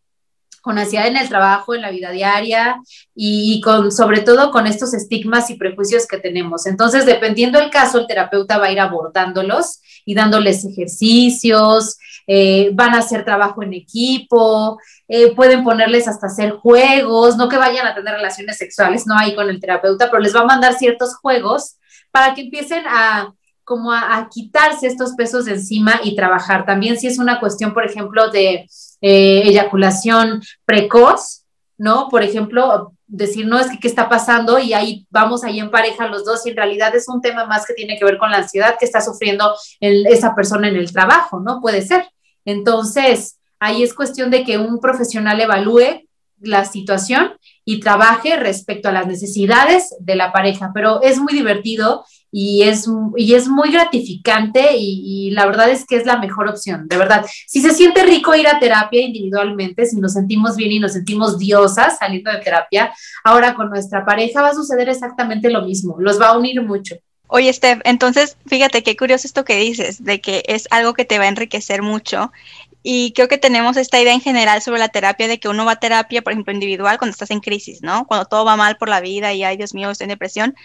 con 0.67 0.77
ansiedad 0.77 1.07
en 1.07 1.15
el 1.15 1.29
trabajo, 1.29 1.73
en 1.73 1.81
la 1.81 1.91
vida 1.91 2.11
diaria 2.11 2.75
y 3.15 3.61
con, 3.61 3.89
sobre 3.89 4.19
todo 4.19 4.51
con 4.51 4.67
estos 4.67 4.93
estigmas 4.93 5.49
y 5.49 5.55
prejuicios 5.55 6.05
que 6.05 6.17
tenemos. 6.17 6.65
Entonces, 6.65 7.05
dependiendo 7.05 7.57
del 7.57 7.69
caso, 7.69 7.99
el 7.99 8.05
terapeuta 8.05 8.57
va 8.57 8.65
a 8.65 8.71
ir 8.73 8.81
abordándolos 8.81 9.79
y 10.03 10.13
dándoles 10.13 10.65
ejercicios, 10.65 11.97
eh, 12.27 12.71
van 12.73 12.95
a 12.95 12.99
hacer 12.99 13.23
trabajo 13.23 13.63
en 13.63 13.73
equipo, 13.73 14.77
eh, 15.07 15.33
pueden 15.33 15.63
ponerles 15.63 16.09
hasta 16.09 16.27
hacer 16.27 16.51
juegos, 16.51 17.37
no 17.37 17.47
que 17.47 17.55
vayan 17.55 17.87
a 17.87 17.95
tener 17.95 18.13
relaciones 18.15 18.57
sexuales, 18.57 19.07
no 19.07 19.17
ahí 19.17 19.33
con 19.35 19.49
el 19.49 19.61
terapeuta, 19.61 20.11
pero 20.11 20.21
les 20.21 20.35
va 20.35 20.41
a 20.41 20.45
mandar 20.45 20.73
ciertos 20.73 21.15
juegos 21.15 21.77
para 22.11 22.33
que 22.33 22.41
empiecen 22.41 22.83
a 22.87 23.33
como 23.67 23.91
a, 23.91 24.29
quitarse 24.31 24.87
estos 24.87 25.11
pesos 25.15 25.43
de 25.43 25.55
encima 25.55 25.99
y 26.01 26.15
trabajar. 26.15 26.65
También 26.65 26.97
si 26.97 27.07
es 27.07 27.19
una 27.19 27.41
cuestión, 27.41 27.73
por 27.73 27.85
ejemplo, 27.85 28.31
de 28.31 28.65
eh, 29.01 29.41
eyaculación 29.43 30.41
precoz, 30.63 31.43
¿no? 31.77 32.07
Por 32.07 32.23
ejemplo, 32.23 32.93
decir, 33.07 33.45
no, 33.45 33.59
es 33.59 33.69
que 33.69 33.77
qué 33.77 33.89
está 33.89 34.07
pasando 34.07 34.57
y 34.57 34.71
ahí 34.71 35.05
vamos 35.09 35.43
ahí 35.43 35.59
en 35.59 35.69
pareja 35.69 36.07
los 36.07 36.23
dos 36.23 36.45
y 36.45 36.51
en 36.51 36.55
realidad 36.55 36.95
es 36.95 37.09
un 37.09 37.19
tema 37.19 37.45
más 37.45 37.65
que 37.65 37.73
tiene 37.73 37.99
que 37.99 38.05
ver 38.05 38.17
con 38.17 38.31
la 38.31 38.37
ansiedad 38.37 38.77
que 38.79 38.85
está 38.85 39.01
sufriendo 39.01 39.53
esa 39.81 40.33
persona 40.33 40.69
en 40.69 40.77
el 40.77 40.93
trabajo, 40.93 41.41
¿no? 41.41 41.59
Puede 41.59 41.81
ser. 41.81 42.07
Entonces, 42.45 43.37
ahí 43.59 43.83
es 43.83 43.93
cuestión 43.93 44.31
de 44.31 44.45
que 44.45 44.57
un 44.57 44.79
profesional 44.79 45.41
evalúe 45.41 46.07
la 46.39 46.63
situación 46.63 47.33
y 47.65 47.81
trabaje 47.81 48.37
respecto 48.37 48.87
a 48.87 48.93
las 48.93 49.07
necesidades 49.07 49.93
de 49.99 50.15
la 50.15 50.31
pareja, 50.31 50.71
pero 50.73 51.01
es 51.01 51.17
muy 51.19 51.33
divertido 51.33 52.05
y 52.31 52.63
es, 52.63 52.87
y 53.15 53.33
es 53.33 53.47
muy 53.47 53.71
gratificante 53.71 54.75
y, 54.77 55.31
la 55.31 55.45
verdad 55.45 55.69
es 55.69 55.85
que 55.85 55.95
es 55.95 56.05
la 56.05 56.17
mejor 56.17 56.47
opción, 56.47 56.87
de 56.87 56.97
verdad. 56.97 57.25
Si 57.47 57.61
se 57.61 57.71
siente 57.71 58.03
rico 58.03 58.35
ir 58.35 58.47
a 58.47 58.59
terapia 58.59 59.01
individualmente, 59.01 59.85
si 59.85 59.97
nos 59.97 60.13
sentimos 60.13 60.55
bien 60.55 60.71
y 60.71 60.79
nos 60.79 60.93
sentimos 60.93 61.37
diosas 61.37 61.97
saliendo 61.99 62.31
de 62.31 62.39
terapia, 62.39 62.93
ahora 63.23 63.53
con 63.53 63.69
nuestra 63.69 64.05
pareja 64.05 64.41
va 64.41 64.49
a 64.49 64.55
suceder 64.55 64.89
exactamente 64.89 65.49
lo 65.49 65.63
mismo, 65.63 65.97
los 65.99 66.19
va 66.19 66.29
a 66.29 66.37
unir 66.37 66.61
mucho. 66.61 66.95
Oye, 67.27 67.51
Steph, 67.51 67.81
entonces 67.83 68.37
fíjate 68.45 68.83
qué 68.83 68.95
curioso 68.95 69.27
esto 69.27 69.43
que 69.43 69.57
dices, 69.57 70.03
de 70.03 70.21
que 70.21 70.43
es 70.47 70.67
algo 70.71 70.93
que 70.93 71.05
te 71.05 71.19
va 71.19 71.25
a 71.25 71.29
enriquecer 71.29 71.81
mucho. 71.81 72.31
Y 72.83 73.11
creo 73.11 73.27
que 73.27 73.37
tenemos 73.37 73.75
esta 73.75 73.99
idea 73.99 74.13
en 74.13 74.21
general 74.21 74.61
sobre 74.61 74.79
la 74.79 74.87
terapia 74.87 75.27
de 75.27 75.39
que 75.39 75.49
uno 75.49 75.65
va 75.65 75.73
a 75.73 75.79
terapia, 75.79 76.21
por 76.21 76.31
ejemplo, 76.31 76.53
individual 76.53 76.97
cuando 76.97 77.11
estás 77.11 77.31
en 77.31 77.41
crisis, 77.41 77.81
¿no? 77.81 78.05
Cuando 78.07 78.25
todo 78.25 78.45
va 78.45 78.55
mal 78.55 78.77
por 78.77 78.87
la 78.87 79.01
vida 79.01 79.33
y, 79.33 79.43
ay, 79.43 79.57
Dios 79.57 79.73
mío, 79.73 79.91
estoy 79.91 80.05
en 80.05 80.09
depresión 80.09 80.55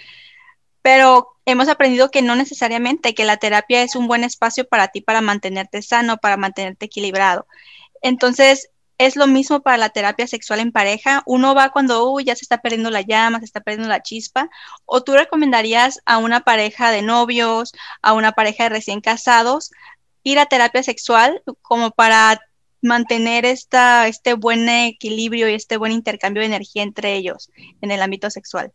pero 0.82 1.28
hemos 1.46 1.68
aprendido 1.68 2.10
que 2.10 2.22
no 2.22 2.36
necesariamente, 2.36 3.14
que 3.14 3.24
la 3.24 3.36
terapia 3.38 3.82
es 3.82 3.96
un 3.96 4.06
buen 4.06 4.24
espacio 4.24 4.66
para 4.68 4.88
ti 4.88 5.00
para 5.00 5.20
mantenerte 5.20 5.82
sano, 5.82 6.18
para 6.18 6.36
mantenerte 6.36 6.86
equilibrado. 6.86 7.46
Entonces, 8.02 8.70
es 8.98 9.16
lo 9.16 9.26
mismo 9.26 9.62
para 9.62 9.78
la 9.78 9.90
terapia 9.90 10.26
sexual 10.26 10.60
en 10.60 10.72
pareja. 10.72 11.22
Uno 11.26 11.54
va 11.54 11.70
cuando 11.70 12.18
ya 12.20 12.36
se 12.36 12.44
está 12.44 12.58
perdiendo 12.58 12.90
la 12.90 13.00
llama, 13.00 13.40
se 13.40 13.46
está 13.46 13.60
perdiendo 13.60 13.88
la 13.88 14.02
chispa. 14.02 14.48
¿O 14.84 15.02
tú 15.02 15.14
recomendarías 15.14 16.00
a 16.04 16.18
una 16.18 16.40
pareja 16.40 16.90
de 16.90 17.02
novios, 17.02 17.72
a 18.02 18.12
una 18.12 18.32
pareja 18.32 18.64
de 18.64 18.70
recién 18.70 19.00
casados, 19.00 19.70
ir 20.22 20.38
a 20.38 20.46
terapia 20.46 20.82
sexual 20.82 21.42
como 21.62 21.90
para 21.90 22.40
mantener 22.80 23.44
esta, 23.44 24.08
este 24.08 24.34
buen 24.34 24.68
equilibrio 24.68 25.48
y 25.48 25.54
este 25.54 25.76
buen 25.76 25.92
intercambio 25.92 26.40
de 26.42 26.46
energía 26.46 26.82
entre 26.82 27.14
ellos 27.14 27.50
en 27.80 27.90
el 27.90 28.02
ámbito 28.02 28.30
sexual? 28.30 28.72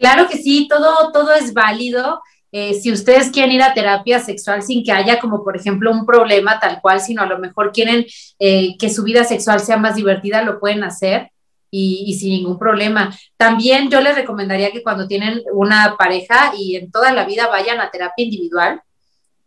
Claro 0.00 0.26
que 0.28 0.38
sí, 0.38 0.66
todo, 0.66 1.12
todo 1.12 1.34
es 1.34 1.52
válido. 1.52 2.22
Eh, 2.52 2.74
si 2.74 2.90
ustedes 2.90 3.30
quieren 3.30 3.52
ir 3.52 3.62
a 3.62 3.74
terapia 3.74 4.18
sexual 4.18 4.62
sin 4.62 4.82
que 4.82 4.92
haya 4.92 5.20
como, 5.20 5.44
por 5.44 5.56
ejemplo, 5.56 5.92
un 5.92 6.06
problema 6.06 6.58
tal 6.58 6.80
cual, 6.80 7.00
sino 7.00 7.22
a 7.22 7.26
lo 7.26 7.38
mejor 7.38 7.70
quieren 7.70 8.06
eh, 8.38 8.76
que 8.78 8.88
su 8.88 9.04
vida 9.04 9.24
sexual 9.24 9.60
sea 9.60 9.76
más 9.76 9.94
divertida, 9.94 10.42
lo 10.42 10.58
pueden 10.58 10.82
hacer 10.82 11.30
y, 11.70 12.04
y, 12.06 12.14
sin 12.14 12.30
ningún 12.30 12.58
problema. 12.58 13.14
También 13.36 13.90
yo 13.90 14.00
les 14.00 14.16
recomendaría 14.16 14.72
que 14.72 14.82
cuando 14.82 15.06
tienen 15.06 15.42
una 15.52 15.96
pareja 15.98 16.52
y 16.56 16.76
en 16.76 16.90
toda 16.90 17.12
la 17.12 17.24
vida 17.24 17.46
vayan 17.46 17.78
a 17.78 17.90
terapia 17.90 18.24
individual, 18.24 18.80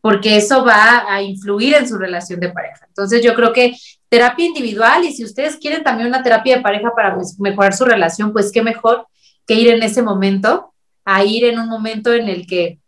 porque 0.01 0.37
eso 0.37 0.63
va 0.63 1.11
a 1.11 1.21
influir 1.23 1.73
en 1.73 1.89
su 1.89 1.97
relación 1.97 2.39
de 2.39 2.49
pareja. 2.49 2.85
Entonces 2.87 3.23
yo 3.23 3.33
creo 3.33 3.51
que 3.51 3.75
terapia 4.07 4.45
individual 4.45 5.03
y 5.03 5.13
si 5.13 5.25
ustedes 5.25 5.57
quieren 5.57 5.83
también 5.83 6.09
una 6.09 6.21
terapia 6.21 6.57
de 6.57 6.61
pareja 6.61 6.91
para 6.95 7.17
mejorar 7.39 7.73
su 7.73 7.85
relación, 7.85 8.31
pues 8.31 8.51
qué 8.51 8.61
mejor 8.61 9.07
que 9.45 9.55
ir 9.55 9.69
en 9.69 9.83
ese 9.83 10.01
momento, 10.01 10.73
a 11.05 11.23
ir 11.23 11.45
en 11.45 11.59
un 11.59 11.67
momento 11.67 12.13
en 12.13 12.29
el 12.29 12.47
que, 12.47 12.79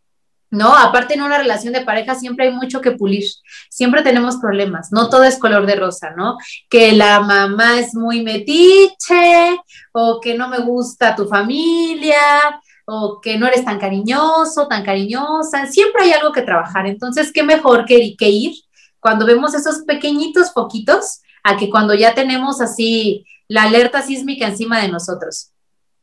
no, 0.50 0.76
aparte 0.76 1.16
en 1.16 1.22
una 1.22 1.38
relación 1.38 1.74
de 1.74 1.82
pareja 1.82 2.16
siempre 2.16 2.48
hay 2.48 2.54
mucho 2.54 2.80
que 2.80 2.92
pulir, 2.92 3.26
siempre 3.70 4.04
tenemos 4.04 4.38
problemas, 4.38 4.92
no 4.92 5.10
todo 5.10 5.24
es 5.24 5.38
color 5.38 5.66
de 5.66 5.76
rosa, 5.76 6.12
¿no? 6.16 6.38
Que 6.70 6.94
la 6.94 7.20
mamá 7.20 7.80
es 7.80 7.94
muy 7.94 8.24
metiche 8.24 9.60
o 9.92 10.20
que 10.22 10.36
no 10.36 10.48
me 10.48 10.60
gusta 10.60 11.16
tu 11.16 11.28
familia 11.28 12.62
o 12.86 13.20
que 13.20 13.38
no 13.38 13.48
eres 13.48 13.66
tan 13.66 13.80
cariñoso, 13.80 14.68
tan 14.68 14.84
cariñosa, 14.84 15.66
siempre 15.66 16.04
hay 16.04 16.14
algo 16.14 16.32
que 16.32 16.44
trabajar, 16.44 16.86
entonces, 16.86 17.32
¿qué 17.34 17.44
mejor 17.44 17.86
que, 17.86 18.16
que 18.16 18.30
ir 18.30 18.54
cuando 19.00 19.26
vemos 19.26 19.54
esos 19.54 19.80
pequeñitos 19.86 20.52
poquitos 20.52 21.22
a 21.44 21.58
que 21.58 21.70
cuando 21.70 21.94
ya 21.96 22.14
tenemos 22.14 22.62
así 22.62 23.26
la 23.48 23.64
alerta 23.64 24.02
sísmica 24.02 24.48
encima 24.48 24.82
de 24.82 24.88
nosotros? 24.88 25.52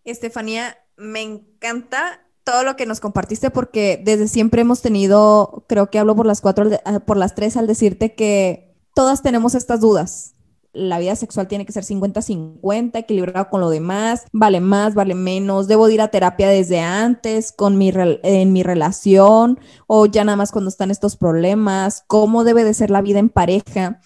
Estefanía, 0.05 0.76
me 0.96 1.22
encanta 1.22 2.20
todo 2.44 2.64
lo 2.64 2.76
que 2.76 2.86
nos 2.86 3.00
compartiste 3.00 3.50
porque 3.50 4.00
desde 4.03 4.28
siempre 4.28 4.62
hemos 4.62 4.82
tenido, 4.82 5.64
creo 5.68 5.90
que 5.90 5.98
hablo 5.98 6.16
por 6.16 6.26
las 6.26 6.40
cuatro, 6.40 6.68
ah, 6.84 7.00
por 7.00 7.16
las 7.16 7.34
tres 7.34 7.57
al 7.57 7.66
decirte 7.66 8.14
que 8.14 8.74
todas 8.94 9.22
tenemos 9.22 9.55
estas 9.55 9.80
dudas. 9.80 10.34
La 10.74 10.98
vida 10.98 11.14
sexual 11.16 11.48
tiene 11.48 11.66
que 11.66 11.72
ser 11.72 11.84
50-50, 11.84 12.98
equilibrado 12.98 13.50
con 13.50 13.61
lo 13.61 13.68
demás, 13.68 14.24
vale 14.32 14.61
más, 14.61 14.94
vale 14.94 15.14
menos, 15.14 15.68
debo 15.68 15.86
ir 15.90 16.00
a 16.00 16.09
terapia 16.09 16.48
desde 16.48 16.80
antes 16.80 17.53
con 17.53 17.76
mi 17.76 17.92
en 17.94 18.53
mi 18.55 18.62
relación 18.62 19.61
o 19.86 20.07
ya 20.07 20.24
nada 20.24 20.36
más 20.36 20.50
cuando 20.50 20.70
están 20.70 20.90
estos 20.90 21.16
problemas, 21.16 22.05
cómo 22.07 22.42
debe 22.42 22.64
de 22.64 22.72
ser 22.72 22.90
la 22.90 23.03
vida 23.03 23.18
en 23.18 23.28
pareja. 23.28 24.00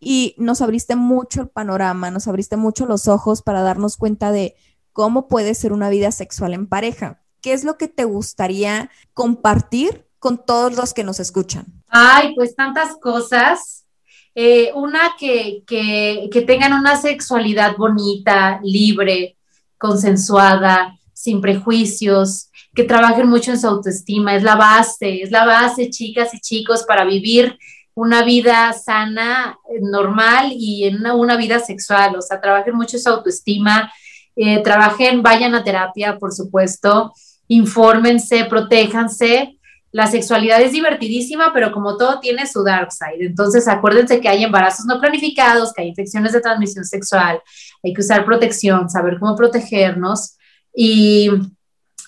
Y 0.00 0.34
nos 0.38 0.62
abriste 0.62 0.96
mucho 0.96 1.42
el 1.42 1.48
panorama, 1.48 2.10
nos 2.10 2.26
abriste 2.26 2.56
mucho 2.56 2.86
los 2.86 3.06
ojos 3.08 3.42
para 3.42 3.62
darnos 3.62 3.96
cuenta 3.96 4.32
de 4.32 4.54
cómo 4.98 5.28
puede 5.28 5.54
ser 5.54 5.72
una 5.72 5.90
vida 5.90 6.10
sexual 6.10 6.54
en 6.54 6.66
pareja. 6.66 7.22
¿Qué 7.40 7.52
es 7.52 7.62
lo 7.62 7.78
que 7.78 7.86
te 7.86 8.02
gustaría 8.02 8.90
compartir 9.14 10.08
con 10.18 10.44
todos 10.44 10.74
los 10.74 10.92
que 10.92 11.04
nos 11.04 11.20
escuchan? 11.20 11.66
Ay, 11.86 12.34
pues 12.34 12.56
tantas 12.56 12.96
cosas. 12.96 13.86
Eh, 14.34 14.72
una, 14.74 15.14
que, 15.16 15.62
que, 15.68 16.44
tengan 16.44 16.72
una 16.72 17.00
sexualidad 17.00 17.76
bonita, 17.76 18.58
libre, 18.64 19.36
consensuada, 19.78 20.98
sin 21.12 21.40
prejuicios, 21.40 22.50
que 22.74 22.82
trabajen 22.82 23.28
mucho 23.28 23.52
en 23.52 23.60
su 23.60 23.68
autoestima. 23.68 24.34
Es 24.34 24.42
la 24.42 24.56
base, 24.56 25.22
es 25.22 25.30
la 25.30 25.46
base, 25.46 25.90
chicas 25.90 26.34
y 26.34 26.40
chicos, 26.40 26.82
para 26.82 27.04
vivir 27.04 27.56
una 27.94 28.24
vida 28.24 28.72
sana, 28.72 29.60
normal 29.80 30.50
y 30.50 30.88
en 30.88 31.06
una 31.06 31.36
vida 31.36 31.60
sexual. 31.60 32.16
O 32.16 32.20
sea, 32.20 32.40
trabajen 32.40 32.74
mucho 32.74 32.96
en 32.96 33.02
su 33.04 33.08
autoestima, 33.10 33.92
eh, 34.40 34.62
trabajen, 34.62 35.20
vayan 35.20 35.56
a 35.56 35.64
terapia, 35.64 36.16
por 36.16 36.32
supuesto, 36.32 37.12
infórmense, 37.48 38.44
protéjanse. 38.44 39.58
La 39.90 40.06
sexualidad 40.06 40.62
es 40.62 40.70
divertidísima, 40.70 41.52
pero 41.52 41.72
como 41.72 41.96
todo 41.96 42.20
tiene 42.20 42.46
su 42.46 42.62
dark 42.62 42.92
side. 42.92 43.26
Entonces, 43.26 43.66
acuérdense 43.66 44.20
que 44.20 44.28
hay 44.28 44.44
embarazos 44.44 44.86
no 44.86 45.00
planificados, 45.00 45.72
que 45.72 45.82
hay 45.82 45.88
infecciones 45.88 46.32
de 46.32 46.40
transmisión 46.40 46.84
sexual, 46.84 47.42
hay 47.82 47.92
que 47.92 48.00
usar 48.00 48.24
protección, 48.24 48.88
saber 48.88 49.18
cómo 49.18 49.34
protegernos 49.34 50.36
y 50.72 51.30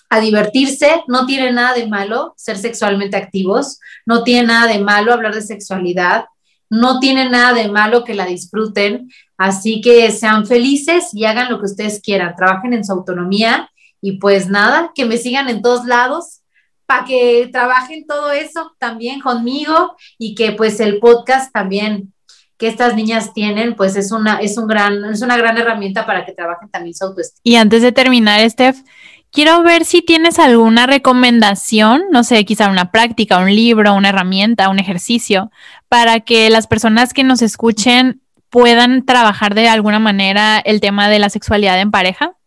a 0.09 0.21
divertirse. 0.21 1.03
No 1.07 1.25
tiene 1.25 1.51
nada 1.51 1.73
de 1.73 1.87
malo 1.87 2.33
ser 2.37 2.57
sexualmente 2.57 3.17
activos, 3.17 3.77
no 4.05 4.23
tiene 4.23 4.47
nada 4.47 4.71
de 4.71 4.79
malo 4.79 5.11
hablar 5.11 5.35
de 5.35 5.41
sexualidad, 5.41 6.25
no 6.71 6.99
tiene 6.99 7.29
nada 7.29 7.53
de 7.53 7.67
malo 7.67 8.03
que 8.03 8.15
la 8.15 8.25
disfruten. 8.25 9.11
Así 9.37 9.81
que 9.81 10.09
sean 10.09 10.47
felices 10.47 11.09
y 11.13 11.25
hagan 11.25 11.51
lo 11.51 11.59
que 11.59 11.65
ustedes 11.65 12.01
quieran, 12.01 12.35
trabajen 12.35 12.73
en 12.73 12.85
su 12.85 12.93
autonomía 12.93 13.69
y 14.01 14.13
pues 14.13 14.47
nada, 14.47 14.91
que 14.95 15.05
me 15.05 15.17
sigan 15.17 15.49
en 15.49 15.61
todos 15.61 15.85
lados 15.85 16.41
para 16.85 17.05
que 17.05 17.49
trabajen 17.51 18.07
todo 18.07 18.31
eso 18.31 18.73
también 18.79 19.19
conmigo 19.19 19.95
y 20.17 20.33
que 20.33 20.53
pues 20.53 20.79
el 20.79 20.99
podcast 20.99 21.51
también 21.53 22.13
que 22.57 22.67
estas 22.67 22.95
niñas 22.95 23.33
tienen, 23.33 23.75
pues 23.75 23.95
es 23.95 24.11
una, 24.11 24.39
es 24.39 24.57
un 24.57 24.67
gran, 24.67 25.03
es 25.05 25.21
una 25.21 25.35
gran 25.35 25.57
herramienta 25.57 26.05
para 26.05 26.25
que 26.25 26.31
trabajen 26.31 26.69
también 26.69 26.93
su 26.93 27.05
autoestima. 27.05 27.41
Y 27.43 27.55
antes 27.55 27.81
de 27.81 27.91
terminar, 27.91 28.47
Steph, 28.49 28.77
quiero 29.31 29.63
ver 29.63 29.83
si 29.83 30.01
tienes 30.03 30.37
alguna 30.37 30.85
recomendación, 30.85 32.03
no 32.11 32.23
sé, 32.23 32.45
quizá 32.45 32.69
una 32.69 32.91
práctica, 32.91 33.39
un 33.39 33.55
libro, 33.55 33.95
una 33.95 34.09
herramienta, 34.09 34.69
un 34.69 34.77
ejercicio, 34.77 35.49
para 35.91 36.21
que 36.21 36.49
las 36.49 36.67
personas 36.67 37.13
que 37.13 37.25
nos 37.25 37.41
escuchen 37.41 38.21
puedan 38.49 39.05
trabajar 39.05 39.55
de 39.55 39.67
alguna 39.67 39.99
manera 39.99 40.57
el 40.57 40.79
tema 40.79 41.09
de 41.09 41.19
la 41.19 41.29
sexualidad 41.29 41.81
en 41.81 41.91
pareja. 41.91 42.37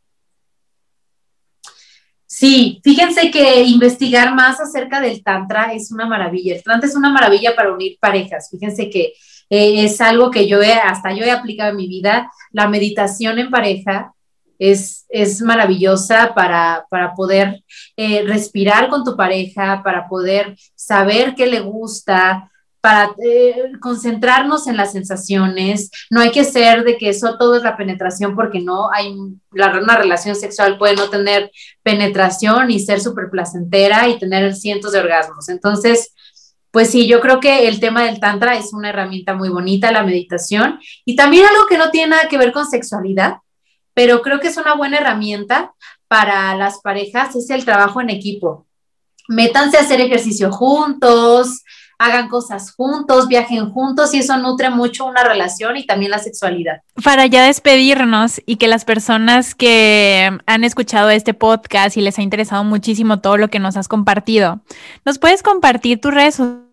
Sí, 2.25 2.81
fíjense 2.83 3.31
que 3.31 3.65
investigar 3.65 4.35
más 4.35 4.61
acerca 4.61 4.99
del 4.99 5.23
Tantra 5.23 5.75
es 5.75 5.93
una 5.93 6.07
maravilla. 6.07 6.55
El 6.55 6.63
Tantra 6.63 6.89
es 6.89 6.97
una 6.97 7.11
maravilla 7.11 7.55
para 7.55 7.71
unir 7.71 7.99
parejas. 8.01 8.49
Fíjense 8.51 8.89
que 8.89 9.13
eh, 9.51 9.85
es 9.85 10.01
algo 10.01 10.31
que 10.31 10.49
yo 10.49 10.63
he, 10.63 10.73
hasta 10.73 11.13
yo 11.13 11.23
he 11.23 11.31
aplicado 11.31 11.69
en 11.69 11.77
mi 11.77 11.87
vida. 11.87 12.33
La 12.51 12.67
meditación 12.67 13.39
en 13.39 13.51
pareja 13.51 14.15
es, 14.59 15.05
es 15.11 15.43
maravillosa 15.43 16.33
para, 16.35 16.87
para 16.89 17.13
poder 17.13 17.63
eh, 17.95 18.23
respirar 18.27 18.89
con 18.89 19.05
tu 19.05 19.15
pareja, 19.19 19.83
para 19.85 20.09
poder 20.09 20.57
saber 20.75 21.35
qué 21.35 21.47
le 21.47 21.61
gusta, 21.61 22.51
para 22.85 23.15
eh, 23.25 23.73
concentrarnos 23.81 24.67
en 24.67 24.77
las 24.77 24.93
sensaciones. 24.93 25.91
No 26.11 26.21
hay 26.21 26.31
que 26.33 26.45
ser 26.45 26.85
de 26.85 26.99
que 26.99 27.09
eso 27.09 27.39
todo 27.39 27.57
es 27.57 27.63
la 27.63 27.79
penetración, 27.79 28.37
porque 28.37 28.61
no 28.61 28.91
hay 28.93 29.17
la, 29.53 29.81
una 29.81 29.97
relación 29.97 30.37
sexual 30.37 30.77
puede 30.77 30.95
no 30.95 31.09
tener 31.09 31.51
penetración 31.83 32.71
y 32.71 32.81
ser 32.81 33.01
súper 33.01 33.31
placentera 33.31 34.07
y 34.11 34.19
tener 34.19 34.55
cientos 34.55 34.93
de 34.93 34.99
orgasmos. 34.99 35.49
Entonces, 35.49 36.13
pues 36.73 36.91
sí, 36.91 37.07
yo 37.07 37.23
creo 37.23 37.41
que 37.41 37.69
el 37.69 37.81
tema 37.81 38.05
del 38.05 38.21
tantra 38.21 38.55
es 38.55 38.75
una 38.75 38.91
herramienta 38.91 39.33
muy 39.33 39.49
bonita, 39.49 39.91
la 39.91 40.03
meditación, 40.03 40.79
y 41.07 41.17
también 41.17 41.47
algo 41.47 41.65
que 41.67 41.79
no 41.79 41.91
tiene 41.91 42.09
nada 42.09 42.29
que 42.29 42.37
ver 42.37 42.53
con 42.53 42.67
sexualidad, 42.67 43.39
pero 43.95 44.21
creo 44.21 44.41
que 44.41 44.49
es 44.49 44.59
una 44.59 44.75
buena 44.75 44.99
herramienta 44.99 45.73
para 46.07 46.55
las 46.55 46.83
parejas, 46.83 47.35
es 47.35 47.49
el 47.49 47.65
trabajo 47.65 48.03
en 48.03 48.11
equipo. 48.11 48.67
Métanse 49.27 49.79
a 49.79 49.81
hacer 49.81 50.03
ejercicio 50.03 50.53
juntos, 50.53 51.63
hagan 52.05 52.29
cosas 52.29 52.73
juntos, 52.75 53.29
viajen 53.29 53.71
juntos 53.71 54.15
y 54.15 54.19
eso 54.19 54.37
nutre 54.37 54.71
mucho 54.71 55.07
una 55.07 55.25
relación 55.25 55.77
y 55.77 55.87
también 55.87 56.11
la 56.11 56.19
sexualidad. 56.19 56.83
Para 57.03 57.27
ya 57.27 57.45
despedirnos 57.45 58.41
y 58.47 58.57
que 58.57 58.69
las 58.69 58.85
personas 58.85 59.55
que 59.55 60.31
han 60.47 60.65
escuchado 60.65 61.11
este 61.11 61.35
podcast 61.35 61.97
y 61.97 62.01
les 62.01 62.19
ha 62.19 62.23
interesado 62.23 62.65
muchísimo 62.65 63.21
todo 63.21 63.37
lo 63.37 63.49
que 63.49 63.59
nos 63.59 63.77
has 63.77 63.89
compartido, 63.89 64.61
¿nos 65.05 65.19
puedes 65.19 65.43
compartir 65.43 66.01
tus 66.01 66.13
redes 66.13 66.35
sociales? 66.37 66.65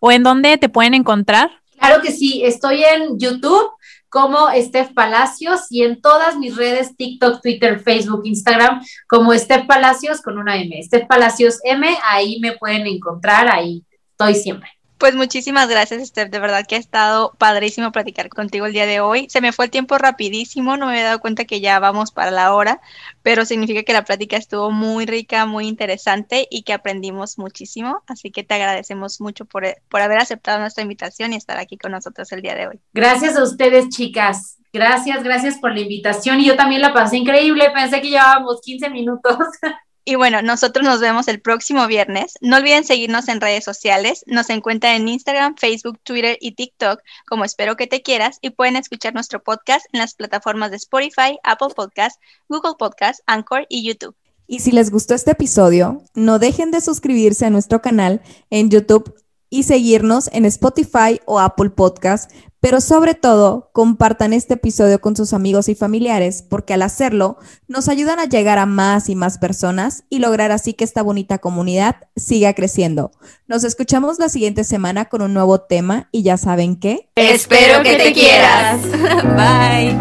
o 0.00 0.12
en 0.12 0.22
dónde 0.22 0.56
te 0.58 0.68
pueden 0.68 0.94
encontrar? 0.94 1.50
Claro 1.78 2.02
que 2.02 2.12
sí, 2.12 2.42
estoy 2.44 2.82
en 2.82 3.18
YouTube 3.18 3.70
como 4.08 4.48
Steph 4.54 4.94
Palacios 4.94 5.66
y 5.70 5.82
en 5.82 6.00
todas 6.00 6.36
mis 6.36 6.56
redes, 6.56 6.96
TikTok, 6.96 7.42
Twitter, 7.42 7.80
Facebook, 7.80 8.22
Instagram, 8.24 8.82
como 9.08 9.34
Steph 9.34 9.66
Palacios 9.66 10.22
con 10.22 10.38
una 10.38 10.56
M. 10.56 10.82
Steph 10.82 11.06
Palacios 11.06 11.58
M, 11.64 11.86
ahí 12.04 12.38
me 12.40 12.52
pueden 12.52 12.86
encontrar, 12.86 13.48
ahí 13.48 13.84
estoy 14.10 14.34
siempre. 14.34 14.77
Pues 14.98 15.14
muchísimas 15.14 15.68
gracias, 15.68 16.08
Steph. 16.08 16.28
De 16.28 16.40
verdad 16.40 16.66
que 16.66 16.74
ha 16.74 16.78
estado 16.78 17.32
padrísimo 17.38 17.92
platicar 17.92 18.28
contigo 18.28 18.66
el 18.66 18.72
día 18.72 18.84
de 18.84 18.98
hoy. 18.98 19.28
Se 19.30 19.40
me 19.40 19.52
fue 19.52 19.66
el 19.66 19.70
tiempo 19.70 19.96
rapidísimo, 19.96 20.76
no 20.76 20.86
me 20.86 20.92
había 20.92 21.04
dado 21.04 21.20
cuenta 21.20 21.44
que 21.44 21.60
ya 21.60 21.78
vamos 21.78 22.10
para 22.10 22.32
la 22.32 22.52
hora, 22.52 22.80
pero 23.22 23.44
significa 23.44 23.84
que 23.84 23.92
la 23.92 24.04
plática 24.04 24.36
estuvo 24.36 24.72
muy 24.72 25.06
rica, 25.06 25.46
muy 25.46 25.68
interesante 25.68 26.48
y 26.50 26.62
que 26.62 26.72
aprendimos 26.72 27.38
muchísimo. 27.38 28.02
Así 28.08 28.32
que 28.32 28.42
te 28.42 28.54
agradecemos 28.54 29.20
mucho 29.20 29.44
por, 29.44 29.64
por 29.88 30.00
haber 30.00 30.18
aceptado 30.18 30.58
nuestra 30.58 30.82
invitación 30.82 31.32
y 31.32 31.36
estar 31.36 31.58
aquí 31.58 31.76
con 31.76 31.92
nosotros 31.92 32.32
el 32.32 32.42
día 32.42 32.56
de 32.56 32.66
hoy. 32.66 32.80
Gracias 32.92 33.36
a 33.36 33.44
ustedes, 33.44 33.90
chicas. 33.90 34.56
Gracias, 34.72 35.22
gracias 35.22 35.58
por 35.58 35.72
la 35.72 35.80
invitación 35.80 36.40
y 36.40 36.46
yo 36.46 36.56
también 36.56 36.82
la 36.82 36.92
pasé 36.92 37.18
increíble. 37.18 37.70
Pensé 37.72 38.00
que 38.00 38.10
llevábamos 38.10 38.60
15 38.62 38.90
minutos. 38.90 39.38
Y 40.08 40.14
bueno, 40.14 40.40
nosotros 40.40 40.86
nos 40.86 41.00
vemos 41.00 41.28
el 41.28 41.38
próximo 41.38 41.86
viernes. 41.86 42.32
No 42.40 42.56
olviden 42.56 42.82
seguirnos 42.82 43.28
en 43.28 43.42
redes 43.42 43.62
sociales. 43.62 44.24
Nos 44.26 44.48
encuentran 44.48 44.94
en 44.94 45.06
Instagram, 45.06 45.56
Facebook, 45.56 45.98
Twitter 46.02 46.38
y 46.40 46.52
TikTok 46.52 47.02
como 47.28 47.44
Espero 47.44 47.76
que 47.76 47.86
te 47.86 48.00
quieras 48.00 48.38
y 48.40 48.48
pueden 48.48 48.76
escuchar 48.76 49.12
nuestro 49.12 49.42
podcast 49.42 49.84
en 49.92 50.00
las 50.00 50.14
plataformas 50.14 50.70
de 50.70 50.78
Spotify, 50.78 51.38
Apple 51.44 51.74
Podcast, 51.76 52.18
Google 52.48 52.72
Podcast, 52.78 53.20
Anchor 53.26 53.66
y 53.68 53.86
YouTube. 53.86 54.16
Y 54.46 54.60
si 54.60 54.72
les 54.72 54.90
gustó 54.90 55.12
este 55.12 55.32
episodio, 55.32 56.02
no 56.14 56.38
dejen 56.38 56.70
de 56.70 56.80
suscribirse 56.80 57.44
a 57.44 57.50
nuestro 57.50 57.82
canal 57.82 58.22
en 58.48 58.70
YouTube 58.70 59.14
y 59.50 59.64
seguirnos 59.64 60.30
en 60.32 60.46
Spotify 60.46 61.20
o 61.26 61.38
Apple 61.38 61.68
Podcast 61.68 62.30
pero 62.60 62.80
sobre 62.80 63.14
todo, 63.14 63.70
compartan 63.72 64.32
este 64.32 64.54
episodio 64.54 65.00
con 65.00 65.14
sus 65.14 65.32
amigos 65.32 65.68
y 65.68 65.74
familiares, 65.74 66.42
porque 66.42 66.74
al 66.74 66.82
hacerlo 66.82 67.38
nos 67.68 67.88
ayudan 67.88 68.18
a 68.18 68.24
llegar 68.24 68.58
a 68.58 68.66
más 68.66 69.08
y 69.08 69.14
más 69.14 69.38
personas 69.38 70.04
y 70.08 70.18
lograr 70.18 70.50
así 70.50 70.74
que 70.74 70.84
esta 70.84 71.02
bonita 71.02 71.38
comunidad 71.38 71.96
siga 72.16 72.54
creciendo. 72.54 73.12
Nos 73.46 73.64
escuchamos 73.64 74.18
la 74.18 74.28
siguiente 74.28 74.64
semana 74.64 75.04
con 75.04 75.22
un 75.22 75.34
nuevo 75.34 75.60
tema 75.60 76.08
y 76.10 76.22
ya 76.22 76.36
saben 76.36 76.76
que... 76.76 77.08
Espero 77.14 77.82
que 77.82 77.96
te 77.96 78.12
quieras. 78.12 78.82
Bye. 79.36 79.94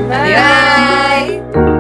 Bye. 1.54 1.77